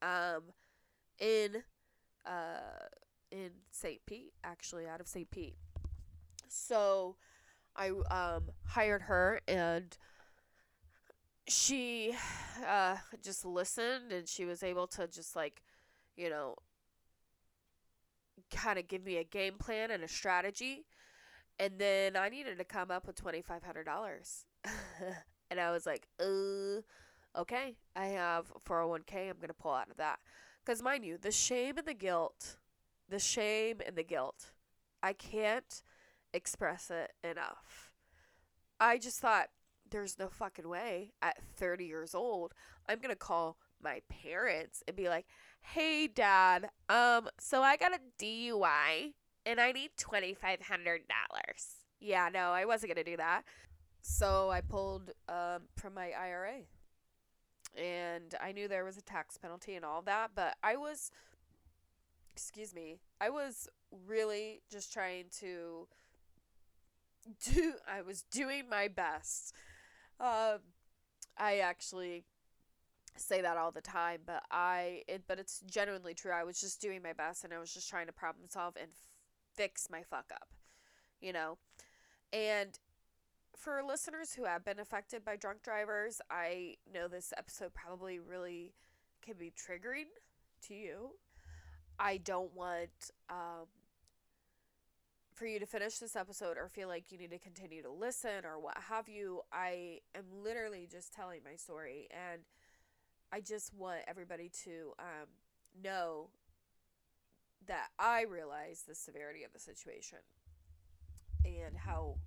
um, 0.03 0.43
in 1.19 1.63
uh, 2.27 2.89
in 3.31 3.51
St. 3.71 4.01
Pete, 4.07 4.33
actually 4.43 4.87
out 4.87 5.01
of 5.01 5.09
St. 5.09 5.31
Pete. 5.31 5.57
So 6.55 7.17
I 7.77 7.91
um, 8.11 8.51
hired 8.67 9.03
her 9.03 9.41
and 9.49 9.97
she 11.49 12.15
uh, 12.67 12.97
just 13.23 13.45
listened 13.45 14.13
and 14.13 14.29
she 14.29 14.45
was 14.45 14.63
able 14.63 14.87
to 14.89 15.07
just 15.07 15.35
like, 15.37 15.63
you 16.17 16.31
know, 16.31 16.55
kind 18.55 18.79
of 18.79 18.89
give 18.89 19.05
me 19.05 19.17
a 19.17 19.25
game 19.25 19.55
plan 19.59 19.91
and 19.91 20.05
a 20.05 20.09
strategy. 20.09 20.87
And 21.59 21.79
then 21.79 22.17
I 22.17 22.29
needed 22.29 22.59
to 22.59 22.65
come 22.65 22.91
up 22.91 23.07
with 23.07 23.23
$2,500. 23.23 24.45
and 25.51 25.61
I 25.61 25.71
was 25.71 25.87
like, 25.87 26.07
uh, 26.21 26.81
okay, 27.39 27.77
I 27.95 28.07
have 28.07 28.53
401k. 28.69 29.31
I'm 29.31 29.37
going 29.37 29.49
to 29.49 29.55
pull 29.55 29.73
out 29.73 29.91
of 29.91 29.97
that. 29.99 30.19
Because, 30.65 30.83
mind 30.83 31.05
you, 31.05 31.19
the 31.19 31.31
shame 31.31 31.79
and 31.79 31.87
the 31.87 31.95
guilt, 31.95 32.57
the 33.09 33.19
shame 33.19 33.81
and 33.87 33.97
the 33.97 34.03
guilt, 34.03 34.53
I 35.03 35.13
can't 35.13 35.83
express 36.35 36.91
it 36.91 37.13
enough. 37.23 37.93
I 38.79 38.99
just 38.99 39.21
thought, 39.21 39.49
there's 39.91 40.19
no 40.19 40.29
fucking 40.29 40.69
way 40.69 41.13
at 41.23 41.37
30 41.57 41.85
years 41.85 42.15
old 42.15 42.53
I'm 42.89 42.99
going 42.99 43.11
to 43.11 43.17
call 43.17 43.57
my 43.83 44.01
parents 44.09 44.83
and 44.87 44.97
be 44.97 45.09
like, 45.09 45.27
"Hey 45.61 46.07
dad, 46.07 46.71
um 46.89 47.29
so 47.39 47.63
I 47.63 47.77
got 47.77 47.93
a 47.93 48.01
DUI 48.19 49.15
and 49.47 49.61
I 49.61 49.73
need 49.73 49.91
$2500." 49.99 50.59
Yeah, 52.01 52.29
no, 52.33 52.51
I 52.51 52.65
wasn't 52.65 52.95
going 52.95 53.05
to 53.05 53.11
do 53.11 53.17
that. 53.17 53.43
So 54.03 54.51
I 54.51 54.61
pulled 54.61 55.13
um 55.29 55.63
from 55.77 55.95
my 55.95 56.11
IRA. 56.13 56.63
And 57.77 58.35
I 58.41 58.53
knew 58.53 58.69
there 58.69 58.85
was 58.85 58.97
a 58.97 59.03
tax 59.03 59.37
penalty 59.37 59.75
and 59.75 59.85
all 59.85 60.03
that, 60.03 60.31
but 60.35 60.57
I 60.63 60.77
was 60.77 61.11
excuse 62.33 62.75
me, 62.75 62.99
I 63.21 63.31
was 63.31 63.69
really 64.07 64.61
just 64.71 64.93
trying 64.93 65.27
to 65.41 65.87
do 67.45 67.75
I 67.89 68.03
was 68.03 68.23
doing 68.31 68.69
my 68.69 68.89
best. 68.89 69.55
Um 70.21 70.61
I 71.37 71.59
actually 71.59 72.25
say 73.17 73.41
that 73.41 73.57
all 73.57 73.71
the 73.71 73.81
time, 73.81 74.21
but 74.27 74.43
I 74.51 75.03
it 75.09 75.23
but 75.27 75.39
it's 75.39 75.61
genuinely 75.67 76.15
true. 76.15 76.33
I 76.33 76.45
was 76.45 76.61
just 76.61 76.81
doing 76.81 77.03
my 77.03 77.13
best 77.13 77.45
and 77.45 77.53
I 77.53 77.59
was 77.59 77.73
just 77.73 77.89
trying 77.89 78.07
to 78.07 78.13
problem 78.13 78.47
solve 78.49 78.77
and 78.77 78.91
f- 78.91 79.09
fix 79.55 79.89
my 79.91 80.03
fuck 80.03 80.31
up. 80.35 80.49
You 81.21 81.33
know. 81.33 81.59
And 82.33 82.79
for 83.57 83.83
listeners 83.87 84.35
who 84.35 84.45
have 84.45 84.65
been 84.65 84.81
affected 84.81 85.25
by 85.25 85.37
drunk 85.37 85.63
drivers, 85.63 86.21
I 86.31 86.75
know 86.93 87.07
this 87.07 87.33
episode 87.39 87.73
probably 87.73 88.19
really 88.19 88.73
can 89.23 89.37
be 89.39 89.53
triggering 89.53 90.11
to 90.67 90.75
you. 90.75 91.11
I 91.99 92.17
don't 92.19 92.55
want 92.55 93.11
um 93.31 93.67
for 95.35 95.47
you 95.47 95.59
to 95.59 95.67
finish 95.67 95.99
this 95.99 96.15
episode 96.15 96.57
or 96.57 96.69
feel 96.69 96.89
like 96.89 97.11
you 97.11 97.19
need 97.19 97.31
to 97.33 97.39
continue 97.39 97.83
to 97.83 97.91
listen 97.91 98.45
or 98.45 98.59
what 98.59 98.77
have 98.89 99.09
you, 99.09 99.41
I 99.53 99.99
am 100.15 100.25
literally 100.43 100.89
just 100.91 101.13
telling 101.13 101.41
my 101.45 101.57
story 101.57 102.07
and 102.11 102.43
I 103.33 103.41
just 103.41 103.75
want 103.75 104.01
everybody 104.07 104.49
to 104.65 104.93
um, 105.01 105.27
know 105.83 106.29
that 107.67 107.89
I 107.99 108.23
realize 108.23 108.85
the 108.87 108.95
severity 108.95 109.43
of 109.43 109.53
the 109.53 109.59
situation 109.59 110.19
and 111.45 111.77
how, 111.77 112.19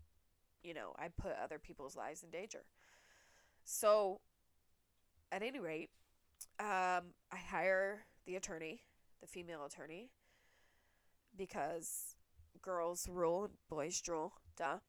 you 0.63 0.73
know, 0.73 0.93
I 0.99 1.07
put 1.07 1.31
other 1.41 1.59
people's 1.59 1.95
lives 1.95 2.23
in 2.23 2.29
danger. 2.29 2.65
So, 3.63 4.19
at 5.31 5.43
any 5.43 5.59
rate, 5.59 5.91
um, 6.59 7.13
I 7.31 7.37
hire 7.49 8.05
the 8.25 8.35
attorney, 8.35 8.81
the 9.21 9.27
female 9.27 9.63
attorney, 9.65 10.09
because 11.37 12.16
girls 12.67 13.07
rule 13.09 13.45
and 13.45 13.53
boys 13.69 14.01
drool, 14.01 14.33
duh. 14.57 14.79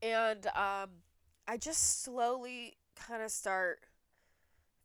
And 0.00 0.46
um, 0.48 1.02
I 1.46 1.58
just 1.58 2.02
slowly 2.02 2.78
kind 2.96 3.22
of 3.22 3.30
start 3.30 3.80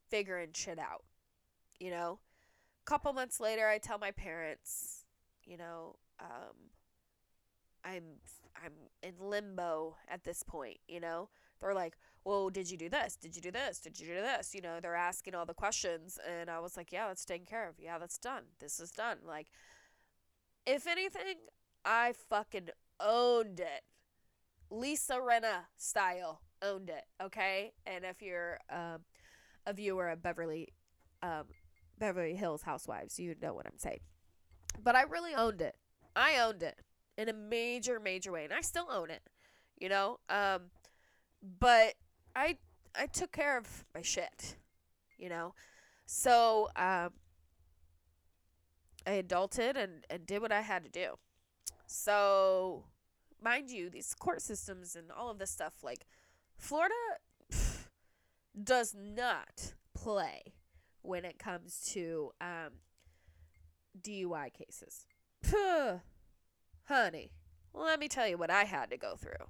figuring 0.10 0.50
shit 0.54 0.80
out, 0.80 1.06
you 1.80 1.90
know. 1.92 2.20
A 2.82 2.86
Couple 2.86 3.14
months 3.14 3.40
later, 3.40 3.70
I 3.70 3.78
tell 3.78 3.98
my 3.98 4.12
parents, 4.12 5.06
you 5.46 5.56
know, 5.56 5.96
um, 6.20 6.72
I'm 7.86 8.04
I'm 8.64 8.74
in 9.02 9.14
limbo 9.20 9.96
at 10.10 10.26
this 10.26 10.44
point, 10.44 10.80
you 10.88 11.00
know. 11.00 11.30
They're 11.62 11.74
like, 11.74 11.96
"Well, 12.26 12.50
did 12.50 12.70
you 12.70 12.78
do 12.78 12.90
this? 12.90 13.16
Did 13.16 13.34
you 13.38 13.42
do 13.42 13.52
this? 13.52 13.80
Did 13.80 13.98
you 13.98 14.08
do 14.08 14.16
this?" 14.16 14.54
You 14.54 14.62
know, 14.62 14.80
they're 14.82 14.96
asking 14.96 15.36
all 15.36 15.46
the 15.46 15.54
questions, 15.54 16.20
and 16.30 16.50
I 16.50 16.60
was 16.60 16.76
like, 16.76 16.92
"Yeah, 16.92 17.08
that's 17.08 17.24
taken 17.24 17.46
care 17.46 17.70
of. 17.70 17.76
Yeah, 17.80 17.98
that's 17.98 18.18
done. 18.18 18.44
This 18.60 18.82
is 18.82 18.92
done." 18.92 19.20
Like, 19.26 19.48
if 20.66 20.86
anything, 20.86 21.38
I 21.86 22.14
fucking 22.30 22.70
owned 23.00 23.60
it. 23.60 23.84
Lisa 24.70 25.16
Rinna 25.16 25.66
style 25.78 26.42
owned 26.62 26.90
it, 26.90 27.04
okay? 27.22 27.74
And 27.86 28.06
if 28.06 28.22
you're 28.22 28.60
um, 28.70 29.02
a 29.66 29.74
viewer 29.74 30.10
of 30.10 30.22
Beverly 30.22 30.70
um, 31.22 31.44
Beverly 32.00 32.36
Hills 32.36 32.64
Housewives, 32.64 33.20
you 33.20 33.36
know 33.42 33.54
what 33.54 33.66
I'm 33.66 33.78
saying. 33.78 34.00
But 34.82 34.96
I 34.96 35.04
really 35.04 35.36
owned 35.36 35.62
it. 35.62 35.76
I 36.16 36.40
owned 36.40 36.64
it 36.64 36.80
in 37.18 37.30
a 37.30 37.34
major, 37.34 38.00
major 38.00 38.32
way, 38.32 38.44
and 38.44 38.54
I 38.54 38.62
still 38.62 38.88
own 38.92 39.10
it. 39.10 39.22
You 39.80 39.90
know, 39.90 40.20
um, 40.30 40.64
but 41.60 41.96
I 42.36 42.58
I 42.96 43.08
took 43.08 43.32
care 43.32 43.58
of 43.58 43.86
my 43.94 44.02
shit. 44.02 44.58
You 45.18 45.30
know, 45.30 45.54
so 46.06 46.70
um, 46.76 47.12
I 49.06 49.22
adulted 49.22 49.76
and 49.76 50.06
and 50.10 50.26
did 50.26 50.42
what 50.42 50.52
I 50.52 50.62
had 50.62 50.84
to 50.84 50.90
do. 50.90 51.18
So, 51.86 52.86
mind 53.42 53.70
you, 53.70 53.90
these 53.90 54.14
court 54.14 54.42
systems 54.42 54.96
and 54.96 55.12
all 55.12 55.30
of 55.30 55.40
this 55.40 55.52
stuff, 55.52 55.84
like 55.84 56.06
Florida 56.58 56.94
pff, 57.52 57.88
does 58.62 58.96
not 58.98 59.74
play 59.94 60.54
when 61.02 61.26
it 61.26 61.38
comes 61.38 61.82
to 61.94 62.32
um, 62.42 62.80
DUI 64.02 64.52
cases. 64.54 65.06
Puh, 65.42 66.00
honey, 66.86 67.32
let 67.74 68.00
me 68.00 68.08
tell 68.08 68.28
you 68.28 68.38
what 68.38 68.50
I 68.50 68.64
had 68.64 68.90
to 68.92 68.98
go 68.98 69.16
through. 69.16 69.48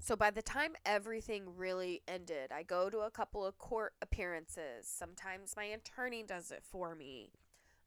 So 0.00 0.16
by 0.16 0.30
the 0.30 0.42
time 0.42 0.72
everything 0.86 1.56
really 1.56 2.02
ended, 2.08 2.52
I 2.52 2.62
go 2.62 2.88
to 2.88 3.00
a 3.00 3.10
couple 3.10 3.44
of 3.44 3.58
court 3.58 3.94
appearances. 4.00 4.86
Sometimes 4.86 5.54
my 5.56 5.64
attorney 5.64 6.22
does 6.22 6.50
it 6.50 6.62
for 6.62 6.94
me. 6.94 7.32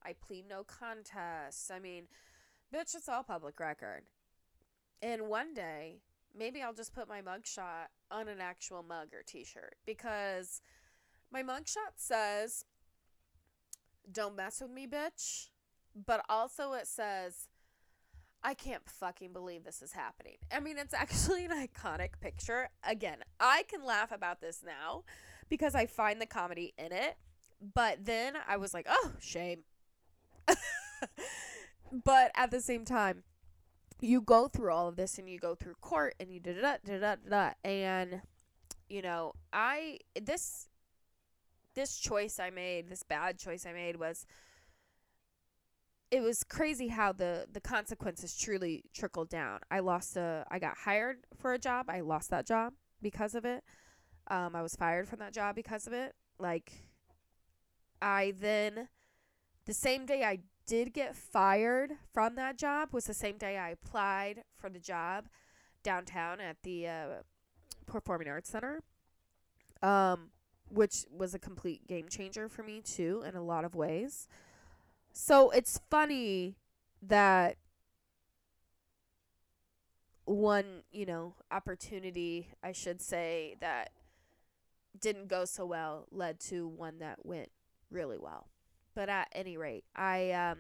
I 0.04 0.14
plead 0.14 0.48
no 0.48 0.64
contest. 0.64 1.72
I 1.74 1.80
mean, 1.80 2.04
bitch, 2.74 2.96
it's 2.96 3.10
all 3.10 3.24
public 3.24 3.60
record. 3.60 4.04
And 5.02 5.28
one 5.28 5.54
day, 5.54 6.02
maybe 6.38 6.62
I'll 6.62 6.74
just 6.74 6.94
put 6.94 7.10
my 7.10 7.22
mugshot 7.22 7.88
on 8.10 8.28
an 8.28 8.40
actual 8.40 8.84
mug 8.84 9.08
or 9.14 9.24
t 9.26 9.44
shirt 9.44 9.76
because 9.86 10.62
my 11.32 11.44
mugshot 11.44 11.96
says, 11.96 12.66
Don't 14.12 14.36
mess 14.36 14.62
with 14.62 14.72
me, 14.72 14.88
bitch. 14.88 15.50
But 16.06 16.24
also 16.30 16.74
it 16.74 16.88
says, 16.88 17.50
I 18.44 18.54
can't 18.54 18.88
fucking 18.90 19.34
believe 19.34 19.64
this 19.64 19.82
is 19.82 19.92
happening. 19.92 20.38
I 20.52 20.60
mean, 20.60 20.78
it's 20.78 20.94
actually 20.94 21.46
an 21.46 21.52
iconic 21.52 22.20
picture. 22.22 22.70
Again, 22.88 23.18
I 23.40 23.64
can 23.68 23.84
laugh 23.84 24.12
about 24.12 24.42
this 24.42 24.64
now 24.66 25.04
because 25.50 25.76
I 25.76 25.86
find 25.86 26.22
the 26.22 26.26
comedy 26.26 26.74
in 26.78 26.92
it. 26.92 27.18
But 27.74 28.06
then 28.06 28.34
I 28.48 28.58
was 28.58 28.74
like, 28.74 28.88
oh, 28.90 29.12
shame. 29.20 29.60
but 31.92 32.32
at 32.36 32.52
the 32.52 32.62
same 32.62 32.86
time, 32.86 33.24
you 34.00 34.22
go 34.22 34.48
through 34.48 34.72
all 34.72 34.88
of 34.88 34.96
this 34.96 35.18
and 35.18 35.30
you 35.30 35.38
go 35.38 35.54
through 35.56 35.76
court 35.82 36.16
and 36.20 36.32
you 36.32 36.40
da 36.40 36.54
da 36.54 36.78
da 36.86 36.98
da 36.98 37.16
da 37.30 37.52
and 37.64 38.22
you 38.90 39.02
know, 39.02 39.34
I 39.54 40.00
this 40.22 40.68
this 41.76 41.98
choice 41.98 42.40
I 42.40 42.50
made, 42.50 42.90
this 42.90 43.04
bad 43.04 43.38
choice 43.38 43.66
I 43.66 43.74
made 43.74 43.98
was 43.98 44.26
it 46.10 46.22
was 46.22 46.44
crazy 46.44 46.90
how 46.90 47.14
the 47.14 47.46
the 47.52 47.62
consequences 47.62 48.36
truly 48.38 48.84
trickled 48.94 49.30
down. 49.30 49.60
I 49.70 49.80
lost 49.80 50.18
a 50.18 50.46
I 50.52 50.60
got 50.60 50.78
hired 50.78 51.20
for 51.38 51.54
a 51.54 51.60
job. 51.60 51.86
I 51.90 52.02
lost 52.02 52.30
that 52.32 52.46
job 52.46 52.74
because 53.02 53.36
of 53.36 53.46
it. 53.46 53.64
Um 54.30 54.56
I 54.56 54.62
was 54.62 54.76
fired 54.76 55.08
from 55.08 55.20
that 55.20 55.34
job 55.34 55.56
because 55.56 55.88
of 55.88 55.94
it. 55.94 56.14
Like 56.38 56.74
I 58.02 58.34
then 58.38 58.90
the 59.66 59.74
same 59.74 60.06
day 60.06 60.24
I 60.24 60.40
did 60.72 60.94
get 60.94 61.18
fired 61.18 61.92
from 62.14 62.36
that 62.36 62.58
job 62.58 62.94
was 62.94 63.04
the 63.04 63.14
same 63.14 63.38
day 63.38 63.58
I 63.58 63.72
applied 63.72 64.44
for 64.58 64.70
the 64.70 64.80
job 64.80 65.26
downtown 65.84 66.40
at 66.40 66.64
the 66.64 66.88
uh, 66.88 67.06
Performing 67.86 68.30
Arts 68.30 68.50
Center. 68.50 68.82
Um 69.84 70.30
which 70.70 71.06
was 71.12 71.34
a 71.34 71.40
complete 71.40 71.86
game 71.86 72.08
changer 72.08 72.48
for 72.48 72.64
me 72.64 72.80
too 72.80 73.22
in 73.28 73.36
a 73.36 73.44
lot 73.44 73.66
of 73.66 73.76
ways. 73.76 74.30
So 75.12 75.50
it's 75.50 75.82
funny 75.90 76.56
that 77.02 77.58
one, 80.24 80.84
you 80.94 81.06
know, 81.06 81.36
opportunity, 81.52 82.54
I 82.64 82.72
should 82.72 83.02
say, 83.02 83.58
that 83.60 83.90
didn't 84.98 85.28
go 85.28 85.44
so 85.44 85.66
well 85.66 86.08
led 86.10 86.40
to 86.40 86.66
one 86.70 87.00
that 87.00 87.26
went 87.26 87.52
really 87.90 88.18
well. 88.18 88.48
But 89.02 89.10
at 89.10 89.30
any 89.32 89.58
rate, 89.58 89.84
I 89.96 90.30
um 90.30 90.60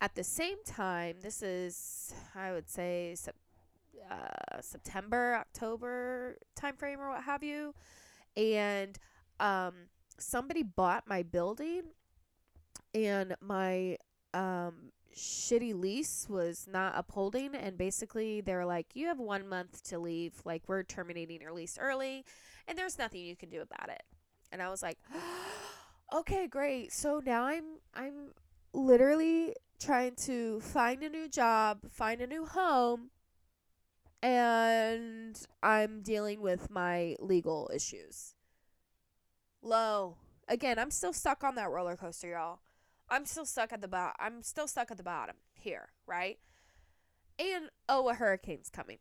at 0.00 0.14
the 0.14 0.22
same 0.22 0.58
time, 0.64 1.16
this 1.22 1.42
is 1.42 2.14
I 2.32 2.52
would 2.52 2.70
say 2.70 3.16
sep- 3.16 3.34
uh, 4.08 4.60
September, 4.60 5.34
October 5.34 6.38
timeframe 6.56 6.98
or 6.98 7.08
what 7.08 7.24
have 7.24 7.42
you, 7.42 7.74
and 8.36 8.96
um, 9.40 9.74
somebody 10.18 10.62
bought 10.62 11.08
my 11.08 11.24
building 11.24 11.82
and 12.94 13.34
my 13.40 13.96
um, 14.34 14.92
shitty 15.12 15.74
lease 15.74 16.28
was 16.30 16.68
not 16.70 16.92
upholding 16.94 17.56
and 17.56 17.76
basically 17.76 18.40
they're 18.40 18.64
like 18.64 18.86
you 18.94 19.08
have 19.08 19.18
one 19.18 19.48
month 19.48 19.82
to 19.82 19.98
leave 19.98 20.34
like 20.44 20.62
we're 20.68 20.84
terminating 20.84 21.40
your 21.40 21.52
lease 21.52 21.76
early 21.80 22.24
and 22.68 22.78
there's 22.78 22.98
nothing 22.98 23.22
you 23.22 23.34
can 23.34 23.50
do 23.50 23.60
about 23.60 23.88
it. 23.88 24.04
And 24.52 24.62
i 24.62 24.68
was 24.68 24.80
like 24.80 24.98
okay 26.12 26.46
great 26.46 26.92
so 26.92 27.20
now 27.24 27.44
i'm 27.44 27.78
i'm 27.94 28.32
literally 28.72 29.54
trying 29.80 30.14
to 30.14 30.60
find 30.60 31.02
a 31.02 31.08
new 31.08 31.28
job 31.28 31.78
find 31.90 32.20
a 32.20 32.26
new 32.26 32.44
home 32.44 33.10
and 34.22 35.46
i'm 35.62 36.02
dealing 36.02 36.40
with 36.40 36.70
my 36.70 37.16
legal 37.20 37.70
issues 37.74 38.34
low. 39.64 40.16
Again, 40.48 40.78
I'm 40.78 40.90
still 40.90 41.12
stuck 41.12 41.42
on 41.42 41.54
that 41.54 41.70
roller 41.70 41.96
coaster, 41.96 42.28
y'all. 42.28 42.60
I'm 43.08 43.24
still 43.24 43.46
stuck 43.46 43.72
at 43.72 43.80
the 43.80 43.88
bottom. 43.88 44.14
I'm 44.20 44.42
still 44.42 44.68
stuck 44.68 44.90
at 44.90 44.96
the 44.96 45.02
bottom 45.02 45.36
here, 45.54 45.88
right? 46.06 46.38
And 47.38 47.70
oh, 47.88 48.08
a 48.08 48.14
hurricane's 48.14 48.70
coming. 48.70 48.98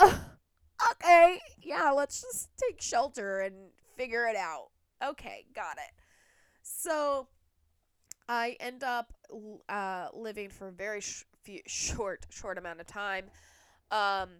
okay, 0.00 1.40
yeah, 1.60 1.90
let's 1.90 2.20
just 2.20 2.50
take 2.56 2.80
shelter 2.80 3.40
and 3.40 3.70
figure 3.96 4.26
it 4.26 4.36
out. 4.36 4.68
Okay, 5.04 5.46
got 5.54 5.76
it. 5.76 6.01
So 6.82 7.28
I 8.28 8.56
end 8.58 8.82
up 8.82 9.12
uh, 9.68 10.08
living 10.12 10.48
for 10.48 10.66
a 10.66 10.72
very 10.72 11.00
sh- 11.00 11.22
few, 11.44 11.60
short, 11.66 12.26
short 12.28 12.58
amount 12.58 12.80
of 12.80 12.88
time. 12.88 13.26
Um, 13.92 14.30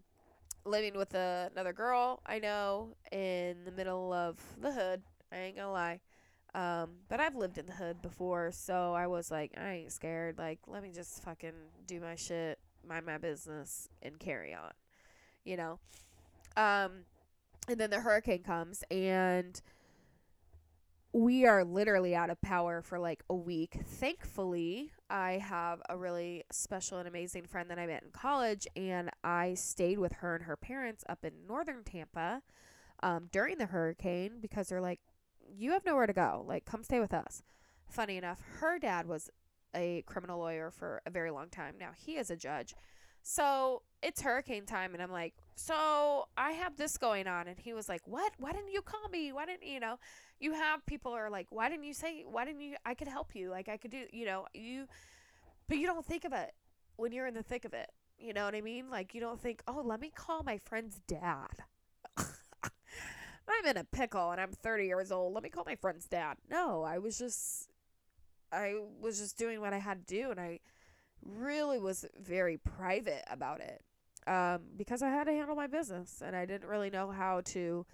living 0.64 0.94
with 0.96 1.14
a, 1.14 1.50
another 1.52 1.72
girl 1.72 2.20
I 2.26 2.40
know 2.40 2.96
in 3.12 3.58
the 3.64 3.70
middle 3.70 4.12
of 4.12 4.40
the 4.60 4.72
hood 4.72 5.02
I 5.30 5.36
ain't 5.36 5.56
gonna 5.56 5.70
lie. 5.70 6.00
Um, 6.52 6.90
but 7.08 7.20
I've 7.20 7.36
lived 7.36 7.58
in 7.58 7.66
the 7.66 7.74
hood 7.74 8.02
before, 8.02 8.50
so 8.50 8.92
I 8.92 9.06
was 9.06 9.30
like, 9.30 9.52
I 9.56 9.74
ain't 9.74 9.92
scared. 9.92 10.36
Like, 10.36 10.58
let 10.66 10.82
me 10.82 10.90
just 10.92 11.22
fucking 11.22 11.54
do 11.86 12.00
my 12.00 12.16
shit, 12.16 12.58
mind 12.86 13.06
my 13.06 13.18
business, 13.18 13.88
and 14.02 14.18
carry 14.18 14.52
on. 14.52 14.72
You 15.44 15.58
know? 15.58 15.78
Um, 16.56 17.04
and 17.68 17.78
then 17.78 17.90
the 17.90 18.00
hurricane 18.00 18.42
comes, 18.42 18.82
and 18.90 19.62
we 21.12 21.44
are 21.44 21.64
literally 21.64 22.14
out 22.14 22.30
of 22.30 22.40
power 22.40 22.80
for 22.80 22.98
like 22.98 23.22
a 23.28 23.34
week. 23.34 23.76
Thankfully, 23.84 24.92
I 25.10 25.32
have 25.32 25.82
a 25.88 25.96
really 25.96 26.44
special 26.50 26.98
and 26.98 27.06
amazing 27.06 27.44
friend 27.46 27.70
that 27.70 27.78
I 27.78 27.86
met 27.86 28.02
in 28.02 28.10
college, 28.10 28.66
and 28.76 29.10
I 29.22 29.54
stayed 29.54 29.98
with 29.98 30.12
her 30.14 30.34
and 30.34 30.44
her 30.44 30.56
parents 30.56 31.04
up 31.08 31.24
in 31.24 31.32
northern 31.46 31.84
Tampa 31.84 32.42
um, 33.02 33.28
during 33.30 33.58
the 33.58 33.66
hurricane 33.66 34.38
because 34.40 34.68
they're 34.68 34.80
like, 34.80 35.00
you 35.54 35.72
have 35.72 35.84
nowhere 35.84 36.06
to 36.06 36.14
go. 36.14 36.44
Like, 36.46 36.64
come 36.64 36.82
stay 36.82 37.00
with 37.00 37.12
us. 37.12 37.42
Funny 37.86 38.16
enough, 38.16 38.40
her 38.60 38.78
dad 38.78 39.06
was 39.06 39.28
a 39.74 40.02
criminal 40.06 40.38
lawyer 40.38 40.70
for 40.70 41.02
a 41.04 41.10
very 41.10 41.30
long 41.30 41.48
time. 41.50 41.74
Now 41.78 41.90
he 41.94 42.16
is 42.16 42.30
a 42.30 42.36
judge. 42.36 42.74
So 43.22 43.82
it's 44.02 44.22
hurricane 44.22 44.66
time, 44.66 44.94
and 44.94 45.02
I'm 45.02 45.12
like, 45.12 45.34
so 45.54 46.26
I 46.36 46.52
have 46.52 46.76
this 46.76 46.96
going 46.96 47.28
on. 47.28 47.46
And 47.46 47.58
he 47.58 47.72
was 47.72 47.88
like, 47.88 48.02
what? 48.06 48.32
Why 48.38 48.52
didn't 48.52 48.72
you 48.72 48.82
call 48.82 49.08
me? 49.10 49.32
Why 49.32 49.46
didn't 49.46 49.66
you 49.66 49.78
know? 49.78 49.98
You 50.42 50.54
have 50.54 50.84
people 50.86 51.12
are 51.12 51.30
like, 51.30 51.46
why 51.50 51.68
didn't 51.68 51.84
you 51.84 51.94
say? 51.94 52.24
Why 52.28 52.44
didn't 52.44 52.62
you? 52.62 52.74
I 52.84 52.94
could 52.94 53.06
help 53.06 53.36
you. 53.36 53.48
Like 53.48 53.68
I 53.68 53.76
could 53.76 53.92
do. 53.92 54.06
You 54.12 54.26
know 54.26 54.46
you, 54.52 54.86
but 55.68 55.78
you 55.78 55.86
don't 55.86 56.04
think 56.04 56.24
of 56.24 56.32
it 56.32 56.52
when 56.96 57.12
you're 57.12 57.28
in 57.28 57.34
the 57.34 57.44
thick 57.44 57.64
of 57.64 57.72
it. 57.74 57.88
You 58.18 58.32
know 58.32 58.44
what 58.44 58.56
I 58.56 58.60
mean? 58.60 58.90
Like 58.90 59.14
you 59.14 59.20
don't 59.20 59.40
think, 59.40 59.62
oh, 59.68 59.82
let 59.84 60.00
me 60.00 60.10
call 60.12 60.42
my 60.42 60.58
friend's 60.58 61.00
dad. 61.06 61.64
I'm 62.16 63.66
in 63.66 63.76
a 63.76 63.84
pickle 63.84 64.32
and 64.32 64.40
I'm 64.40 64.50
30 64.50 64.86
years 64.86 65.12
old. 65.12 65.32
Let 65.32 65.44
me 65.44 65.48
call 65.48 65.64
my 65.64 65.76
friend's 65.76 66.08
dad. 66.08 66.38
No, 66.50 66.82
I 66.82 66.98
was 66.98 67.16
just 67.18 67.68
I 68.50 68.74
was 69.00 69.18
just 69.18 69.38
doing 69.38 69.60
what 69.60 69.72
I 69.72 69.78
had 69.78 70.06
to 70.06 70.14
do 70.14 70.30
and 70.32 70.40
I 70.40 70.58
really 71.24 71.78
was 71.78 72.04
very 72.20 72.58
private 72.58 73.24
about 73.30 73.60
it. 73.60 73.82
Um, 74.26 74.62
because 74.76 75.02
I 75.02 75.08
had 75.08 75.24
to 75.24 75.32
handle 75.32 75.56
my 75.56 75.66
business 75.66 76.22
and 76.24 76.34
I 76.34 76.46
didn't 76.46 76.68
really 76.68 76.90
know 76.90 77.10
how 77.10 77.42
to 77.46 77.86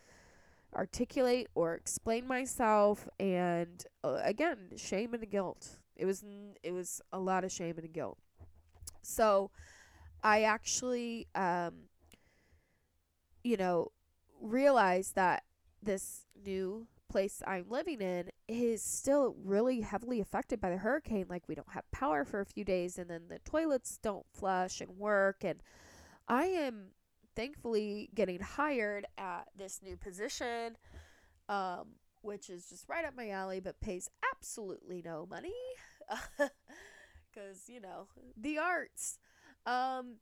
articulate 0.74 1.48
or 1.54 1.74
explain 1.74 2.26
myself 2.26 3.08
and 3.18 3.84
uh, 4.04 4.20
again, 4.22 4.70
shame 4.76 5.14
and 5.14 5.28
guilt. 5.30 5.78
It 5.96 6.06
was 6.06 6.24
it 6.62 6.72
was 6.72 7.00
a 7.12 7.18
lot 7.18 7.44
of 7.44 7.52
shame 7.52 7.76
and 7.78 7.92
guilt. 7.92 8.18
So, 9.02 9.50
I 10.22 10.42
actually 10.42 11.26
um 11.34 11.88
you 13.42 13.56
know, 13.56 13.92
realized 14.40 15.14
that 15.14 15.44
this 15.82 16.26
new 16.44 16.86
place 17.08 17.42
I'm 17.46 17.64
living 17.68 18.00
in 18.00 18.30
is 18.46 18.82
still 18.82 19.34
really 19.42 19.80
heavily 19.80 20.20
affected 20.20 20.60
by 20.60 20.70
the 20.70 20.76
hurricane. 20.76 21.26
Like, 21.28 21.48
we 21.48 21.54
don't 21.54 21.72
have 21.72 21.90
power 21.90 22.24
for 22.24 22.40
a 22.40 22.46
few 22.46 22.64
days, 22.64 22.98
and 22.98 23.08
then 23.08 23.22
the 23.28 23.38
toilets 23.38 23.98
don't 24.02 24.26
flush 24.32 24.80
and 24.80 24.98
work. 24.98 25.44
And 25.44 25.62
I 26.28 26.44
am 26.46 26.88
thankfully 27.38 28.10
getting 28.16 28.40
hired 28.40 29.06
at 29.16 29.44
this 29.56 29.78
new 29.80 29.96
position, 29.96 30.76
um, 31.48 31.86
which 32.22 32.50
is 32.50 32.68
just 32.68 32.88
right 32.88 33.04
up 33.04 33.14
my 33.16 33.30
alley, 33.30 33.60
but 33.60 33.80
pays 33.80 34.10
absolutely 34.34 35.00
no 35.04 35.26
money. 35.30 35.54
Because, 37.30 37.68
you 37.68 37.80
know, 37.80 38.08
the 38.36 38.58
arts. 38.58 39.18
Um, 39.64 40.16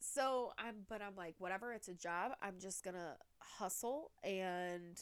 so 0.00 0.52
I'm, 0.56 0.86
but 0.88 1.02
I'm 1.02 1.16
like, 1.16 1.34
whatever, 1.38 1.74
it's 1.74 1.88
a 1.88 1.92
job. 1.92 2.32
I'm 2.40 2.54
just 2.58 2.82
gonna 2.82 3.16
hustle 3.40 4.12
and 4.24 4.98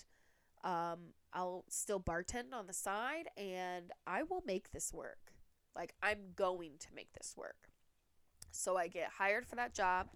um, 0.64 1.12
I'll 1.32 1.64
still 1.68 2.00
bartend 2.00 2.54
on 2.54 2.66
the 2.66 2.72
side 2.72 3.26
and 3.36 3.92
I 4.04 4.24
will 4.24 4.42
make 4.44 4.72
this 4.72 4.92
work. 4.92 5.32
Like, 5.76 5.94
I'm 6.02 6.32
going 6.34 6.72
to 6.80 6.88
make 6.96 7.12
this 7.12 7.34
work. 7.36 7.68
So 8.50 8.76
I 8.76 8.88
get 8.88 9.10
hired 9.18 9.46
for 9.46 9.54
that 9.54 9.72
job. 9.74 10.08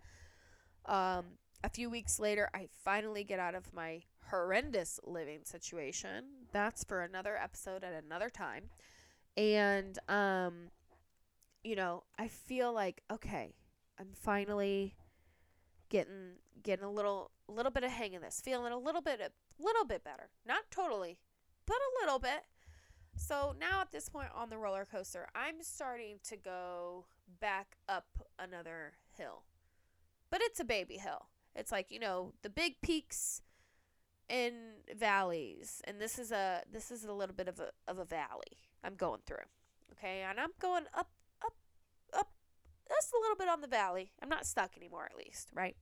Um, 0.87 1.25
a 1.65 1.69
few 1.71 1.89
weeks 1.89 2.21
later, 2.21 2.51
I 2.53 2.69
finally 2.85 3.25
get 3.25 3.41
out 3.41 3.55
of 3.55 3.73
my 3.73 4.03
horrendous 4.31 5.01
living 5.03 5.41
situation. 5.45 6.25
That's 6.53 6.85
for 6.85 7.01
another 7.01 7.39
episode 7.39 7.83
at 7.83 8.05
another 8.05 8.29
time. 8.29 8.65
And, 9.35 9.99
um, 10.07 10.69
you 11.65 11.75
know, 11.75 12.05
I 12.19 12.29
feel 12.29 12.71
like, 12.71 13.03
okay, 13.11 13.55
I'm 13.99 14.11
finally 14.13 14.95
getting 15.89 16.35
getting 16.63 16.85
a 16.85 16.91
little 16.91 17.31
little 17.49 17.71
bit 17.71 17.85
of 17.85 17.91
hang 17.91 18.15
of 18.15 18.23
this, 18.23 18.43
feeling 18.45 18.73
a 18.73 18.79
little 18.79 19.01
bit 19.01 19.21
a 19.21 19.31
little 19.63 19.87
bit 19.87 20.05
better. 20.05 20.29
Not 20.47 20.71
totally, 20.71 21.19
but 21.67 21.77
a 21.77 22.05
little 22.05 22.19
bit. 22.19 22.45
So 23.17 23.55
now 23.59 23.81
at 23.81 23.91
this 23.91 24.11
point 24.11 24.29
on 24.35 24.51
the 24.51 24.59
roller 24.59 24.85
coaster, 24.85 25.29
I'm 25.35 25.63
starting 25.63 26.19
to 26.25 26.37
go 26.37 27.07
back 27.41 27.77
up 27.89 28.07
another 28.39 28.93
hill. 29.17 29.45
But 30.31 30.43
it's 30.43 30.61
a 30.61 30.65
baby 30.65 30.99
hill. 30.99 31.29
It's 31.55 31.73
like, 31.73 31.91
you 31.91 31.99
know, 31.99 32.33
the 32.43 32.51
big 32.51 32.81
peaks 32.83 33.43
and 34.29 34.55
valleys. 34.97 35.81
And 35.85 36.01
this 36.01 36.19
is 36.19 36.33
a 36.33 36.63
this 36.71 36.91
is 36.91 37.05
a 37.05 37.13
little 37.13 37.35
bit 37.35 37.49
of 37.49 37.61
a 37.61 37.71
of 37.87 37.99
a 37.99 38.05
valley 38.05 38.59
I'm 38.83 38.95
going 38.95 39.21
through. 39.27 39.47
Okay? 39.93 40.25
And 40.29 40.41
I'm 40.41 40.51
going 40.61 40.85
up 40.95 41.11
up 41.45 41.55
up 42.13 42.33
just 42.89 43.13
a 43.13 43.21
little 43.21 43.37
bit 43.37 43.49
on 43.49 43.61
the 43.61 43.69
valley. 43.69 44.13
I'm 44.23 44.29
not 44.29 44.47
stuck 44.47 44.77
anymore, 44.77 45.09
at 45.11 45.17
least, 45.17 45.51
right? 45.55 45.77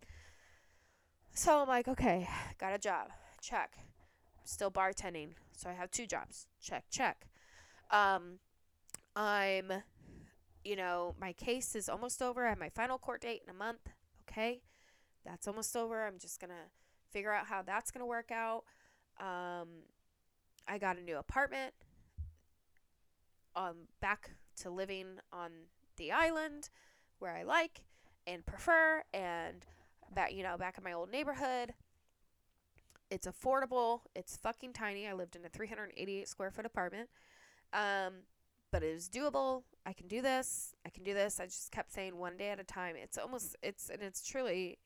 So 1.35 1.61
I'm 1.61 1.69
like, 1.69 1.89
okay, 1.89 2.29
got 2.59 2.75
a 2.75 2.79
job. 2.79 3.09
Check. 3.41 3.79
Still 4.45 4.71
bartending. 4.71 5.31
So 5.57 5.71
I 5.71 5.73
have 5.73 5.91
two 5.91 6.07
jobs. 6.07 6.47
Check, 6.61 6.85
check. 6.91 7.27
Um, 7.91 8.39
I'm, 9.17 9.73
you 10.65 10.77
know, 10.77 11.15
my 11.21 11.33
case 11.33 11.75
is 11.75 11.89
almost 11.89 12.23
over. 12.23 12.47
I 12.47 12.51
have 12.51 12.59
my 12.59 12.69
final 12.69 12.99
court 12.99 13.23
date 13.23 13.43
in 13.47 13.51
a 13.51 13.57
month. 13.57 13.89
Okay. 14.29 14.61
That's 15.25 15.47
almost 15.47 15.77
over. 15.77 16.07
I'm 16.07 16.19
just 16.19 16.41
going 16.41 16.51
to 16.51 16.71
figure 17.11 17.33
out 17.33 17.47
how 17.47 17.63
that's 17.63 17.91
going 17.91 18.01
to 18.01 18.07
work 18.07 18.31
out. 18.31 18.65
Um, 19.21 19.69
I 20.67 20.79
got 20.79 20.97
a 20.97 21.03
new 21.03 21.17
apartment. 21.17 21.75
Um, 23.55 23.89
back 24.01 24.31
to 24.63 24.71
living 24.71 25.19
on 25.33 25.51
the 25.97 26.11
island 26.11 26.71
where 27.19 27.35
I 27.35 27.43
like 27.43 27.85
and 28.27 28.45
prefer 28.47 29.03
and 29.13 29.67
back 30.15 30.33
you 30.33 30.43
know 30.43 30.57
back 30.57 30.79
in 30.79 30.85
my 30.85 30.93
old 30.93 31.11
neighborhood. 31.11 31.75
It's 33.11 33.27
affordable. 33.27 34.01
It's 34.15 34.39
fucking 34.39 34.73
tiny. 34.73 35.07
I 35.07 35.13
lived 35.13 35.37
in 35.37 35.45
a 35.45 35.49
388 35.51 36.27
square 36.27 36.51
foot 36.51 36.65
apartment. 36.65 37.11
Um, 37.75 38.25
but 38.71 38.83
it 38.83 38.95
was 38.95 39.09
doable. 39.11 39.65
I 39.85 39.93
can 39.93 40.09
do 40.09 40.23
this. 40.23 40.75
I 40.87 40.89
can 40.89 41.05
do 41.05 41.13
this. 41.13 41.39
I 41.39 41.45
just 41.45 41.71
kept 41.71 41.93
saying 41.93 42.17
one 42.17 42.39
day 42.39 42.49
at 42.49 42.59
a 42.59 42.65
time. 42.65 42.97
It's 42.97 43.19
almost 43.19 43.55
it's 43.63 43.91
and 43.91 44.03
it's 44.03 44.27
truly 44.27 44.79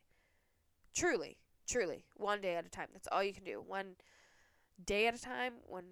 truly 0.96 1.38
truly 1.68 2.04
one 2.14 2.40
day 2.40 2.54
at 2.56 2.64
a 2.64 2.70
time 2.70 2.88
that's 2.92 3.08
all 3.12 3.22
you 3.22 3.34
can 3.34 3.44
do 3.44 3.62
one 3.64 3.96
day 4.84 5.06
at 5.06 5.14
a 5.14 5.20
time 5.20 5.54
one 5.66 5.84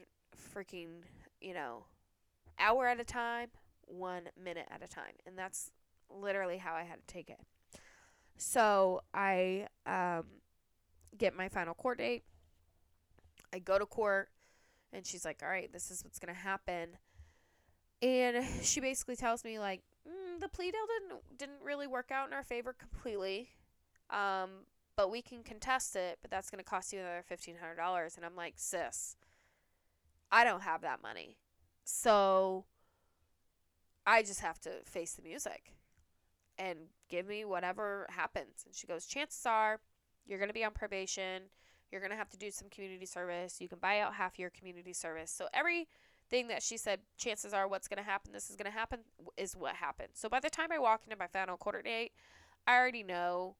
freaking 0.54 1.02
you 1.40 1.52
know 1.52 1.84
hour 2.58 2.86
at 2.86 2.98
a 2.98 3.04
time 3.04 3.48
one 3.86 4.22
minute 4.42 4.66
at 4.70 4.82
a 4.82 4.88
time 4.88 5.12
and 5.26 5.36
that's 5.38 5.70
literally 6.10 6.58
how 6.58 6.74
I 6.74 6.82
had 6.82 7.00
to 7.06 7.06
take 7.12 7.30
it. 7.30 7.40
So 8.36 9.02
I 9.12 9.68
um, 9.86 10.24
get 11.16 11.34
my 11.34 11.48
final 11.48 11.74
court 11.74 11.98
date. 11.98 12.24
I 13.52 13.58
go 13.58 13.78
to 13.78 13.86
court, 13.86 14.30
and 14.92 15.06
she's 15.06 15.24
like, 15.24 15.40
"All 15.42 15.48
right, 15.48 15.72
this 15.72 15.90
is 15.90 16.02
what's 16.02 16.18
gonna 16.18 16.34
happen." 16.34 16.96
And 18.02 18.44
she 18.62 18.80
basically 18.80 19.16
tells 19.16 19.44
me 19.44 19.58
like, 19.58 19.82
mm, 20.08 20.40
"The 20.40 20.48
plea 20.48 20.72
deal 20.72 20.86
didn't 20.86 21.38
didn't 21.38 21.62
really 21.62 21.86
work 21.86 22.10
out 22.10 22.26
in 22.26 22.32
our 22.32 22.42
favor 22.42 22.72
completely, 22.72 23.50
um, 24.10 24.66
but 24.96 25.10
we 25.10 25.22
can 25.22 25.42
contest 25.42 25.96
it. 25.96 26.18
But 26.22 26.30
that's 26.30 26.50
gonna 26.50 26.62
cost 26.62 26.92
you 26.92 27.00
another 27.00 27.24
fifteen 27.26 27.56
hundred 27.60 27.76
dollars." 27.76 28.16
And 28.16 28.24
I'm 28.24 28.36
like, 28.36 28.54
"Sis, 28.56 29.16
I 30.30 30.44
don't 30.44 30.62
have 30.62 30.82
that 30.82 31.02
money, 31.02 31.38
so." 31.84 32.64
I 34.06 34.22
just 34.22 34.40
have 34.40 34.60
to 34.60 34.70
face 34.84 35.14
the 35.14 35.22
music 35.22 35.72
and 36.58 36.78
give 37.08 37.26
me 37.26 37.44
whatever 37.44 38.06
happens. 38.10 38.64
And 38.66 38.74
she 38.74 38.86
goes, 38.86 39.06
Chances 39.06 39.46
are 39.46 39.80
you're 40.26 40.38
going 40.38 40.48
to 40.48 40.54
be 40.54 40.64
on 40.64 40.72
probation. 40.72 41.44
You're 41.90 42.00
going 42.00 42.10
to 42.10 42.16
have 42.16 42.30
to 42.30 42.36
do 42.36 42.50
some 42.50 42.68
community 42.68 43.06
service. 43.06 43.60
You 43.60 43.68
can 43.68 43.78
buy 43.78 44.00
out 44.00 44.14
half 44.14 44.38
your 44.38 44.50
community 44.50 44.92
service. 44.92 45.30
So 45.30 45.48
everything 45.52 46.48
that 46.48 46.62
she 46.62 46.76
said, 46.76 47.00
chances 47.18 47.52
are 47.52 47.68
what's 47.68 47.88
going 47.88 48.02
to 48.02 48.08
happen, 48.10 48.32
this 48.32 48.50
is 48.50 48.56
going 48.56 48.70
to 48.70 48.76
happen, 48.76 49.00
is 49.36 49.56
what 49.56 49.76
happened. 49.76 50.10
So 50.14 50.28
by 50.28 50.40
the 50.40 50.50
time 50.50 50.72
I 50.72 50.78
walk 50.78 51.02
into 51.04 51.16
my 51.16 51.26
final 51.26 51.56
quarter 51.56 51.82
date, 51.82 52.12
I 52.66 52.76
already 52.76 53.02
know 53.02 53.56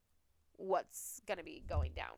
what's 0.56 1.20
going 1.26 1.38
to 1.38 1.44
be 1.44 1.62
going 1.68 1.92
down. 1.94 2.16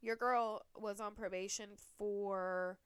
Your 0.00 0.16
girl 0.16 0.62
was 0.76 1.00
on 1.00 1.14
probation 1.14 1.70
for 1.96 2.78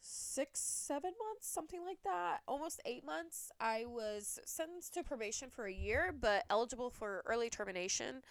six, 0.00 0.60
seven 0.60 1.12
months, 1.22 1.48
something 1.48 1.84
like 1.84 2.02
that, 2.04 2.38
almost 2.48 2.80
eight 2.86 3.04
months. 3.04 3.50
I 3.60 3.84
was 3.86 4.38
sentenced 4.44 4.94
to 4.94 5.02
probation 5.02 5.50
for 5.50 5.66
a 5.66 5.72
year, 5.72 6.14
but 6.18 6.44
eligible 6.48 6.90
for 6.90 7.22
early 7.26 7.50
termination. 7.50 8.22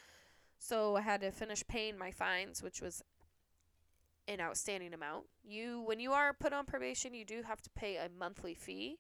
So 0.58 0.96
I 0.96 1.02
had 1.02 1.22
to 1.22 1.32
finish 1.32 1.64
paying 1.68 1.98
my 1.98 2.12
fines, 2.12 2.64
which 2.64 2.82
was 2.82 3.04
an 4.28 4.42
outstanding 4.42 4.94
amount. 4.94 5.26
You, 5.44 5.82
when 5.82 6.00
you 6.00 6.12
are 6.12 6.34
put 6.34 6.54
on 6.54 6.66
probation, 6.66 7.14
you 7.14 7.26
do 7.26 7.44
have 7.44 7.62
to 7.62 7.70
pay 7.70 7.96
a 7.96 8.10
monthly 8.18 8.54
fee, 8.54 9.00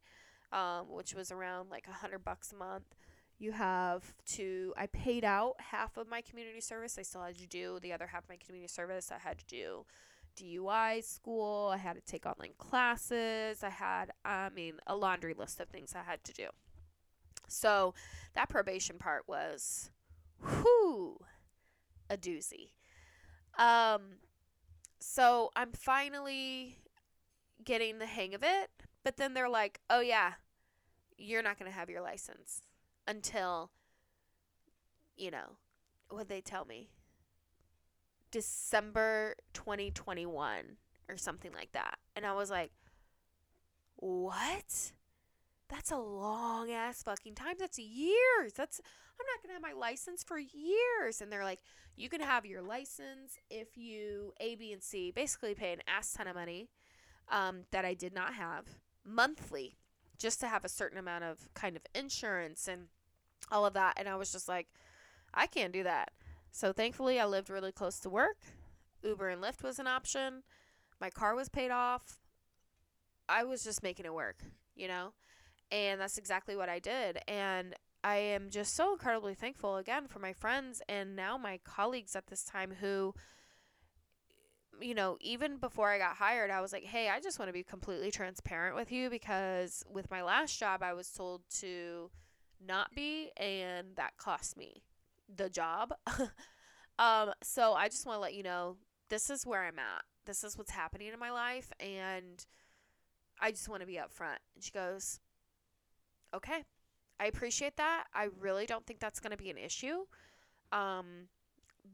um, 0.51 0.86
which 0.89 1.13
was 1.13 1.32
around 1.32 1.70
like 1.70 1.88
a 1.88 1.93
hundred 1.93 2.24
bucks 2.24 2.51
a 2.51 2.55
month. 2.55 2.95
You 3.39 3.53
have 3.53 4.13
to. 4.33 4.73
I 4.77 4.87
paid 4.87 5.23
out 5.23 5.55
half 5.59 5.95
of 5.95 6.09
my 6.09 6.19
community 6.21 6.59
service. 6.59 6.97
I 6.99 7.03
still 7.03 7.21
had 7.21 7.37
to 7.37 7.47
do 7.47 7.79
the 7.81 7.93
other 7.93 8.07
half 8.07 8.23
of 8.23 8.29
my 8.29 8.35
community 8.35 8.67
service. 8.67 9.11
I 9.11 9.17
had 9.17 9.37
to 9.39 9.45
do 9.45 9.85
DUI 10.37 11.01
school. 11.01 11.71
I 11.73 11.77
had 11.77 11.95
to 11.95 12.01
take 12.01 12.25
online 12.25 12.51
classes. 12.57 13.63
I 13.63 13.69
had, 13.69 14.11
I 14.25 14.49
mean, 14.49 14.75
a 14.85 14.95
laundry 14.95 15.33
list 15.33 15.61
of 15.61 15.69
things 15.69 15.93
I 15.95 16.03
had 16.03 16.23
to 16.25 16.33
do. 16.33 16.47
So 17.47 17.93
that 18.35 18.49
probation 18.49 18.97
part 18.97 19.23
was, 19.25 19.89
whoo, 20.43 21.19
a 22.09 22.17
doozy. 22.17 22.71
Um, 23.57 24.17
so 24.99 25.51
I'm 25.55 25.71
finally 25.71 26.79
getting 27.63 27.99
the 27.99 28.05
hang 28.05 28.35
of 28.35 28.43
it, 28.43 28.69
but 29.03 29.15
then 29.15 29.33
they're 29.33 29.49
like, 29.49 29.79
oh, 29.89 30.01
yeah, 30.01 30.33
you're 31.17 31.41
not 31.41 31.57
going 31.57 31.71
to 31.71 31.77
have 31.77 31.89
your 31.89 32.01
license 32.01 32.61
until, 33.10 33.72
you 35.18 35.32
know, 35.32 35.57
what 36.10 36.30
they 36.30 36.41
tell 36.41 36.64
me? 36.64 36.89
December 38.32 39.36
2021 39.53 40.78
or 41.10 41.18
something 41.18 41.51
like 41.51 41.72
that. 41.72 41.97
And 42.16 42.26
I 42.26 42.34
was 42.34 42.51
like, 42.51 42.72
what? 43.95 44.91
That's 45.68 45.91
a 45.91 45.97
long 45.97 46.72
ass 46.72 47.01
fucking 47.03 47.34
time. 47.34 47.55
That's 47.60 47.80
years. 47.80 48.53
That's 48.55 48.80
I'm 49.20 49.26
not 49.26 49.43
going 49.43 49.49
to 49.49 49.53
have 49.53 49.76
my 49.76 49.80
license 49.80 50.24
for 50.24 50.38
years. 50.38 51.22
And 51.22 51.32
they're 51.32 51.43
like, 51.43 51.60
you 51.95 52.10
can 52.10 52.22
have 52.22 52.45
your 52.45 52.62
license 52.62 53.38
if 53.49 53.78
you 53.78 54.34
A, 54.39 54.55
B, 54.55 54.72
and 54.72 54.82
C 54.82 55.12
basically 55.12 55.55
pay 55.55 55.74
an 55.74 55.82
ass 55.88 56.14
ton 56.14 56.28
of 56.28 56.36
money 56.36 56.70
um, 57.30 57.62
that 57.72 57.86
I 57.86 57.95
did 57.95 58.14
not 58.14 58.36
have 58.36 58.66
monthly 59.03 59.78
just 60.18 60.39
to 60.41 60.47
have 60.47 60.64
a 60.64 60.70
certain 60.70 60.97
amount 60.97 61.24
of 61.24 61.53
kind 61.53 61.76
of 61.76 61.82
insurance 61.95 62.68
and 62.68 62.88
all 63.51 63.65
of 63.65 63.73
that. 63.73 63.93
And 63.97 64.07
I 64.07 64.15
was 64.15 64.31
just 64.31 64.47
like, 64.47 64.67
I 65.33 65.47
can't 65.47 65.73
do 65.73 65.83
that. 65.83 66.11
So 66.51 66.73
thankfully, 66.73 67.19
I 67.19 67.25
lived 67.25 67.49
really 67.49 67.71
close 67.71 67.99
to 67.99 68.09
work. 68.09 68.37
Uber 69.03 69.29
and 69.29 69.41
Lyft 69.41 69.63
was 69.63 69.79
an 69.79 69.87
option. 69.87 70.43
My 70.99 71.09
car 71.09 71.35
was 71.35 71.49
paid 71.49 71.71
off. 71.71 72.19
I 73.27 73.43
was 73.43 73.63
just 73.63 73.83
making 73.83 74.05
it 74.05 74.13
work, 74.13 74.37
you 74.75 74.87
know? 74.87 75.13
And 75.71 76.01
that's 76.01 76.17
exactly 76.17 76.55
what 76.55 76.67
I 76.67 76.79
did. 76.79 77.19
And 77.27 77.75
I 78.03 78.15
am 78.17 78.49
just 78.49 78.75
so 78.75 78.93
incredibly 78.93 79.35
thankful 79.35 79.77
again 79.77 80.07
for 80.07 80.19
my 80.19 80.33
friends 80.33 80.81
and 80.87 81.15
now 81.15 81.37
my 81.37 81.59
colleagues 81.63 82.15
at 82.15 82.27
this 82.27 82.43
time 82.43 82.71
who, 82.79 83.13
you 84.81 84.95
know, 84.95 85.17
even 85.19 85.57
before 85.57 85.89
I 85.89 85.97
got 85.97 86.15
hired, 86.15 86.49
I 86.49 86.61
was 86.61 86.71
like, 86.71 86.85
hey, 86.85 87.09
I 87.09 87.19
just 87.19 87.39
want 87.39 87.49
to 87.49 87.53
be 87.53 87.63
completely 87.63 88.09
transparent 88.09 88.75
with 88.75 88.91
you 88.91 89.09
because 89.09 89.83
with 89.91 90.09
my 90.09 90.23
last 90.23 90.57
job, 90.57 90.81
I 90.81 90.93
was 90.93 91.09
told 91.11 91.41
to 91.59 92.09
not 92.66 92.93
be, 92.95 93.32
and 93.38 93.95
that 93.95 94.18
cost 94.18 94.57
me 94.57 94.84
the 95.34 95.49
job. 95.49 95.93
um, 96.99 97.32
so 97.41 97.74
I 97.74 97.88
just 97.89 98.05
want 98.05 98.18
to 98.18 98.22
let 98.22 98.34
you 98.34 98.43
know 98.43 98.78
this 99.10 99.30
is 99.30 99.45
where 99.45 99.64
I'm 99.64 99.80
at. 99.80 100.03
This 100.26 100.43
is 100.43 100.57
what's 100.57 100.72
happening 100.72 101.07
in 101.12 101.20
my 101.20 101.32
life, 101.32 101.72
and 101.80 102.45
I 103.39 103.51
just 103.51 103.70
want 103.70 103.82
to 103.82 103.88
be 103.88 103.95
upfront. 103.95 104.39
And 104.55 104.64
she 104.64 104.72
goes, 104.72 105.20
Okay, 106.34 106.64
I 107.20 107.26
appreciate 107.26 107.78
that. 107.78 108.05
I 108.14 108.28
really 108.39 108.66
don't 108.66 108.86
think 108.86 108.99
that's 108.99 109.20
going 109.20 109.32
to 109.32 109.38
be 109.38 109.49
an 109.49 109.57
issue, 109.57 110.05
um, 110.72 111.28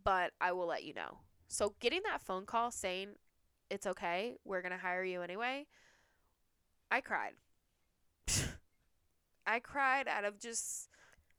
but 0.03 0.31
I 0.41 0.51
will 0.51 0.67
let 0.67 0.83
you 0.83 0.93
know. 0.93 1.19
So, 1.47 1.73
getting 1.79 2.01
that 2.05 2.21
phone 2.21 2.45
call 2.45 2.71
saying 2.71 3.09
it's 3.69 3.87
okay, 3.87 4.35
we're 4.43 4.61
going 4.61 4.71
to 4.71 4.77
hire 4.77 5.03
you 5.03 5.21
anyway, 5.21 5.67
I 6.91 7.01
cried. 7.01 7.33
I 9.45 9.59
cried 9.59 10.07
out 10.07 10.25
of 10.25 10.39
just 10.39 10.89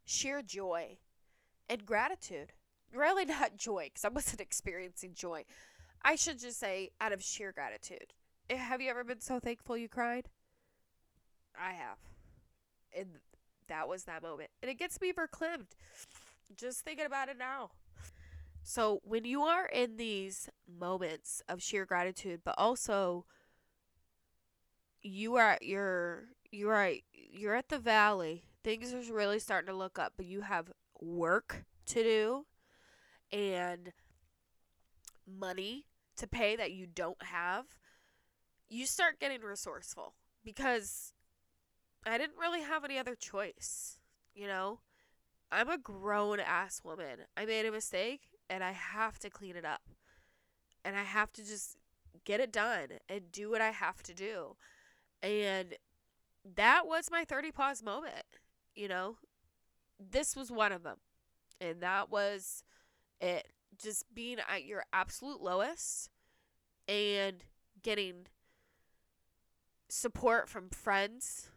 sheer 0.04 0.42
joy 0.42 0.98
and 1.68 1.84
gratitude. 1.84 2.52
Really 2.92 3.24
not 3.26 3.56
joy, 3.56 3.90
because 3.92 4.04
I 4.04 4.08
wasn't 4.08 4.40
experiencing 4.40 5.14
joy. 5.14 5.44
I 6.02 6.14
should 6.14 6.38
just 6.38 6.58
say 6.60 6.90
out 7.00 7.12
of 7.12 7.22
sheer 7.22 7.52
gratitude. 7.52 8.14
Eh, 8.48 8.56
have 8.56 8.80
you 8.80 8.90
ever 8.90 9.04
been 9.04 9.20
so 9.20 9.40
thankful 9.40 9.76
you 9.76 9.88
cried? 9.88 10.28
I 11.60 11.72
have. 11.72 11.98
And 12.96 13.08
that 13.68 13.88
was 13.88 14.04
that 14.04 14.22
moment. 14.22 14.50
And 14.62 14.70
it 14.70 14.78
gets 14.78 15.00
me 15.00 15.12
verklempt. 15.12 15.72
Just 16.56 16.80
thinking 16.80 17.06
about 17.06 17.28
it 17.28 17.38
now. 17.38 17.70
So 18.62 19.00
when 19.04 19.24
you 19.24 19.42
are 19.42 19.66
in 19.66 19.96
these 19.96 20.48
moments 20.66 21.42
of 21.48 21.62
sheer 21.62 21.84
gratitude, 21.84 22.40
but 22.44 22.54
also 22.58 23.24
you 25.02 25.36
are 25.36 25.52
at 25.52 25.62
your 25.62 26.24
you're 26.50 26.72
right 26.72 27.04
you're 27.12 27.54
at 27.54 27.68
the 27.68 27.78
valley. 27.78 28.44
Things 28.64 28.92
are 28.92 29.14
really 29.14 29.38
starting 29.38 29.68
to 29.68 29.76
look 29.76 29.98
up, 29.98 30.14
but 30.16 30.26
you 30.26 30.40
have 30.40 30.72
work 31.00 31.64
to 31.86 32.02
do 32.02 32.46
and 33.30 33.92
money 35.26 35.86
to 36.16 36.26
pay 36.26 36.56
that 36.56 36.72
you 36.72 36.86
don't 36.86 37.22
have, 37.22 37.66
you 38.68 38.86
start 38.86 39.20
getting 39.20 39.42
resourceful 39.42 40.14
because 40.44 41.12
I 42.06 42.18
didn't 42.18 42.38
really 42.40 42.62
have 42.62 42.84
any 42.84 42.98
other 42.98 43.14
choice, 43.14 43.98
you 44.34 44.46
know? 44.46 44.80
I'm 45.52 45.68
a 45.68 45.78
grown 45.78 46.40
ass 46.40 46.82
woman. 46.82 47.20
I 47.36 47.44
made 47.44 47.66
a 47.66 47.72
mistake 47.72 48.22
and 48.50 48.64
I 48.64 48.72
have 48.72 49.18
to 49.20 49.30
clean 49.30 49.56
it 49.56 49.64
up. 49.64 49.82
And 50.84 50.96
I 50.96 51.02
have 51.02 51.32
to 51.34 51.44
just 51.44 51.76
get 52.24 52.40
it 52.40 52.52
done 52.52 52.88
and 53.08 53.30
do 53.30 53.50
what 53.50 53.60
I 53.60 53.70
have 53.70 54.02
to 54.04 54.14
do. 54.14 54.56
And 55.22 55.74
that 56.54 56.86
was 56.86 57.10
my 57.10 57.24
30 57.24 57.50
pause 57.52 57.82
moment, 57.82 58.24
you 58.74 58.88
know? 58.88 59.16
this 59.98 60.36
was 60.36 60.50
one 60.50 60.72
of 60.72 60.82
them. 60.82 60.98
And 61.60 61.80
that 61.80 62.10
was 62.10 62.64
it. 63.20 63.48
Just 63.78 64.14
being 64.14 64.38
at 64.48 64.64
your 64.64 64.84
absolute 64.92 65.42
lowest 65.42 66.10
and 66.88 67.44
getting 67.82 68.26
support 69.88 70.48
from 70.48 70.70
friends 70.70 71.50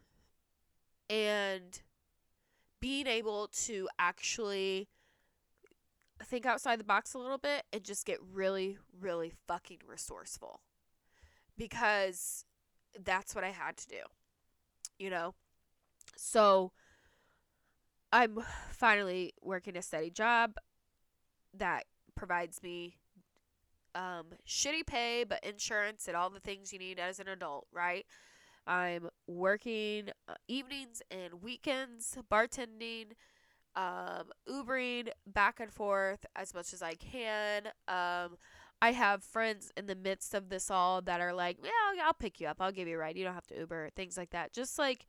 and 1.08 1.80
being 2.78 3.06
able 3.06 3.48
to 3.48 3.88
actually 3.98 4.88
think 6.22 6.44
outside 6.44 6.78
the 6.78 6.84
box 6.84 7.14
a 7.14 7.18
little 7.18 7.38
bit 7.38 7.64
and 7.72 7.82
just 7.82 8.04
get 8.04 8.18
really, 8.32 8.78
really 8.98 9.32
fucking 9.48 9.78
resourceful. 9.86 10.60
Because 11.56 12.44
that's 13.02 13.34
what 13.34 13.44
I 13.44 13.50
had 13.50 13.76
to 13.78 13.88
do. 13.88 14.02
You 15.00 15.10
know? 15.10 15.34
So 16.16 16.70
I'm 18.12 18.38
finally 18.70 19.32
working 19.42 19.76
a 19.76 19.82
steady 19.82 20.10
job 20.10 20.56
that 21.54 21.86
provides 22.14 22.62
me 22.62 22.98
um, 23.94 24.26
shitty 24.46 24.86
pay, 24.86 25.24
but 25.24 25.42
insurance 25.42 26.06
and 26.06 26.16
all 26.16 26.30
the 26.30 26.38
things 26.38 26.72
you 26.72 26.78
need 26.78 26.98
as 26.98 27.18
an 27.18 27.28
adult, 27.28 27.66
right? 27.72 28.04
I'm 28.66 29.08
working 29.26 30.10
uh, 30.28 30.34
evenings 30.46 31.02
and 31.10 31.42
weekends, 31.42 32.18
bartending, 32.30 33.12
um, 33.74 34.30
Ubering 34.48 35.08
back 35.26 35.60
and 35.60 35.72
forth 35.72 36.26
as 36.36 36.52
much 36.54 36.72
as 36.72 36.82
I 36.82 36.94
can. 36.94 37.68
Um, 37.88 38.36
I 38.82 38.92
have 38.92 39.22
friends 39.22 39.70
in 39.76 39.86
the 39.86 39.94
midst 39.94 40.34
of 40.34 40.48
this 40.48 40.70
all 40.70 41.02
that 41.02 41.20
are 41.20 41.34
like, 41.34 41.58
yeah, 41.62 42.02
I'll 42.02 42.14
pick 42.14 42.40
you 42.40 42.46
up. 42.46 42.56
I'll 42.60 42.72
give 42.72 42.88
you 42.88 42.96
a 42.96 42.98
ride. 42.98 43.16
You 43.16 43.24
don't 43.24 43.34
have 43.34 43.46
to 43.48 43.58
Uber, 43.58 43.90
things 43.94 44.16
like 44.16 44.30
that. 44.30 44.52
Just 44.52 44.78
like 44.78 45.06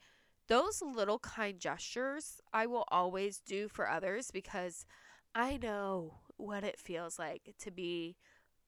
those 0.48 0.82
little 0.82 1.20
kind 1.20 1.60
gestures 1.60 2.42
I 2.52 2.66
will 2.66 2.86
always 2.90 3.40
do 3.40 3.70
for 3.70 3.90
others 3.90 4.30
because 4.32 4.86
I 5.34 5.58
know 5.58 6.16
what 6.36 6.64
it 6.64 6.80
feels 6.80 7.18
like 7.18 7.54
to 7.60 7.72
be, 7.72 8.18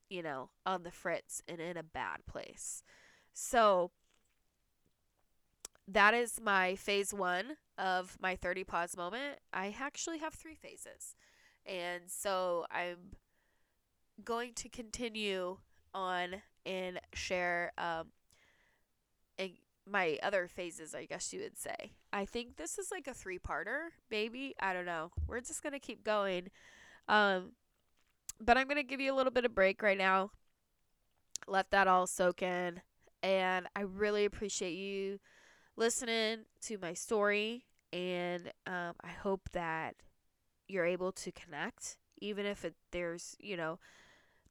you 0.10 0.24
know, 0.24 0.52
on 0.66 0.84
the 0.84 0.92
fritz 0.92 1.42
and 1.48 1.60
in 1.60 1.76
a 1.76 1.84
bad 1.84 2.26
place. 2.26 2.84
So 3.34 3.92
that 5.88 6.14
is 6.14 6.40
my 6.42 6.76
phase 6.76 7.14
one 7.14 7.58
of 7.78 8.18
my 8.22 8.38
30 8.38 8.64
pause 8.64 8.96
moment. 8.96 9.40
I 9.52 9.76
actually 9.78 10.20
have 10.20 10.34
three 10.34 10.56
phases. 10.56 11.16
And 11.66 12.04
so 12.08 12.66
I'm 12.72 13.16
going 14.24 14.54
to 14.56 14.70
continue 14.70 15.58
on 15.94 16.42
and 16.66 17.00
share 17.14 17.72
um, 17.78 18.08
and 19.38 19.52
my 19.90 20.18
other 20.24 20.48
phases, 20.48 20.96
I 20.96 21.06
guess 21.06 21.34
you 21.34 21.42
would 21.42 21.58
say. 21.58 21.92
I 22.12 22.26
think 22.26 22.56
this 22.58 22.78
is 22.78 22.90
like 22.92 23.08
a 23.08 23.14
three 23.14 23.40
parter, 23.40 23.90
maybe. 24.10 24.56
I 24.60 24.74
don't 24.74 24.86
know. 24.86 25.12
We're 25.28 25.42
just 25.42 25.64
gonna 25.64 25.80
keep 25.80 26.04
going. 26.04 26.50
Um 27.08 27.52
but 28.40 28.58
I'm 28.58 28.68
gonna 28.68 28.84
give 28.84 29.02
you 29.02 29.14
a 29.14 29.16
little 29.16 29.32
bit 29.32 29.46
of 29.46 29.56
break 29.56 29.82
right 29.82 29.98
now. 29.98 30.32
Let 31.48 31.72
that 31.72 31.88
all 31.88 32.08
soak 32.08 32.42
in. 32.42 32.82
And 33.22 33.68
I 33.76 33.82
really 33.82 34.26
appreciate 34.26 34.74
you 34.74 35.20
listening 35.76 36.40
to 36.62 36.78
my 36.78 36.94
story 36.94 37.66
and 37.92 38.52
um, 38.66 38.94
I 39.04 39.10
hope 39.10 39.50
that 39.54 39.96
you're 40.68 40.86
able 40.86 41.12
to 41.12 41.32
connect, 41.32 41.98
even 42.20 42.46
if 42.46 42.66
it, 42.66 42.74
there's, 42.92 43.36
you 43.40 43.56
know, 43.56 43.80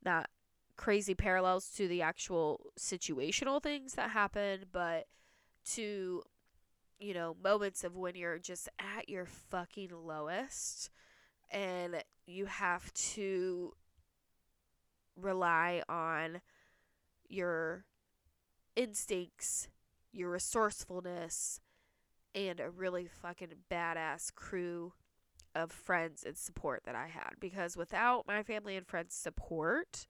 not 0.05 0.29
crazy 0.77 1.15
parallels 1.15 1.69
to 1.77 1.87
the 1.87 2.03
actual 2.03 2.73
situational 2.79 3.63
things 3.63 3.95
that 3.95 4.11
happen, 4.11 4.65
but 4.73 5.07
to 5.65 6.23
you 6.99 7.15
know 7.15 7.37
moments 7.43 7.85
of 7.85 7.97
when 7.97 8.15
you're 8.15 8.39
just 8.39 8.69
at 8.79 9.09
your 9.09 9.27
fucking 9.27 9.91
lowest 9.93 10.91
and 11.51 12.03
you 12.27 12.47
have 12.47 12.93
to 12.95 13.73
rely 15.17 15.83
on 15.89 16.41
your 17.29 17.85
instincts, 18.77 19.69
your 20.13 20.31
resourcefulness, 20.31 21.61
and 22.35 22.61
a 22.61 22.71
really 22.71 23.07
fucking 23.07 23.49
badass 23.71 24.35
crew 24.35 24.93
of 25.55 25.73
friends 25.73 26.25
and 26.25 26.37
support 26.37 26.83
that 26.85 26.95
I 26.95 27.09
had. 27.09 27.35
Because 27.41 27.77
without 27.77 28.27
my 28.27 28.43
family 28.43 28.77
and 28.77 28.87
friends' 28.87 29.15
support 29.15 30.07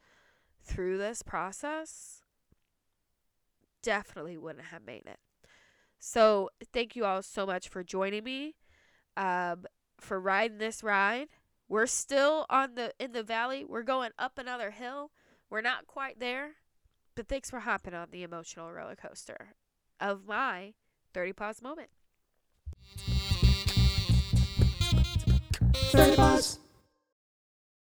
through 0.65 0.99
this 0.99 1.23
process, 1.23 2.23
definitely 3.83 4.39
wouldn't 4.39 4.67
have 4.67 4.85
made 4.85 5.07
it. 5.07 5.19
So, 5.99 6.51
thank 6.73 6.97
you 6.97 7.05
all 7.05 7.23
so 7.23 7.47
much 7.47 7.69
for 7.69 7.85
joining 7.85 8.25
me, 8.25 8.57
um, 9.17 9.67
for 10.01 10.21
riding 10.21 10.59
this 10.59 10.83
ride. 10.83 11.29
We're 11.69 11.87
still 11.87 12.45
on 12.51 12.75
the 12.75 12.93
in 12.99 13.13
the 13.13 13.23
valley. 13.23 13.65
We're 13.65 13.83
going 13.83 14.11
up 14.19 14.37
another 14.37 14.73
hill. 14.73 15.11
We're 15.49 15.61
not 15.61 15.87
quite 15.87 16.19
there, 16.19 16.53
but 17.15 17.29
thanks 17.29 17.51
for 17.51 17.61
hopping 17.61 17.95
on 17.95 18.09
the 18.11 18.23
emotional 18.23 18.73
roller 18.73 18.97
coaster 18.97 19.55
of 20.01 20.27
my 20.27 20.75
30 21.15 21.33
pause 21.35 21.63
moment. 21.63 21.91
30 25.75 26.17
Paws. 26.17 26.59